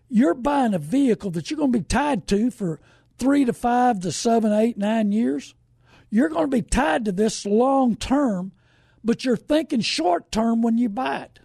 You're 0.09 0.35
buying 0.35 0.73
a 0.73 0.79
vehicle 0.79 1.31
that 1.33 1.51
you're 1.51 1.59
going 1.59 1.73
to 1.73 1.79
be 1.79 1.85
tied 1.85 2.27
to 2.29 2.51
for 2.51 2.81
three 3.19 3.45
to 3.45 3.53
five 3.53 4.01
to 4.01 4.11
seven, 4.11 4.53
eight, 4.53 4.79
nine 4.79 5.13
years. 5.13 5.55
You're 6.11 6.29
going 6.29 6.51
to 6.51 6.57
be 6.57 6.63
tied 6.63 7.05
to 7.07 7.13
this 7.13 7.47
long 7.47 7.97
term 7.97 8.53
but 9.03 9.25
you're 9.25 9.37
thinking 9.37 9.81
short 9.81 10.31
term 10.31 10.63
when 10.63 10.79
you 10.79 10.89
buy 10.89 11.21
it. 11.21 11.41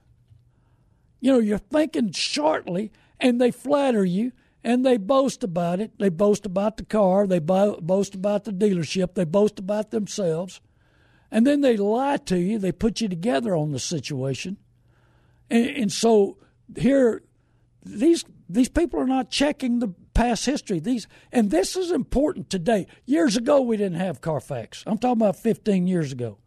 You 1.20 1.32
know, 1.32 1.40
you're 1.40 1.58
thinking 1.58 2.12
shortly, 2.12 2.92
and 3.20 3.40
they 3.40 3.52
flatter 3.52 4.06
you 4.06 4.32
and 4.64 4.86
they 4.86 4.98
boast 4.98 5.44
about 5.44 5.80
it. 5.80 5.92
They 6.00 6.10
boast 6.10 6.46
about 6.46 6.78
the 6.78 6.86
car, 6.86 7.28
they 7.28 7.40
boast 7.40 8.16
about 8.16 8.44
the 8.44 8.52
dealership, 8.52 9.14
they 9.14 9.24
boast 9.24 9.60
about 9.60 9.92
themselves, 9.92 10.60
and 11.32 11.46
then 11.46 11.62
they 11.62 11.78
lie 11.78 12.18
to 12.18 12.38
you. 12.38 12.60
They 12.60 12.72
put 12.72 13.00
you 13.00 13.08
together 13.08 13.56
on 13.56 13.72
the 13.72 13.80
situation, 13.80 14.58
and, 15.50 15.68
and 15.68 15.92
so 15.92 16.38
here, 16.76 17.22
these 17.84 18.26
these 18.50 18.70
people 18.70 19.00
are 19.00 19.08
not 19.08 19.30
checking 19.30 19.80
the 19.80 19.94
past 20.16 20.46
history. 20.48 20.80
These 20.80 21.08
and 21.32 21.52
this 21.52 21.76
is 21.76 21.92
important 21.92 22.50
today. 22.50 22.88
Years 23.06 23.38
ago, 23.38 23.62
we 23.62 23.78
didn't 23.78 24.00
have 24.00 24.22
Carfax. 24.22 24.84
I'm 24.88 24.98
talking 24.98 25.22
about 25.22 25.36
15 25.36 25.86
years 25.86 26.12
ago. 26.12 26.40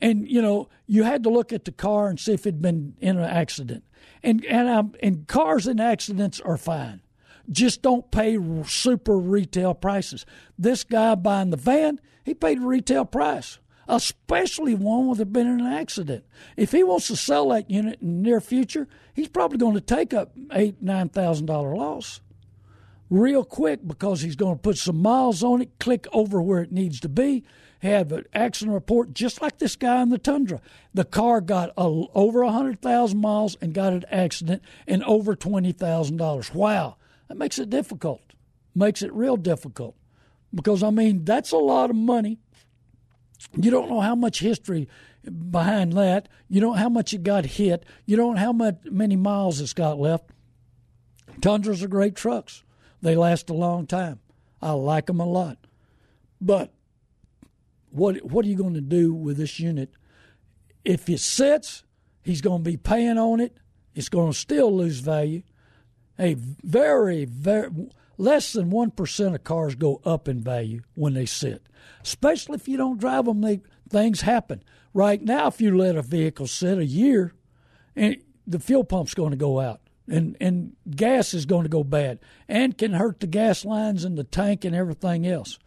and 0.00 0.28
you 0.28 0.40
know 0.42 0.68
you 0.86 1.02
had 1.02 1.22
to 1.24 1.30
look 1.30 1.52
at 1.52 1.64
the 1.64 1.72
car 1.72 2.08
and 2.08 2.20
see 2.20 2.32
if 2.34 2.46
it'd 2.46 2.62
been 2.62 2.94
in 3.00 3.18
an 3.18 3.24
accident. 3.24 3.82
And 4.22 4.44
and 4.44 4.68
um, 4.68 4.94
and 5.02 5.26
cars 5.26 5.66
in 5.66 5.80
accidents 5.80 6.40
are 6.40 6.56
fine. 6.56 7.00
Just 7.50 7.82
don't 7.82 8.08
pay 8.12 8.38
super 8.66 9.18
retail 9.18 9.74
prices. 9.74 10.24
This 10.56 10.84
guy 10.84 11.16
buying 11.16 11.50
the 11.50 11.56
van, 11.56 12.00
he 12.24 12.34
paid 12.34 12.58
a 12.58 12.66
retail 12.66 13.04
price, 13.04 13.58
especially 13.88 14.76
one 14.76 15.16
that 15.16 15.32
been 15.32 15.48
in 15.48 15.60
an 15.60 15.72
accident. 15.72 16.24
If 16.56 16.70
he 16.70 16.84
wants 16.84 17.08
to 17.08 17.16
sell 17.16 17.48
that 17.48 17.68
unit 17.68 18.00
in 18.00 18.22
the 18.22 18.28
near 18.28 18.40
future, 18.40 18.86
he's 19.12 19.28
probably 19.28 19.58
going 19.58 19.74
to 19.74 19.80
take 19.80 20.14
up 20.14 20.32
eight 20.52 20.80
nine 20.80 21.08
thousand 21.08 21.46
dollar 21.46 21.74
loss 21.74 22.20
real 23.12 23.44
quick 23.44 23.86
because 23.86 24.22
he's 24.22 24.36
going 24.36 24.56
to 24.56 24.60
put 24.60 24.78
some 24.78 25.00
miles 25.00 25.44
on 25.44 25.60
it, 25.60 25.78
click 25.78 26.06
over 26.14 26.40
where 26.40 26.62
it 26.62 26.72
needs 26.72 26.98
to 26.98 27.10
be, 27.10 27.44
have 27.80 28.10
an 28.10 28.24
accident 28.32 28.72
report, 28.72 29.12
just 29.12 29.42
like 29.42 29.58
this 29.58 29.76
guy 29.76 30.00
in 30.00 30.08
the 30.08 30.16
Tundra. 30.16 30.62
The 30.94 31.04
car 31.04 31.42
got 31.42 31.70
a, 31.76 31.82
over 32.14 32.42
100,000 32.42 33.20
miles 33.20 33.54
and 33.60 33.74
got 33.74 33.92
an 33.92 34.06
accident 34.10 34.62
and 34.86 35.04
over 35.04 35.36
$20,000. 35.36 36.54
Wow, 36.54 36.96
that 37.28 37.36
makes 37.36 37.58
it 37.58 37.68
difficult. 37.68 38.22
Makes 38.74 39.02
it 39.02 39.12
real 39.12 39.36
difficult 39.36 39.94
because, 40.54 40.82
I 40.82 40.88
mean, 40.88 41.26
that's 41.26 41.52
a 41.52 41.58
lot 41.58 41.90
of 41.90 41.96
money. 41.96 42.38
You 43.54 43.70
don't 43.70 43.90
know 43.90 44.00
how 44.00 44.14
much 44.14 44.40
history 44.40 44.88
behind 45.50 45.92
that. 45.94 46.28
You 46.48 46.62
don't 46.62 46.70
know 46.70 46.78
how 46.78 46.88
much 46.88 47.12
it 47.12 47.24
got 47.24 47.44
hit. 47.44 47.84
You 48.06 48.16
don't 48.16 48.36
know 48.36 48.40
how 48.40 48.52
much, 48.54 48.76
many 48.84 49.16
miles 49.16 49.60
it's 49.60 49.74
got 49.74 49.98
left. 49.98 50.30
Tundras 51.42 51.82
are 51.82 51.88
great 51.88 52.16
trucks. 52.16 52.62
They 53.02 53.16
last 53.16 53.50
a 53.50 53.54
long 53.54 53.86
time. 53.86 54.20
I 54.62 54.70
like 54.72 55.06
them 55.06 55.20
a 55.20 55.26
lot. 55.26 55.58
But 56.40 56.72
what 57.90 58.24
what 58.24 58.44
are 58.44 58.48
you 58.48 58.56
going 58.56 58.74
to 58.74 58.80
do 58.80 59.12
with 59.12 59.36
this 59.36 59.60
unit? 59.60 59.90
If 60.84 61.08
it 61.08 61.20
sits, 61.20 61.84
he's 62.22 62.40
going 62.40 62.64
to 62.64 62.70
be 62.70 62.76
paying 62.76 63.18
on 63.18 63.40
it. 63.40 63.58
It's 63.94 64.08
going 64.08 64.32
to 64.32 64.38
still 64.38 64.74
lose 64.74 65.00
value. 65.00 65.42
A 66.18 66.34
very 66.34 67.24
very 67.24 67.70
less 68.16 68.52
than 68.52 68.70
one 68.70 68.92
percent 68.92 69.34
of 69.34 69.42
cars 69.42 69.74
go 69.74 70.00
up 70.04 70.28
in 70.28 70.40
value 70.40 70.82
when 70.94 71.14
they 71.14 71.26
sit, 71.26 71.68
especially 72.02 72.54
if 72.54 72.68
you 72.68 72.76
don't 72.76 73.00
drive 73.00 73.24
them. 73.24 73.40
They 73.40 73.60
things 73.88 74.20
happen. 74.20 74.62
Right 74.94 75.22
now, 75.22 75.48
if 75.48 75.60
you 75.60 75.76
let 75.76 75.96
a 75.96 76.02
vehicle 76.02 76.46
sit 76.46 76.78
a 76.78 76.84
year, 76.84 77.34
and 77.96 78.16
the 78.46 78.60
fuel 78.60 78.84
pump's 78.84 79.14
going 79.14 79.30
to 79.30 79.36
go 79.36 79.58
out 79.58 79.81
and 80.08 80.36
and 80.40 80.76
gas 80.90 81.34
is 81.34 81.46
going 81.46 81.62
to 81.62 81.68
go 81.68 81.84
bad 81.84 82.18
and 82.48 82.76
can 82.76 82.92
hurt 82.92 83.20
the 83.20 83.26
gas 83.26 83.64
lines 83.64 84.04
and 84.04 84.16
the 84.18 84.24
tank 84.24 84.64
and 84.64 84.74
everything 84.74 85.26
else. 85.26 85.58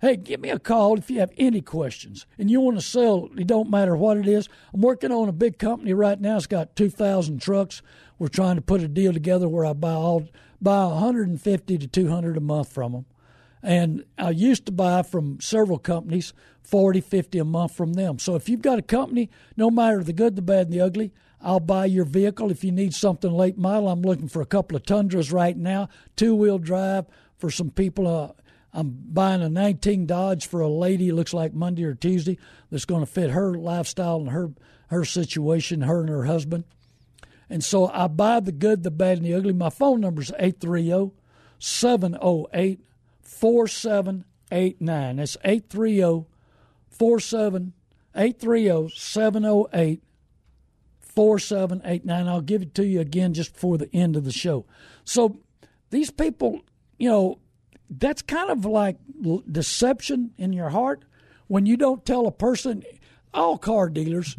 Hey, 0.00 0.16
give 0.16 0.40
me 0.40 0.50
a 0.50 0.58
call 0.58 0.98
if 0.98 1.10
you 1.10 1.20
have 1.20 1.32
any 1.38 1.62
questions 1.62 2.26
and 2.38 2.50
you 2.50 2.60
want 2.60 2.76
to 2.76 2.82
sell. 2.82 3.30
It 3.36 3.46
don't 3.46 3.70
matter 3.70 3.96
what 3.96 4.18
it 4.18 4.28
is. 4.28 4.48
I'm 4.74 4.82
working 4.82 5.10
on 5.10 5.28
a 5.28 5.32
big 5.32 5.58
company 5.58 5.94
right 5.94 6.20
now. 6.20 6.36
It's 6.36 6.46
got 6.46 6.76
2,000 6.76 7.40
trucks. 7.40 7.80
We're 8.18 8.28
trying 8.28 8.56
to 8.56 8.62
put 8.62 8.82
a 8.82 8.88
deal 8.88 9.14
together 9.14 9.48
where 9.48 9.64
I 9.64 9.72
buy 9.72 9.92
all 9.92 10.28
buy 10.60 10.84
150 10.86 11.78
to 11.78 11.86
200 11.86 12.36
a 12.36 12.40
month 12.40 12.72
from 12.72 12.92
them. 12.92 13.06
And 13.62 14.04
I 14.18 14.30
used 14.30 14.66
to 14.66 14.72
buy 14.72 15.02
from 15.02 15.40
several 15.40 15.78
companies 15.78 16.32
40, 16.62 17.00
50 17.00 17.38
a 17.38 17.44
month 17.44 17.74
from 17.74 17.94
them. 17.94 18.18
So 18.18 18.34
if 18.34 18.48
you've 18.48 18.62
got 18.62 18.78
a 18.78 18.82
company, 18.82 19.30
no 19.56 19.70
matter 19.70 20.04
the 20.04 20.12
good, 20.12 20.36
the 20.36 20.42
bad, 20.42 20.66
and 20.66 20.72
the 20.72 20.80
ugly, 20.80 21.12
I'll 21.40 21.60
buy 21.60 21.86
your 21.86 22.04
vehicle 22.04 22.50
if 22.50 22.64
you 22.64 22.72
need 22.72 22.94
something 22.94 23.30
late 23.30 23.58
model. 23.58 23.88
I'm 23.88 24.02
looking 24.02 24.28
for 24.28 24.40
a 24.40 24.46
couple 24.46 24.76
of 24.76 24.84
Tundras 24.84 25.32
right 25.32 25.56
now, 25.56 25.88
two 26.16 26.34
wheel 26.34 26.58
drive 26.58 27.06
for 27.38 27.50
some 27.50 27.70
people. 27.70 28.06
Uh, 28.06 28.32
I'm 28.72 28.90
buying 28.90 29.42
a 29.42 29.48
19 29.48 30.06
Dodge 30.06 30.46
for 30.46 30.60
a 30.60 30.68
lady. 30.68 31.12
Looks 31.12 31.32
like 31.32 31.54
Monday 31.54 31.84
or 31.84 31.94
Tuesday. 31.94 32.38
That's 32.70 32.84
going 32.84 33.00
to 33.00 33.10
fit 33.10 33.30
her 33.30 33.54
lifestyle 33.54 34.16
and 34.16 34.30
her 34.30 34.52
her 34.88 35.04
situation, 35.04 35.82
her 35.82 36.00
and 36.00 36.08
her 36.08 36.24
husband. 36.24 36.64
And 37.48 37.62
so 37.62 37.88
I 37.88 38.06
buy 38.06 38.40
the 38.40 38.52
good, 38.52 38.82
the 38.82 38.90
bad, 38.90 39.18
and 39.18 39.26
the 39.26 39.34
ugly. 39.34 39.52
My 39.52 39.70
phone 39.70 40.00
number 40.00 40.22
is 40.22 40.30
830 40.38 41.12
708 41.58 42.80
4789. 43.22 45.16
That's 45.16 45.36
830 45.44 46.26
830 48.14 48.88
708 48.94 50.02
4789. 51.16 52.28
I'll 52.28 52.40
give 52.42 52.62
it 52.62 52.74
to 52.76 52.86
you 52.86 53.00
again 53.00 53.34
just 53.34 53.54
before 53.54 53.78
the 53.78 53.92
end 53.92 54.16
of 54.16 54.24
the 54.24 54.32
show. 54.32 54.66
So 55.04 55.38
these 55.90 56.10
people, 56.10 56.60
you 56.98 57.08
know, 57.08 57.38
that's 57.90 58.22
kind 58.22 58.50
of 58.50 58.64
like 58.64 58.98
deception 59.50 60.32
in 60.36 60.52
your 60.52 60.68
heart 60.68 61.04
when 61.48 61.66
you 61.66 61.76
don't 61.76 62.04
tell 62.04 62.26
a 62.26 62.32
person. 62.32 62.84
All 63.32 63.58
car 63.58 63.88
dealers 63.88 64.36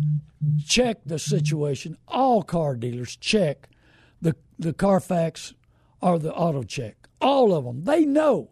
check 0.66 0.98
the 1.06 1.20
situation. 1.20 1.98
All 2.08 2.44
car 2.44 2.76
dealers 2.76 3.16
check 3.16 3.70
the 4.22 4.36
the 4.60 4.74
Carfax 4.74 5.54
or 6.02 6.20
the 6.20 6.34
auto 6.34 6.64
check. 6.64 7.08
All 7.22 7.54
of 7.54 7.66
them. 7.66 7.84
They 7.84 8.06
know. 8.06 8.50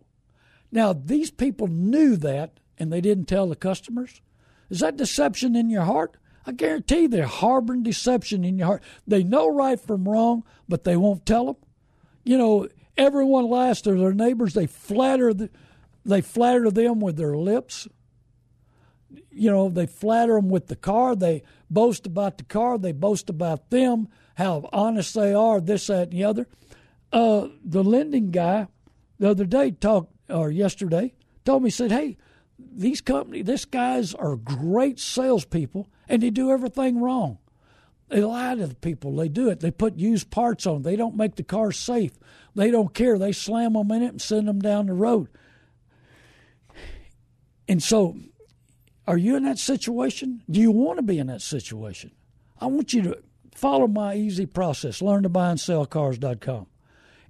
Now 0.72 0.94
these 0.94 1.32
people 1.32 1.68
knew 1.68 2.16
that 2.18 2.60
and 2.78 2.92
they 2.92 3.02
didn't 3.02 3.26
tell 3.26 3.48
the 3.48 3.56
customers. 3.56 4.22
Is 4.70 4.80
that 4.80 4.98
deception 4.98 5.56
in 5.56 5.70
your 5.70 5.84
heart? 5.84 6.18
I 6.46 6.52
guarantee 6.52 7.08
they're 7.08 7.26
harboring 7.26 7.84
deception 7.84 8.44
in 8.44 8.58
your 8.58 8.68
heart. 8.68 8.84
They 9.08 9.24
know 9.24 9.48
right 9.48 9.80
from 9.80 10.08
wrong, 10.08 10.44
but 10.70 10.84
they 10.84 10.96
won't 10.96 11.26
tell 11.26 11.46
them. 11.46 11.56
You 12.24 12.38
know, 12.38 12.68
everyone 12.98 13.46
lies 13.46 13.82
to 13.82 13.94
their 13.96 14.14
neighbors. 14.14 14.54
They 14.54 14.68
flatter 14.68 15.34
the, 15.34 15.50
they 16.04 16.22
flatter 16.22 16.70
them 16.70 17.00
with 17.00 17.18
their 17.18 17.36
lips. 17.36 17.88
You 19.32 19.52
know, 19.52 19.70
they 19.70 19.86
flatter 19.88 20.36
them 20.36 20.50
with 20.50 20.68
the 20.68 20.76
car. 20.76 21.16
They 21.16 21.44
boast 21.70 22.06
about 22.06 22.38
the 22.38 22.44
car. 22.44 22.78
They 22.78 22.92
boast 22.92 23.30
about 23.30 23.70
them, 23.70 24.08
how 24.36 24.70
honest 24.72 25.14
they 25.16 25.34
are, 25.34 25.60
this, 25.60 25.88
that, 25.88 26.10
and 26.10 26.12
the 26.14 26.24
other. 26.24 26.48
Uh, 27.12 27.48
the 27.64 27.84
lending 27.84 28.32
guy 28.32 28.68
the 29.20 29.30
other 29.30 29.46
day 29.46 29.72
talked, 29.72 30.14
or 30.30 30.52
yesterday, 30.52 31.14
told 31.44 31.64
me, 31.64 31.70
said, 31.70 31.92
hey, 31.92 32.18
these 32.58 33.02
company, 33.02 33.42
this 33.42 33.66
guys 33.66 34.14
are 34.14 34.36
great 34.36 35.00
salespeople, 35.00 35.88
and 36.08 36.22
they 36.22 36.30
do 36.30 36.52
everything 36.52 37.02
wrong. 37.02 37.40
They 38.10 38.22
lie 38.22 38.56
to 38.56 38.68
the 38.68 38.76
people. 38.76 39.16
They 39.16 39.30
do 39.30 39.50
it. 39.50 39.62
They 39.62 39.72
put 39.72 39.98
used 39.98 40.30
parts 40.30 40.68
on. 40.68 40.84
They 40.84 40.96
don't 40.96 41.16
make 41.16 41.36
the 41.36 41.44
car 41.44 41.72
safe. 41.72 42.12
They 42.54 42.70
don't 42.70 42.94
care. 42.94 43.18
They 43.18 43.32
slam 43.32 43.74
them 43.74 43.92
in 43.92 44.04
it 44.04 44.10
and 44.10 44.22
send 44.22 44.48
them 44.48 44.60
down 44.60 44.86
the 44.86 44.94
road. 44.94 45.30
And 47.68 47.82
so, 47.82 48.16
are 49.08 49.18
you 49.18 49.36
in 49.36 49.44
that 49.44 49.58
situation? 49.58 50.44
Do 50.50 50.60
you 50.60 50.72
want 50.72 50.98
to 50.98 51.04
be 51.04 51.18
in 51.18 51.28
that 51.28 51.42
situation? 51.42 52.12
I 52.60 52.68
want 52.68 52.94
you 52.94 53.02
to 53.04 53.24
follow 53.56 53.88
my 53.88 54.16
easy 54.16 54.46
process. 54.46 55.02
Learn 55.02 55.24
to 55.24 55.30
buy 55.30 55.50
and 55.50 55.60
sell 55.60 55.86
cars.com 55.86 56.68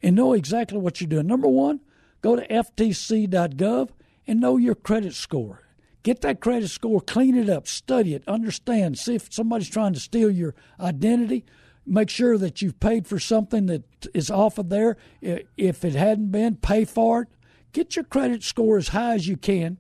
and 0.02 0.16
know 0.16 0.34
exactly 0.34 0.78
what 0.78 1.00
you're 1.00 1.08
doing. 1.08 1.28
Number 1.28 1.48
one, 1.48 1.80
go 2.22 2.36
to 2.36 2.46
ftc.gov 2.48 3.90
and 4.28 4.40
know 4.40 4.58
your 4.58 4.76
credit 4.76 5.14
score. 5.14 5.65
Get 6.06 6.22
that 6.22 6.40
credit 6.40 6.68
score, 6.68 7.02
clean 7.02 7.36
it 7.36 7.50
up, 7.50 7.68
study 7.68 8.14
it, 8.14 8.24
understand, 8.28 9.00
see 9.00 9.16
if 9.16 9.34
somebody's 9.34 9.72
trying 9.72 9.94
to 9.94 10.00
steal 10.00 10.30
your 10.30 10.54
identity. 10.80 11.46
Make 11.84 12.12
sure 12.12 12.38
that 12.38 12.62
you've 12.62 12.80
paid 12.80 13.08
for 13.08 13.18
something 13.18 13.66
that 13.66 13.82
is 14.14 14.30
off 14.30 14.60
of 14.60 14.70
there. 14.70 14.98
If 15.20 15.84
it 15.84 15.96
hadn't 15.96 16.32
been, 16.32 16.58
pay 16.58 16.86
for 16.86 17.24
it. 17.24 17.30
Get 17.72 17.96
your 17.96 18.06
credit 18.06 18.44
score 18.44 18.78
as 18.78 18.90
high 18.90 19.16
as 19.16 19.28
you 19.28 19.36
can. 19.36 19.80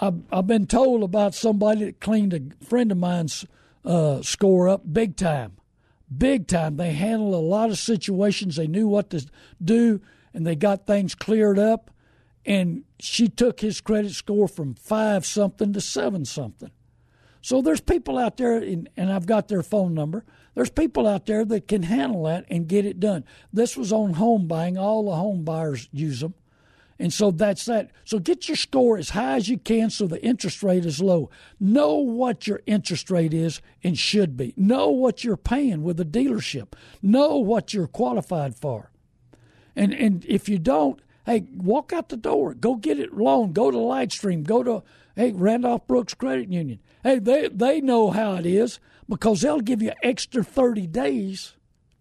I've, 0.00 0.20
I've 0.32 0.48
been 0.48 0.66
told 0.66 1.04
about 1.04 1.32
somebody 1.32 1.84
that 1.84 2.00
cleaned 2.00 2.34
a 2.34 2.64
friend 2.64 2.90
of 2.90 2.98
mine's 2.98 3.46
uh, 3.84 4.22
score 4.22 4.68
up 4.68 4.82
big 4.92 5.14
time. 5.14 5.58
Big 6.16 6.48
time. 6.48 6.76
They 6.76 6.90
handled 6.94 7.34
a 7.34 7.36
lot 7.36 7.70
of 7.70 7.78
situations. 7.78 8.56
They 8.56 8.66
knew 8.66 8.88
what 8.88 9.10
to 9.10 9.24
do, 9.62 10.00
and 10.34 10.44
they 10.44 10.56
got 10.56 10.88
things 10.88 11.14
cleared 11.14 11.60
up 11.60 11.92
and 12.48 12.84
she 12.98 13.28
took 13.28 13.60
his 13.60 13.82
credit 13.82 14.12
score 14.12 14.48
from 14.48 14.74
five 14.74 15.26
something 15.26 15.74
to 15.74 15.82
seven 15.82 16.24
something. 16.24 16.70
So 17.42 17.60
there's 17.60 17.82
people 17.82 18.16
out 18.16 18.38
there, 18.38 18.56
and 18.56 18.88
I've 18.96 19.26
got 19.26 19.48
their 19.48 19.62
phone 19.62 19.92
number. 19.92 20.24
There's 20.54 20.70
people 20.70 21.06
out 21.06 21.26
there 21.26 21.44
that 21.44 21.68
can 21.68 21.82
handle 21.82 22.24
that 22.24 22.46
and 22.50 22.66
get 22.66 22.86
it 22.86 22.98
done. 22.98 23.24
This 23.52 23.76
was 23.76 23.92
on 23.92 24.14
home 24.14 24.48
buying. 24.48 24.78
All 24.78 25.04
the 25.04 25.14
home 25.14 25.44
buyers 25.44 25.88
use 25.92 26.20
them. 26.20 26.34
And 26.98 27.12
so 27.12 27.30
that's 27.30 27.66
that. 27.66 27.90
So 28.04 28.18
get 28.18 28.48
your 28.48 28.56
score 28.56 28.96
as 28.96 29.10
high 29.10 29.36
as 29.36 29.48
you 29.48 29.58
can 29.58 29.90
so 29.90 30.06
the 30.06 30.24
interest 30.24 30.62
rate 30.62 30.84
is 30.84 31.00
low. 31.00 31.30
Know 31.60 31.94
what 31.94 32.46
your 32.46 32.62
interest 32.66 33.10
rate 33.10 33.34
is 33.34 33.60
and 33.84 33.96
should 33.96 34.36
be. 34.36 34.54
Know 34.56 34.88
what 34.88 35.22
you're 35.22 35.36
paying 35.36 35.84
with 35.84 35.98
the 35.98 36.04
dealership. 36.04 36.72
Know 37.02 37.36
what 37.36 37.72
you're 37.72 37.86
qualified 37.86 38.56
for. 38.56 38.90
And 39.76 39.94
and 39.94 40.24
if 40.26 40.48
you 40.48 40.58
don't, 40.58 41.00
Hey, 41.28 41.46
walk 41.54 41.92
out 41.92 42.08
the 42.08 42.16
door. 42.16 42.54
Go 42.54 42.76
get 42.76 42.98
it 42.98 43.12
loan. 43.12 43.52
Go 43.52 43.70
to 43.70 43.76
Lightstream. 43.76 44.44
Go 44.44 44.62
to 44.62 44.82
hey 45.14 45.32
Randolph 45.32 45.86
Brooks 45.86 46.14
Credit 46.14 46.50
Union. 46.50 46.78
Hey, 47.02 47.18
they 47.18 47.48
they 47.48 47.82
know 47.82 48.10
how 48.10 48.36
it 48.36 48.46
is 48.46 48.80
because 49.06 49.42
they'll 49.42 49.60
give 49.60 49.82
you 49.82 49.92
extra 50.02 50.42
thirty 50.42 50.86
days. 50.86 51.54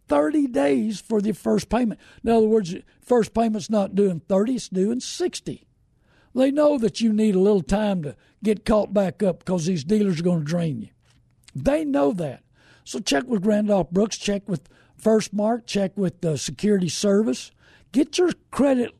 30 0.07 0.47
days 0.47 1.01
for 1.01 1.19
the 1.19 1.33
first 1.33 1.67
payment. 1.67 1.99
In 2.23 2.29
other 2.29 2.47
words, 2.47 2.73
first 3.01 3.33
payment's 3.33 3.69
not 3.69 3.93
doing 3.93 4.21
30, 4.21 4.55
it's 4.55 4.69
doing 4.69 5.01
60. 5.01 5.67
They 6.33 6.49
know 6.49 6.77
that 6.77 7.01
you 7.01 7.11
need 7.11 7.35
a 7.35 7.41
little 7.41 7.61
time 7.61 8.03
to 8.03 8.15
get 8.41 8.63
caught 8.63 8.93
back 8.93 9.21
up 9.21 9.39
because 9.39 9.65
these 9.65 9.83
dealers 9.83 10.21
are 10.21 10.23
going 10.23 10.39
to 10.39 10.45
drain 10.45 10.79
you. 10.79 10.87
They 11.53 11.83
know 11.83 12.13
that. 12.13 12.41
So 12.85 12.99
check 12.99 13.25
with 13.25 13.45
Randolph 13.45 13.91
Brooks, 13.91 14.17
check 14.17 14.47
with 14.47 14.69
First 14.95 15.33
Mark, 15.33 15.67
check 15.67 15.97
with 15.97 16.21
the 16.21 16.37
Security 16.37 16.87
Service. 16.87 17.51
Get 17.91 18.17
your 18.17 18.31
credit 18.49 18.95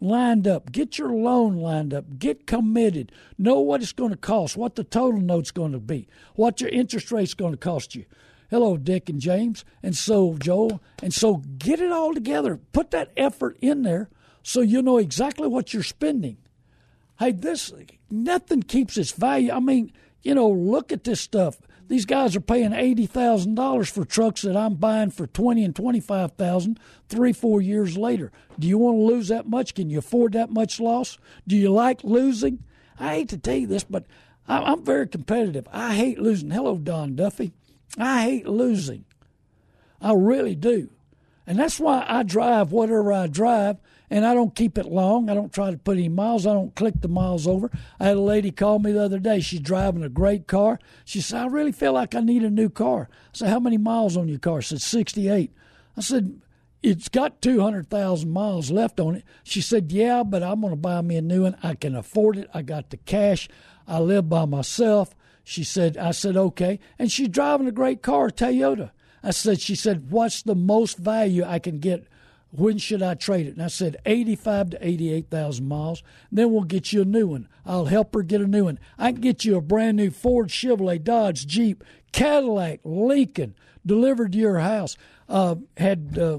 lined 0.00 0.46
up, 0.46 0.72
get 0.72 0.98
your 0.98 1.10
loan 1.10 1.56
lined 1.56 1.94
up, 1.94 2.18
get 2.18 2.46
committed, 2.46 3.12
know 3.38 3.60
what 3.60 3.82
it's 3.82 3.92
going 3.92 4.10
to 4.10 4.16
cost, 4.16 4.56
what 4.56 4.74
the 4.74 4.84
total 4.84 5.20
note's 5.20 5.50
going 5.50 5.72
to 5.72 5.78
be, 5.78 6.06
what 6.34 6.60
your 6.60 6.70
interest 6.70 7.10
rate's 7.10 7.34
going 7.34 7.52
to 7.52 7.58
cost 7.58 7.94
you. 7.94 8.04
Hello, 8.50 8.76
Dick 8.76 9.08
and 9.08 9.20
James, 9.20 9.64
and 9.82 9.96
so 9.96 10.36
Joel, 10.38 10.80
and 11.02 11.12
so 11.12 11.42
get 11.58 11.80
it 11.80 11.90
all 11.90 12.14
together. 12.14 12.60
Put 12.72 12.90
that 12.90 13.10
effort 13.16 13.56
in 13.60 13.82
there 13.82 14.10
so 14.42 14.60
you 14.60 14.82
know 14.82 14.98
exactly 14.98 15.48
what 15.48 15.72
you're 15.72 15.82
spending. 15.82 16.36
Hey, 17.18 17.32
this 17.32 17.72
nothing 18.10 18.62
keeps 18.62 18.96
its 18.96 19.12
value. 19.12 19.50
I 19.50 19.60
mean, 19.60 19.92
you 20.22 20.34
know, 20.34 20.48
look 20.48 20.92
at 20.92 21.04
this 21.04 21.20
stuff. 21.20 21.58
These 21.86 22.06
guys 22.06 22.34
are 22.34 22.40
paying 22.40 22.72
eighty 22.72 23.06
thousand 23.06 23.56
dollars 23.56 23.90
for 23.90 24.04
trucks 24.04 24.42
that 24.42 24.56
I'm 24.56 24.74
buying 24.74 25.10
for 25.10 25.26
twenty 25.26 25.64
and 25.64 25.76
twenty 25.76 26.00
five 26.00 26.32
thousand 26.32 26.80
three, 27.08 27.32
four 27.32 27.60
years 27.60 27.96
later. 27.96 28.32
Do 28.58 28.66
you 28.66 28.78
want 28.78 28.96
to 28.96 29.02
lose 29.02 29.28
that 29.28 29.46
much? 29.46 29.74
Can 29.74 29.90
you 29.90 29.98
afford 29.98 30.32
that 30.32 30.50
much 30.50 30.80
loss? 30.80 31.18
Do 31.46 31.56
you 31.56 31.70
like 31.70 32.02
losing? 32.02 32.64
I 32.98 33.14
hate 33.14 33.28
to 33.30 33.38
tell 33.38 33.56
you 33.56 33.66
this, 33.66 33.84
but 33.84 34.06
I'm 34.46 34.84
very 34.84 35.08
competitive. 35.08 35.66
I 35.72 35.94
hate 35.94 36.18
losing. 36.18 36.50
Hello, 36.50 36.76
Don 36.76 37.16
Duffy. 37.16 37.52
I 37.98 38.22
hate 38.22 38.46
losing. 38.46 39.04
I 40.00 40.12
really 40.14 40.54
do. 40.54 40.90
And 41.46 41.58
that's 41.58 41.78
why 41.78 42.04
I 42.08 42.22
drive 42.22 42.72
whatever 42.72 43.12
I 43.12 43.26
drive 43.26 43.76
and 44.10 44.26
I 44.26 44.34
don't 44.34 44.54
keep 44.54 44.76
it 44.78 44.86
long. 44.86 45.30
I 45.30 45.34
don't 45.34 45.52
try 45.52 45.70
to 45.70 45.78
put 45.78 45.96
any 45.96 46.08
miles. 46.08 46.46
I 46.46 46.52
don't 46.52 46.74
click 46.74 47.00
the 47.00 47.08
miles 47.08 47.46
over. 47.46 47.70
I 47.98 48.04
had 48.04 48.16
a 48.16 48.20
lady 48.20 48.50
call 48.50 48.78
me 48.78 48.92
the 48.92 49.02
other 49.02 49.18
day. 49.18 49.40
She's 49.40 49.60
driving 49.60 50.02
a 50.02 50.08
great 50.08 50.46
car. 50.46 50.78
She 51.04 51.20
said, 51.20 51.42
I 51.42 51.46
really 51.46 51.72
feel 51.72 51.92
like 51.92 52.14
I 52.14 52.20
need 52.20 52.42
a 52.42 52.50
new 52.50 52.68
car. 52.68 53.08
I 53.10 53.30
said, 53.32 53.48
How 53.48 53.60
many 53.60 53.78
miles 53.78 54.16
on 54.16 54.28
your 54.28 54.38
car? 54.38 54.62
She 54.62 54.76
said, 54.76 54.82
68. 54.82 55.52
I 55.96 56.00
said, 56.00 56.40
It's 56.82 57.08
got 57.08 57.40
200,000 57.40 58.30
miles 58.30 58.70
left 58.70 59.00
on 59.00 59.16
it. 59.16 59.24
She 59.42 59.60
said, 59.60 59.90
Yeah, 59.90 60.22
but 60.22 60.42
I'm 60.42 60.60
going 60.60 60.72
to 60.72 60.76
buy 60.76 61.00
me 61.00 61.16
a 61.16 61.22
new 61.22 61.44
one. 61.44 61.56
I 61.62 61.74
can 61.74 61.96
afford 61.96 62.36
it. 62.36 62.50
I 62.52 62.62
got 62.62 62.90
the 62.90 62.98
cash. 62.98 63.48
I 63.88 63.98
live 64.00 64.28
by 64.28 64.44
myself. 64.44 65.14
She 65.44 65.64
said, 65.64 65.96
I 65.96 66.10
said, 66.10 66.36
Okay. 66.36 66.78
And 66.98 67.10
she's 67.10 67.28
driving 67.28 67.66
a 67.66 67.72
great 67.72 68.02
car, 68.02 68.28
Toyota. 68.28 68.90
I 69.22 69.30
said, 69.30 69.60
She 69.60 69.74
said, 69.74 70.10
What's 70.10 70.42
the 70.42 70.54
most 70.54 70.98
value 70.98 71.42
I 71.42 71.58
can 71.58 71.78
get 71.78 72.06
when 72.56 72.78
should 72.78 73.02
I 73.02 73.14
trade 73.14 73.46
it? 73.46 73.54
And 73.54 73.62
I 73.62 73.68
said, 73.68 73.96
85 74.06 74.70
to 74.70 74.86
88,000 74.86 75.66
miles. 75.66 76.02
Then 76.30 76.52
we'll 76.52 76.62
get 76.62 76.92
you 76.92 77.02
a 77.02 77.06
new 77.06 77.28
one. 77.28 77.48
I'll 77.66 77.86
help 77.86 78.14
her 78.14 78.22
get 78.22 78.40
a 78.40 78.46
new 78.46 78.64
one. 78.64 78.78
I 78.98 79.12
can 79.12 79.20
get 79.20 79.44
you 79.44 79.56
a 79.56 79.60
brand 79.60 79.96
new 79.96 80.10
Ford, 80.10 80.48
Chevrolet, 80.48 81.02
Dodge, 81.02 81.46
Jeep, 81.46 81.82
Cadillac, 82.12 82.80
Lincoln 82.84 83.54
delivered 83.84 84.32
to 84.32 84.38
your 84.38 84.60
house. 84.60 84.96
Uh, 85.28 85.56
had 85.76 86.16
uh, 86.18 86.38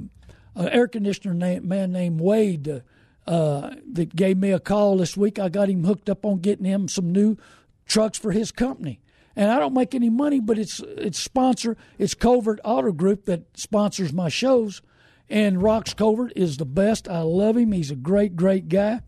an 0.56 0.70
air 0.70 0.88
conditioner 0.88 1.34
man 1.34 1.92
named 1.92 2.22
Wade 2.22 2.70
uh, 2.70 2.80
uh, 3.28 3.76
that 3.92 4.16
gave 4.16 4.38
me 4.38 4.52
a 4.52 4.60
call 4.60 4.98
this 4.98 5.18
week. 5.18 5.38
I 5.38 5.50
got 5.50 5.70
him 5.70 5.84
hooked 5.84 6.10
up 6.10 6.26
on 6.26 6.40
getting 6.40 6.66
him 6.66 6.88
some 6.88 7.12
new 7.12 7.38
trucks 7.86 8.18
for 8.18 8.32
his 8.32 8.52
company. 8.52 9.02
And 9.36 9.52
I 9.52 9.60
don't 9.60 9.74
make 9.74 9.94
any 9.94 10.10
money, 10.10 10.40
but 10.40 10.58
it's 10.58 10.80
it's 10.80 11.20
sponsor. 11.20 11.76
It's 11.98 12.14
Covert 12.14 12.62
Auto 12.64 12.94
Group 12.94 13.26
that 13.26 13.58
sponsors 13.58 14.14
my 14.14 14.30
shows 14.30 14.82
and 15.30 15.58
Rox 15.58 15.96
Covert 15.96 16.34
is 16.36 16.58
the 16.58 16.66
best. 16.66 17.08
I 17.08 17.22
love 17.22 17.58
him. 17.58 17.72
He's 17.72 17.92
a 17.92 17.96
great, 17.96 18.36
great 18.36 18.70
guy. 18.70 19.02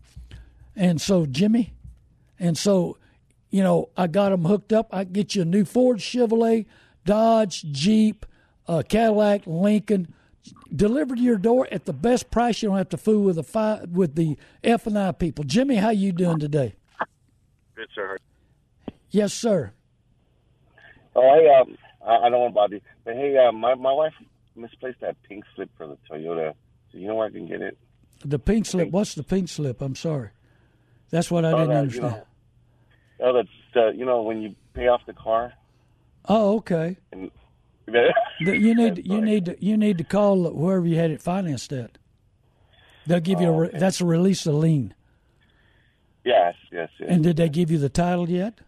And 0.74 1.00
so 1.00 1.26
Jimmy, 1.26 1.74
and 2.38 2.56
so, 2.56 2.96
you 3.50 3.62
know, 3.62 3.90
I 3.96 4.06
got 4.06 4.32
him 4.32 4.44
hooked 4.44 4.72
up. 4.72 4.88
I 4.92 5.04
get 5.04 5.34
you 5.34 5.42
a 5.42 5.44
new 5.44 5.64
Ford, 5.64 5.98
Chevrolet, 5.98 6.66
Dodge, 7.04 7.64
Jeep, 7.72 8.26
uh, 8.66 8.82
Cadillac, 8.88 9.42
Lincoln, 9.46 10.14
delivered 10.74 11.16
to 11.18 11.22
your 11.22 11.38
door 11.38 11.66
at 11.72 11.84
the 11.84 11.92
best 11.92 12.30
price. 12.30 12.62
You 12.62 12.68
don't 12.68 12.78
have 12.78 12.90
to 12.90 12.96
fool 12.96 13.22
with 13.24 13.36
the 13.36 13.42
fi- 13.42 13.84
with 13.90 14.14
the 14.14 14.36
F 14.62 14.86
and 14.86 14.98
I 14.98 15.12
people. 15.12 15.44
Jimmy, 15.44 15.76
how 15.76 15.90
you 15.90 16.12
doing 16.12 16.38
today? 16.38 16.74
Good, 17.74 17.88
sir. 17.94 18.18
Yes, 19.10 19.32
sir. 19.32 19.72
Oh, 21.16 21.22
hey, 21.34 21.48
um, 21.48 21.76
I, 22.06 22.26
I 22.26 22.30
don't 22.30 22.40
want 22.40 22.50
to 22.52 22.54
bother 22.54 22.74
you, 22.76 22.80
but 23.04 23.14
hey, 23.14 23.36
uh, 23.36 23.52
my 23.52 23.74
my 23.74 23.92
wife 23.92 24.12
misplaced 24.58 25.00
that 25.00 25.16
pink 25.22 25.44
slip 25.54 25.70
for 25.76 25.86
the 25.86 25.98
Toyota. 26.10 26.54
So 26.92 26.98
you 26.98 27.06
know 27.06 27.16
where 27.16 27.26
I 27.26 27.30
can 27.30 27.46
get 27.46 27.62
it? 27.62 27.78
The 28.24 28.38
pink 28.38 28.66
slip. 28.66 28.90
What's 28.90 29.14
the 29.14 29.22
pink 29.22 29.48
slip? 29.48 29.80
I'm 29.80 29.94
sorry. 29.94 30.30
That's 31.10 31.30
what 31.30 31.44
I 31.44 31.52
oh, 31.52 31.58
didn't 31.58 31.68
that, 31.68 31.76
understand. 31.76 32.22
You 33.18 33.24
know, 33.24 33.30
oh, 33.30 33.32
that's 33.34 33.76
uh, 33.76 33.90
you 33.90 34.04
know 34.04 34.22
when 34.22 34.42
you 34.42 34.54
pay 34.74 34.88
off 34.88 35.02
the 35.06 35.12
car. 35.12 35.52
Oh, 36.26 36.56
okay. 36.56 36.96
And, 37.12 37.30
you 38.40 38.74
need 38.74 39.06
you 39.06 39.20
need 39.20 39.46
to 39.46 39.64
you 39.64 39.76
need 39.76 39.98
to 39.98 40.04
call 40.04 40.50
whoever 40.50 40.86
you 40.86 40.96
had 40.96 41.10
it 41.10 41.22
financed 41.22 41.72
at. 41.72 41.96
They'll 43.06 43.20
give 43.20 43.38
oh, 43.38 43.42
you 43.42 43.48
a 43.48 43.52
re- 43.52 43.68
okay. 43.68 43.78
that's 43.78 44.00
a 44.00 44.04
release 44.04 44.44
of 44.46 44.54
lien. 44.54 44.94
Yes, 46.24 46.54
yes, 46.70 46.90
yes. 47.00 47.08
And 47.10 47.22
did 47.22 47.36
they 47.38 47.48
give 47.48 47.70
you 47.70 47.78
the 47.78 47.88
title 47.88 48.28
yet? 48.28 48.60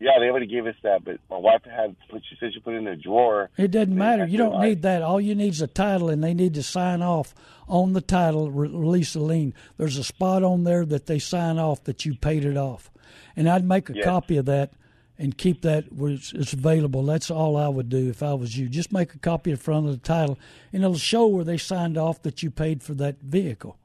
Yeah, 0.00 0.12
they 0.20 0.26
already 0.26 0.46
gave 0.46 0.66
us 0.66 0.76
that, 0.84 1.04
but 1.04 1.18
my 1.28 1.38
wife 1.38 1.62
had 1.64 1.96
put. 2.08 2.22
She 2.28 2.36
said 2.38 2.52
she 2.54 2.60
put 2.60 2.74
it 2.74 2.78
in 2.78 2.86
a 2.86 2.96
drawer. 2.96 3.50
It 3.56 3.72
doesn't 3.72 3.96
matter. 3.96 4.26
You 4.26 4.38
don't 4.38 4.60
need 4.60 4.82
that. 4.82 5.02
All 5.02 5.20
you 5.20 5.34
need 5.34 5.54
is 5.54 5.60
a 5.60 5.66
title, 5.66 6.08
and 6.08 6.22
they 6.22 6.34
need 6.34 6.54
to 6.54 6.62
sign 6.62 7.02
off 7.02 7.34
on 7.66 7.94
the 7.94 8.00
title, 8.00 8.50
re- 8.50 8.68
release 8.68 9.16
a 9.16 9.20
lien. 9.20 9.54
There's 9.76 9.96
a 9.96 10.04
spot 10.04 10.44
on 10.44 10.62
there 10.62 10.84
that 10.86 11.06
they 11.06 11.18
sign 11.18 11.58
off 11.58 11.82
that 11.84 12.04
you 12.04 12.14
paid 12.14 12.44
it 12.44 12.56
off, 12.56 12.92
and 13.34 13.48
I'd 13.48 13.64
make 13.64 13.90
a 13.90 13.94
yes. 13.94 14.04
copy 14.04 14.36
of 14.36 14.44
that 14.44 14.72
and 15.18 15.36
keep 15.36 15.62
that 15.62 15.92
where 15.92 16.12
it's, 16.12 16.32
it's, 16.32 16.52
available. 16.52 17.02
That's 17.02 17.28
all 17.28 17.56
I 17.56 17.66
would 17.66 17.88
do 17.88 18.08
if 18.08 18.22
I 18.22 18.34
was 18.34 18.56
you. 18.56 18.68
Just 18.68 18.92
make 18.92 19.14
a 19.14 19.18
copy 19.18 19.50
of 19.50 19.60
front 19.60 19.86
of 19.86 19.92
the 19.92 19.98
title, 19.98 20.38
and 20.72 20.84
it'll 20.84 20.96
show 20.96 21.26
where 21.26 21.44
they 21.44 21.58
signed 21.58 21.98
off 21.98 22.22
that 22.22 22.40
you 22.42 22.52
paid 22.52 22.84
for 22.84 22.94
that 22.94 23.20
vehicle. 23.20 23.76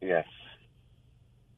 Yes. 0.00 0.26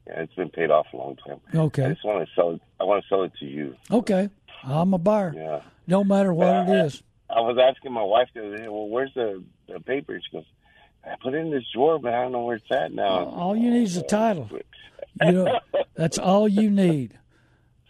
Yeah, 0.07 0.21
it's 0.21 0.33
been 0.35 0.49
paid 0.49 0.69
off 0.69 0.87
a 0.93 0.97
long 0.97 1.17
time. 1.25 1.39
Okay. 1.53 1.85
I 1.85 1.89
just 1.89 2.05
want 2.05 2.27
to 2.27 2.35
sell 2.35 2.51
it. 2.51 2.61
I 2.79 2.83
want 2.83 3.03
to 3.03 3.09
sell 3.09 3.23
it 3.23 3.31
to 3.39 3.45
you. 3.45 3.75
Okay. 3.89 4.29
I'm 4.63 4.93
a 4.93 4.97
buyer. 4.97 5.33
Yeah. 5.35 5.61
No 5.87 6.03
matter 6.03 6.33
what 6.33 6.69
it 6.69 6.85
is. 6.85 7.03
I 7.29 7.41
was 7.41 7.57
asking 7.57 7.91
my 7.91 8.03
wife 8.03 8.29
the 8.33 8.45
other 8.47 8.57
day, 8.57 8.67
well, 8.67 8.87
where's 8.87 9.13
the, 9.15 9.43
the 9.67 9.79
paper? 9.79 10.19
She 10.19 10.35
goes, 10.35 10.45
I 11.03 11.15
put 11.21 11.33
it 11.33 11.37
in 11.37 11.51
this 11.51 11.63
drawer, 11.73 11.99
but 11.99 12.13
I 12.13 12.23
don't 12.23 12.31
know 12.31 12.43
where 12.43 12.57
it's 12.57 12.71
at 12.71 12.91
now. 12.91 13.25
All 13.25 13.55
you 13.55 13.71
need 13.71 13.83
is 13.83 13.97
a 13.97 14.03
title. 14.03 14.49
you 15.21 15.31
know, 15.31 15.59
that's 15.95 16.17
all 16.17 16.47
you 16.47 16.69
need. 16.69 17.17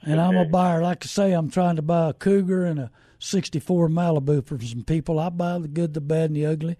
And 0.01 0.21
I'm 0.21 0.37
a 0.37 0.45
buyer. 0.45 0.81
Like 0.81 1.03
I 1.03 1.07
say, 1.07 1.33
I'm 1.33 1.49
trying 1.49 1.77
to 1.77 1.81
buy 1.81 2.09
a 2.09 2.13
Cougar 2.13 2.65
and 2.65 2.79
a 2.79 2.91
64 3.19 3.89
Malibu 3.89 4.45
for 4.45 4.59
some 4.61 4.83
people. 4.83 5.19
I 5.19 5.29
buy 5.29 5.57
the 5.59 5.67
good, 5.67 5.93
the 5.93 6.01
bad, 6.01 6.29
and 6.29 6.35
the 6.35 6.45
ugly. 6.45 6.77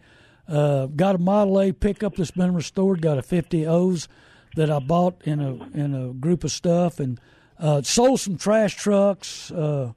Uh, 0.47 0.85
got 0.87 1.15
a 1.15 1.17
Model 1.17 1.59
A 1.59 1.71
pickup 1.71 2.15
that's 2.15 2.31
been 2.31 2.53
restored. 2.53 3.01
Got 3.01 3.17
a 3.17 3.23
50 3.23 3.65
O's 3.65 4.07
that 4.55 4.71
I 4.71 4.79
bought 4.79 5.21
in 5.25 5.39
a 5.39 5.53
in 5.77 5.93
a 5.93 6.13
group 6.13 6.43
of 6.43 6.51
stuff 6.51 6.99
and 6.99 7.19
uh, 7.59 7.81
sold 7.83 8.19
some 8.19 8.37
trash 8.37 8.75
trucks. 8.75 9.51
Uh, 9.51 9.93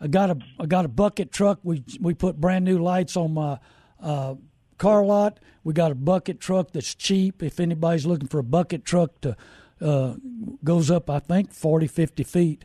I 0.00 0.06
got 0.06 0.30
a 0.30 0.38
I 0.58 0.66
got 0.66 0.84
a 0.84 0.88
bucket 0.88 1.32
truck. 1.32 1.58
We 1.62 1.84
we 2.00 2.14
put 2.14 2.40
brand 2.40 2.64
new 2.64 2.78
lights 2.78 3.16
on 3.16 3.34
my 3.34 3.58
uh, 4.00 4.34
car 4.78 5.04
lot. 5.04 5.40
We 5.64 5.72
got 5.72 5.90
a 5.90 5.94
bucket 5.94 6.40
truck 6.40 6.72
that's 6.72 6.94
cheap. 6.94 7.42
If 7.42 7.58
anybody's 7.58 8.06
looking 8.06 8.28
for 8.28 8.38
a 8.38 8.44
bucket 8.44 8.84
truck 8.84 9.20
to 9.22 9.36
uh, 9.80 10.14
goes 10.62 10.90
up, 10.90 11.10
I 11.10 11.18
think 11.18 11.52
40, 11.52 11.86
50 11.86 12.22
feet. 12.24 12.64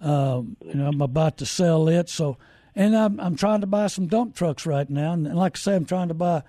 Um, 0.00 0.56
and 0.60 0.82
I'm 0.82 1.00
about 1.00 1.38
to 1.38 1.46
sell 1.46 1.88
it. 1.88 2.08
So, 2.08 2.36
and 2.74 2.96
I'm 2.96 3.18
I'm 3.18 3.36
trying 3.36 3.62
to 3.62 3.66
buy 3.66 3.86
some 3.86 4.06
dump 4.06 4.34
trucks 4.34 4.66
right 4.66 4.88
now. 4.88 5.12
And, 5.12 5.26
and 5.26 5.36
like 5.36 5.56
I 5.56 5.58
say, 5.58 5.74
I'm 5.76 5.86
trying 5.86 6.08
to 6.08 6.14
buy 6.14 6.42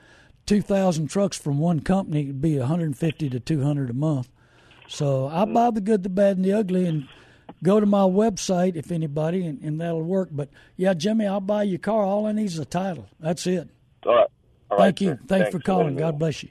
2,000 0.45 1.07
trucks 1.07 1.37
from 1.37 1.59
one 1.59 1.79
company, 1.79 2.23
it'd 2.23 2.41
be 2.41 2.57
150 2.57 3.29
to 3.29 3.39
200 3.39 3.89
a 3.89 3.93
month. 3.93 4.29
So 4.87 5.27
I 5.27 5.45
buy 5.45 5.71
the 5.71 5.81
good, 5.81 6.03
the 6.03 6.09
bad, 6.09 6.37
and 6.37 6.45
the 6.45 6.53
ugly, 6.53 6.85
and 6.85 7.07
go 7.63 7.79
to 7.79 7.85
my 7.85 8.01
website 8.01 8.75
if 8.75 8.91
anybody, 8.91 9.45
and, 9.45 9.61
and 9.63 9.81
that'll 9.81 10.03
work. 10.03 10.29
But 10.31 10.49
yeah, 10.75 10.93
Jimmy, 10.93 11.25
I'll 11.25 11.41
buy 11.41 11.63
your 11.63 11.79
car. 11.79 12.03
All 12.03 12.27
I 12.27 12.31
need 12.31 12.45
is 12.45 12.59
a 12.59 12.65
title. 12.65 13.07
That's 13.19 13.47
it. 13.47 13.69
All 14.05 14.15
right. 14.15 14.27
All 14.69 14.77
Thank 14.77 14.99
right, 14.99 15.01
you. 15.01 15.09
Thanks, 15.09 15.27
Thanks, 15.27 15.51
for 15.51 15.59
calling. 15.59 15.95
God 15.95 16.19
bless 16.19 16.43
you. 16.43 16.49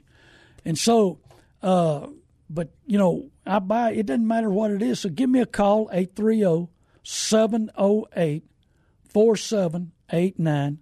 And 0.65 0.77
so, 0.77 1.19
uh, 1.61 2.07
but 2.49 2.69
you 2.85 2.97
know, 2.97 3.29
I 3.45 3.59
buy. 3.59 3.91
It 3.91 4.05
doesn't 4.05 4.27
matter 4.27 4.49
what 4.49 4.71
it 4.71 4.81
is. 4.81 5.01
So 5.01 5.09
give 5.09 5.29
me 5.29 5.41
a 5.41 5.45
call 5.45 5.89
830 5.91 6.69
708 7.03 8.43
4789 9.09 10.79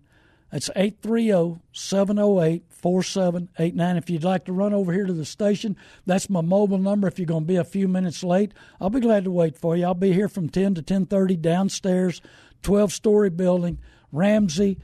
that's 0.53 0.70
830 0.76 1.61
708 1.72 2.64
4789. 2.84 3.97
If 3.97 4.09
you'd 4.09 4.25
like 4.25 4.43
to 4.45 4.53
run 4.53 4.73
over 4.73 4.91
here 4.91 5.05
to 5.05 5.13
the 5.13 5.23
station, 5.23 5.77
that's 6.05 6.29
my 6.29 6.41
mobile 6.41 6.77
number. 6.77 7.07
If 7.07 7.17
you're 7.17 7.25
going 7.25 7.43
to 7.43 7.47
be 7.47 7.55
a 7.55 7.63
few 7.63 7.88
minutes 7.88 8.23
late, 8.25 8.51
I'll 8.81 8.89
be 8.89 8.99
glad 8.99 9.23
to 9.23 9.31
wait 9.31 9.57
for 9.57 9.77
you. 9.77 9.86
I'll 9.86 9.93
be 9.93 10.11
here 10.11 10.27
from 10.27 10.49
10 10.49 10.75
to 10.75 10.84
10:30 10.84 11.41
downstairs, 11.41 12.21
12-story 12.61 13.29
building, 13.29 13.77
Ramsey, 14.11 14.77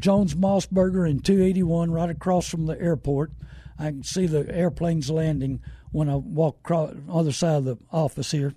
Jones 0.00 0.34
Maltsberger, 0.34 1.08
and 1.08 1.24
281, 1.24 1.92
right 1.92 2.10
across 2.10 2.48
from 2.48 2.66
the 2.66 2.78
airport. 2.80 3.30
I 3.78 3.86
can 3.86 4.02
see 4.02 4.26
the 4.26 4.52
airplanes 4.52 5.08
landing 5.08 5.60
when 5.92 6.08
I 6.08 6.16
walk 6.16 6.58
across 6.64 6.90
the 6.90 7.12
other 7.12 7.32
side 7.32 7.56
of 7.56 7.64
the 7.64 7.78
office 7.92 8.32
here. 8.32 8.54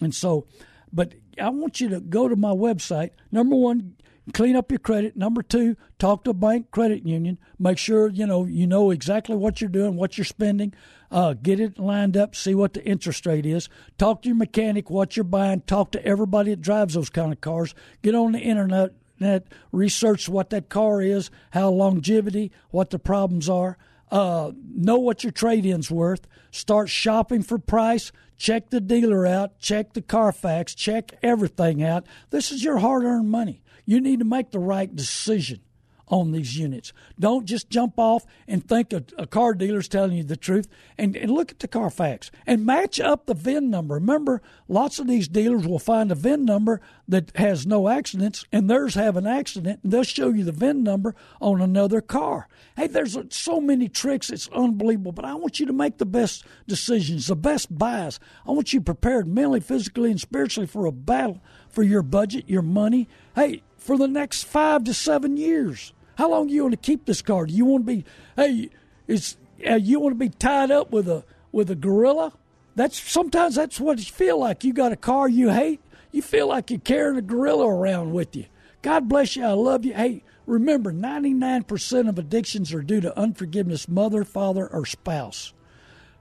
And 0.00 0.12
so, 0.12 0.46
but 0.92 1.14
I 1.40 1.50
want 1.50 1.80
you 1.80 1.88
to 1.90 2.00
go 2.00 2.26
to 2.26 2.34
my 2.34 2.50
website. 2.50 3.10
Number 3.30 3.54
one, 3.54 3.94
clean 4.32 4.56
up 4.56 4.70
your 4.70 4.78
credit. 4.78 5.16
Number 5.16 5.42
two, 5.42 5.76
talk 5.98 6.24
to 6.24 6.30
a 6.30 6.34
bank 6.34 6.70
credit 6.70 7.04
union. 7.04 7.38
Make 7.58 7.78
sure 7.78 8.08
you 8.08 8.26
know 8.26 8.44
you 8.44 8.66
know 8.66 8.90
exactly 8.90 9.36
what 9.36 9.60
you're 9.60 9.70
doing, 9.70 9.96
what 9.96 10.18
you're 10.18 10.24
spending. 10.24 10.74
Uh, 11.10 11.34
get 11.34 11.58
it 11.58 11.78
lined 11.78 12.16
up. 12.16 12.36
See 12.36 12.54
what 12.54 12.74
the 12.74 12.84
interest 12.84 13.26
rate 13.26 13.46
is. 13.46 13.68
Talk 13.98 14.22
to 14.22 14.28
your 14.28 14.36
mechanic. 14.36 14.90
What 14.90 15.16
you're 15.16 15.24
buying. 15.24 15.62
Talk 15.62 15.92
to 15.92 16.04
everybody 16.04 16.50
that 16.50 16.60
drives 16.60 16.94
those 16.94 17.10
kind 17.10 17.32
of 17.32 17.40
cars. 17.40 17.74
Get 18.02 18.14
on 18.14 18.32
the 18.32 18.40
internet. 18.40 18.92
Net, 19.18 19.48
research 19.70 20.30
what 20.30 20.48
that 20.48 20.70
car 20.70 21.02
is, 21.02 21.30
how 21.50 21.68
longevity, 21.68 22.50
what 22.70 22.88
the 22.88 22.98
problems 22.98 23.50
are. 23.50 23.76
Uh, 24.10 24.52
know 24.74 24.98
what 24.98 25.22
your 25.22 25.30
trade-in's 25.30 25.90
worth. 25.90 26.26
Start 26.50 26.88
shopping 26.88 27.42
for 27.42 27.58
price. 27.58 28.12
Check 28.38 28.70
the 28.70 28.80
dealer 28.80 29.26
out. 29.26 29.58
Check 29.58 29.92
the 29.92 30.00
Carfax. 30.00 30.74
Check 30.74 31.12
everything 31.22 31.82
out. 31.82 32.06
This 32.30 32.50
is 32.50 32.64
your 32.64 32.78
hard-earned 32.78 33.30
money. 33.30 33.60
You 33.84 34.00
need 34.00 34.18
to 34.20 34.24
make 34.24 34.50
the 34.50 34.58
right 34.58 34.94
decision 34.94 35.60
on 36.10 36.32
these 36.32 36.58
units. 36.58 36.92
Don't 37.18 37.46
just 37.46 37.70
jump 37.70 37.98
off 37.98 38.26
and 38.48 38.66
think 38.66 38.92
a, 38.92 39.04
a 39.16 39.26
car 39.26 39.54
dealer's 39.54 39.88
telling 39.88 40.16
you 40.16 40.24
the 40.24 40.36
truth. 40.36 40.68
And, 40.98 41.16
and 41.16 41.30
look 41.30 41.52
at 41.52 41.60
the 41.60 41.68
Carfax 41.68 42.30
and 42.46 42.66
match 42.66 43.00
up 43.00 43.26
the 43.26 43.34
VIN 43.34 43.70
number. 43.70 43.94
Remember, 43.94 44.42
lots 44.68 44.98
of 44.98 45.06
these 45.06 45.28
dealers 45.28 45.66
will 45.66 45.78
find 45.78 46.10
a 46.10 46.16
VIN 46.16 46.44
number 46.44 46.80
that 47.08 47.34
has 47.36 47.66
no 47.66 47.88
accidents, 47.88 48.44
and 48.52 48.68
theirs 48.68 48.94
have 48.94 49.16
an 49.16 49.26
accident, 49.26 49.80
and 49.82 49.92
they'll 49.92 50.02
show 50.02 50.30
you 50.30 50.44
the 50.44 50.52
VIN 50.52 50.82
number 50.82 51.14
on 51.40 51.60
another 51.60 52.00
car. 52.00 52.48
Hey, 52.76 52.88
there's 52.88 53.16
so 53.30 53.60
many 53.60 53.88
tricks, 53.88 54.30
it's 54.30 54.48
unbelievable. 54.48 55.12
But 55.12 55.24
I 55.24 55.34
want 55.34 55.60
you 55.60 55.66
to 55.66 55.72
make 55.72 55.98
the 55.98 56.06
best 56.06 56.44
decisions, 56.66 57.28
the 57.28 57.36
best 57.36 57.76
buys. 57.76 58.18
I 58.46 58.50
want 58.50 58.72
you 58.72 58.80
prepared 58.80 59.28
mentally, 59.28 59.60
physically, 59.60 60.10
and 60.10 60.20
spiritually 60.20 60.66
for 60.66 60.86
a 60.86 60.92
battle 60.92 61.40
for 61.68 61.82
your 61.82 62.02
budget, 62.02 62.48
your 62.48 62.62
money. 62.62 63.08
Hey, 63.34 63.62
for 63.80 63.98
the 63.98 64.06
next 64.06 64.44
five 64.44 64.84
to 64.84 64.94
seven 64.94 65.36
years. 65.36 65.92
How 66.16 66.30
long 66.30 66.48
you 66.48 66.62
want 66.62 66.72
to 66.72 66.76
keep 66.76 67.06
this 67.06 67.22
car? 67.22 67.46
Do 67.46 67.52
you 67.52 67.64
want 67.64 67.86
to 67.86 67.92
be 67.92 68.04
hey 68.36 68.70
is 69.08 69.36
uh, 69.68 69.74
you 69.74 69.98
want 69.98 70.12
to 70.12 70.18
be 70.18 70.28
tied 70.28 70.70
up 70.70 70.92
with 70.92 71.08
a 71.08 71.24
with 71.50 71.70
a 71.70 71.74
gorilla? 71.74 72.34
That's 72.76 73.00
sometimes 73.00 73.56
that's 73.56 73.80
what 73.80 73.98
you 73.98 74.04
feel 74.04 74.38
like. 74.38 74.62
You 74.62 74.72
got 74.72 74.92
a 74.92 74.96
car 74.96 75.28
you 75.28 75.48
hate. 75.50 75.80
You 76.12 76.22
feel 76.22 76.48
like 76.48 76.70
you're 76.70 76.80
carrying 76.80 77.18
a 77.18 77.22
gorilla 77.22 77.66
around 77.66 78.12
with 78.12 78.36
you. 78.36 78.46
God 78.82 79.08
bless 79.08 79.36
you. 79.36 79.44
I 79.44 79.52
love 79.52 79.84
you. 79.84 79.94
Hey, 79.94 80.22
remember 80.46 80.92
99% 80.92 82.08
of 82.08 82.18
addictions 82.18 82.72
are 82.72 82.82
due 82.82 83.00
to 83.00 83.18
unforgiveness, 83.18 83.88
mother, 83.88 84.24
father, 84.24 84.66
or 84.66 84.86
spouse. 84.86 85.52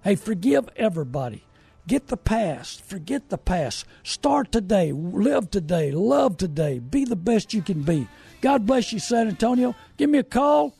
Hey, 0.04 0.16
forgive 0.16 0.70
everybody. 0.76 1.44
Get 1.88 2.08
the 2.08 2.18
past. 2.18 2.84
Forget 2.84 3.30
the 3.30 3.38
past. 3.38 3.86
Start 4.04 4.52
today. 4.52 4.92
Live 4.92 5.50
today. 5.50 5.92
Love 5.92 6.36
today. 6.38 6.80
Be 6.80 7.06
the 7.06 7.16
best 7.16 7.54
you 7.54 7.62
can 7.62 7.84
be. 7.84 8.08
God 8.42 8.66
bless 8.66 8.92
you, 8.94 9.00
San 9.00 9.28
Antonio. 9.28 9.76
Give 9.98 10.10
me 10.10 10.20
a 10.20 10.24
call, 10.24 10.74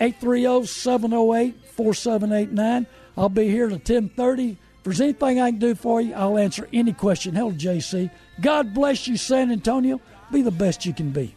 830-708-4789. 0.00 2.86
I'll 3.16 3.28
be 3.28 3.48
here 3.48 3.68
till 3.68 3.76
1030. 3.76 4.50
If 4.50 4.58
there's 4.82 5.00
anything 5.00 5.40
I 5.40 5.50
can 5.50 5.60
do 5.60 5.74
for 5.74 6.00
you, 6.00 6.14
I'll 6.14 6.38
answer 6.38 6.68
any 6.72 6.92
question. 6.92 7.34
Hello, 7.34 7.52
JC. 7.52 8.10
God 8.40 8.74
bless 8.74 9.06
you, 9.06 9.16
San 9.16 9.52
Antonio. 9.52 10.00
Be 10.32 10.42
the 10.42 10.50
best 10.50 10.84
you 10.84 10.92
can 10.92 11.10
be. 11.10 11.36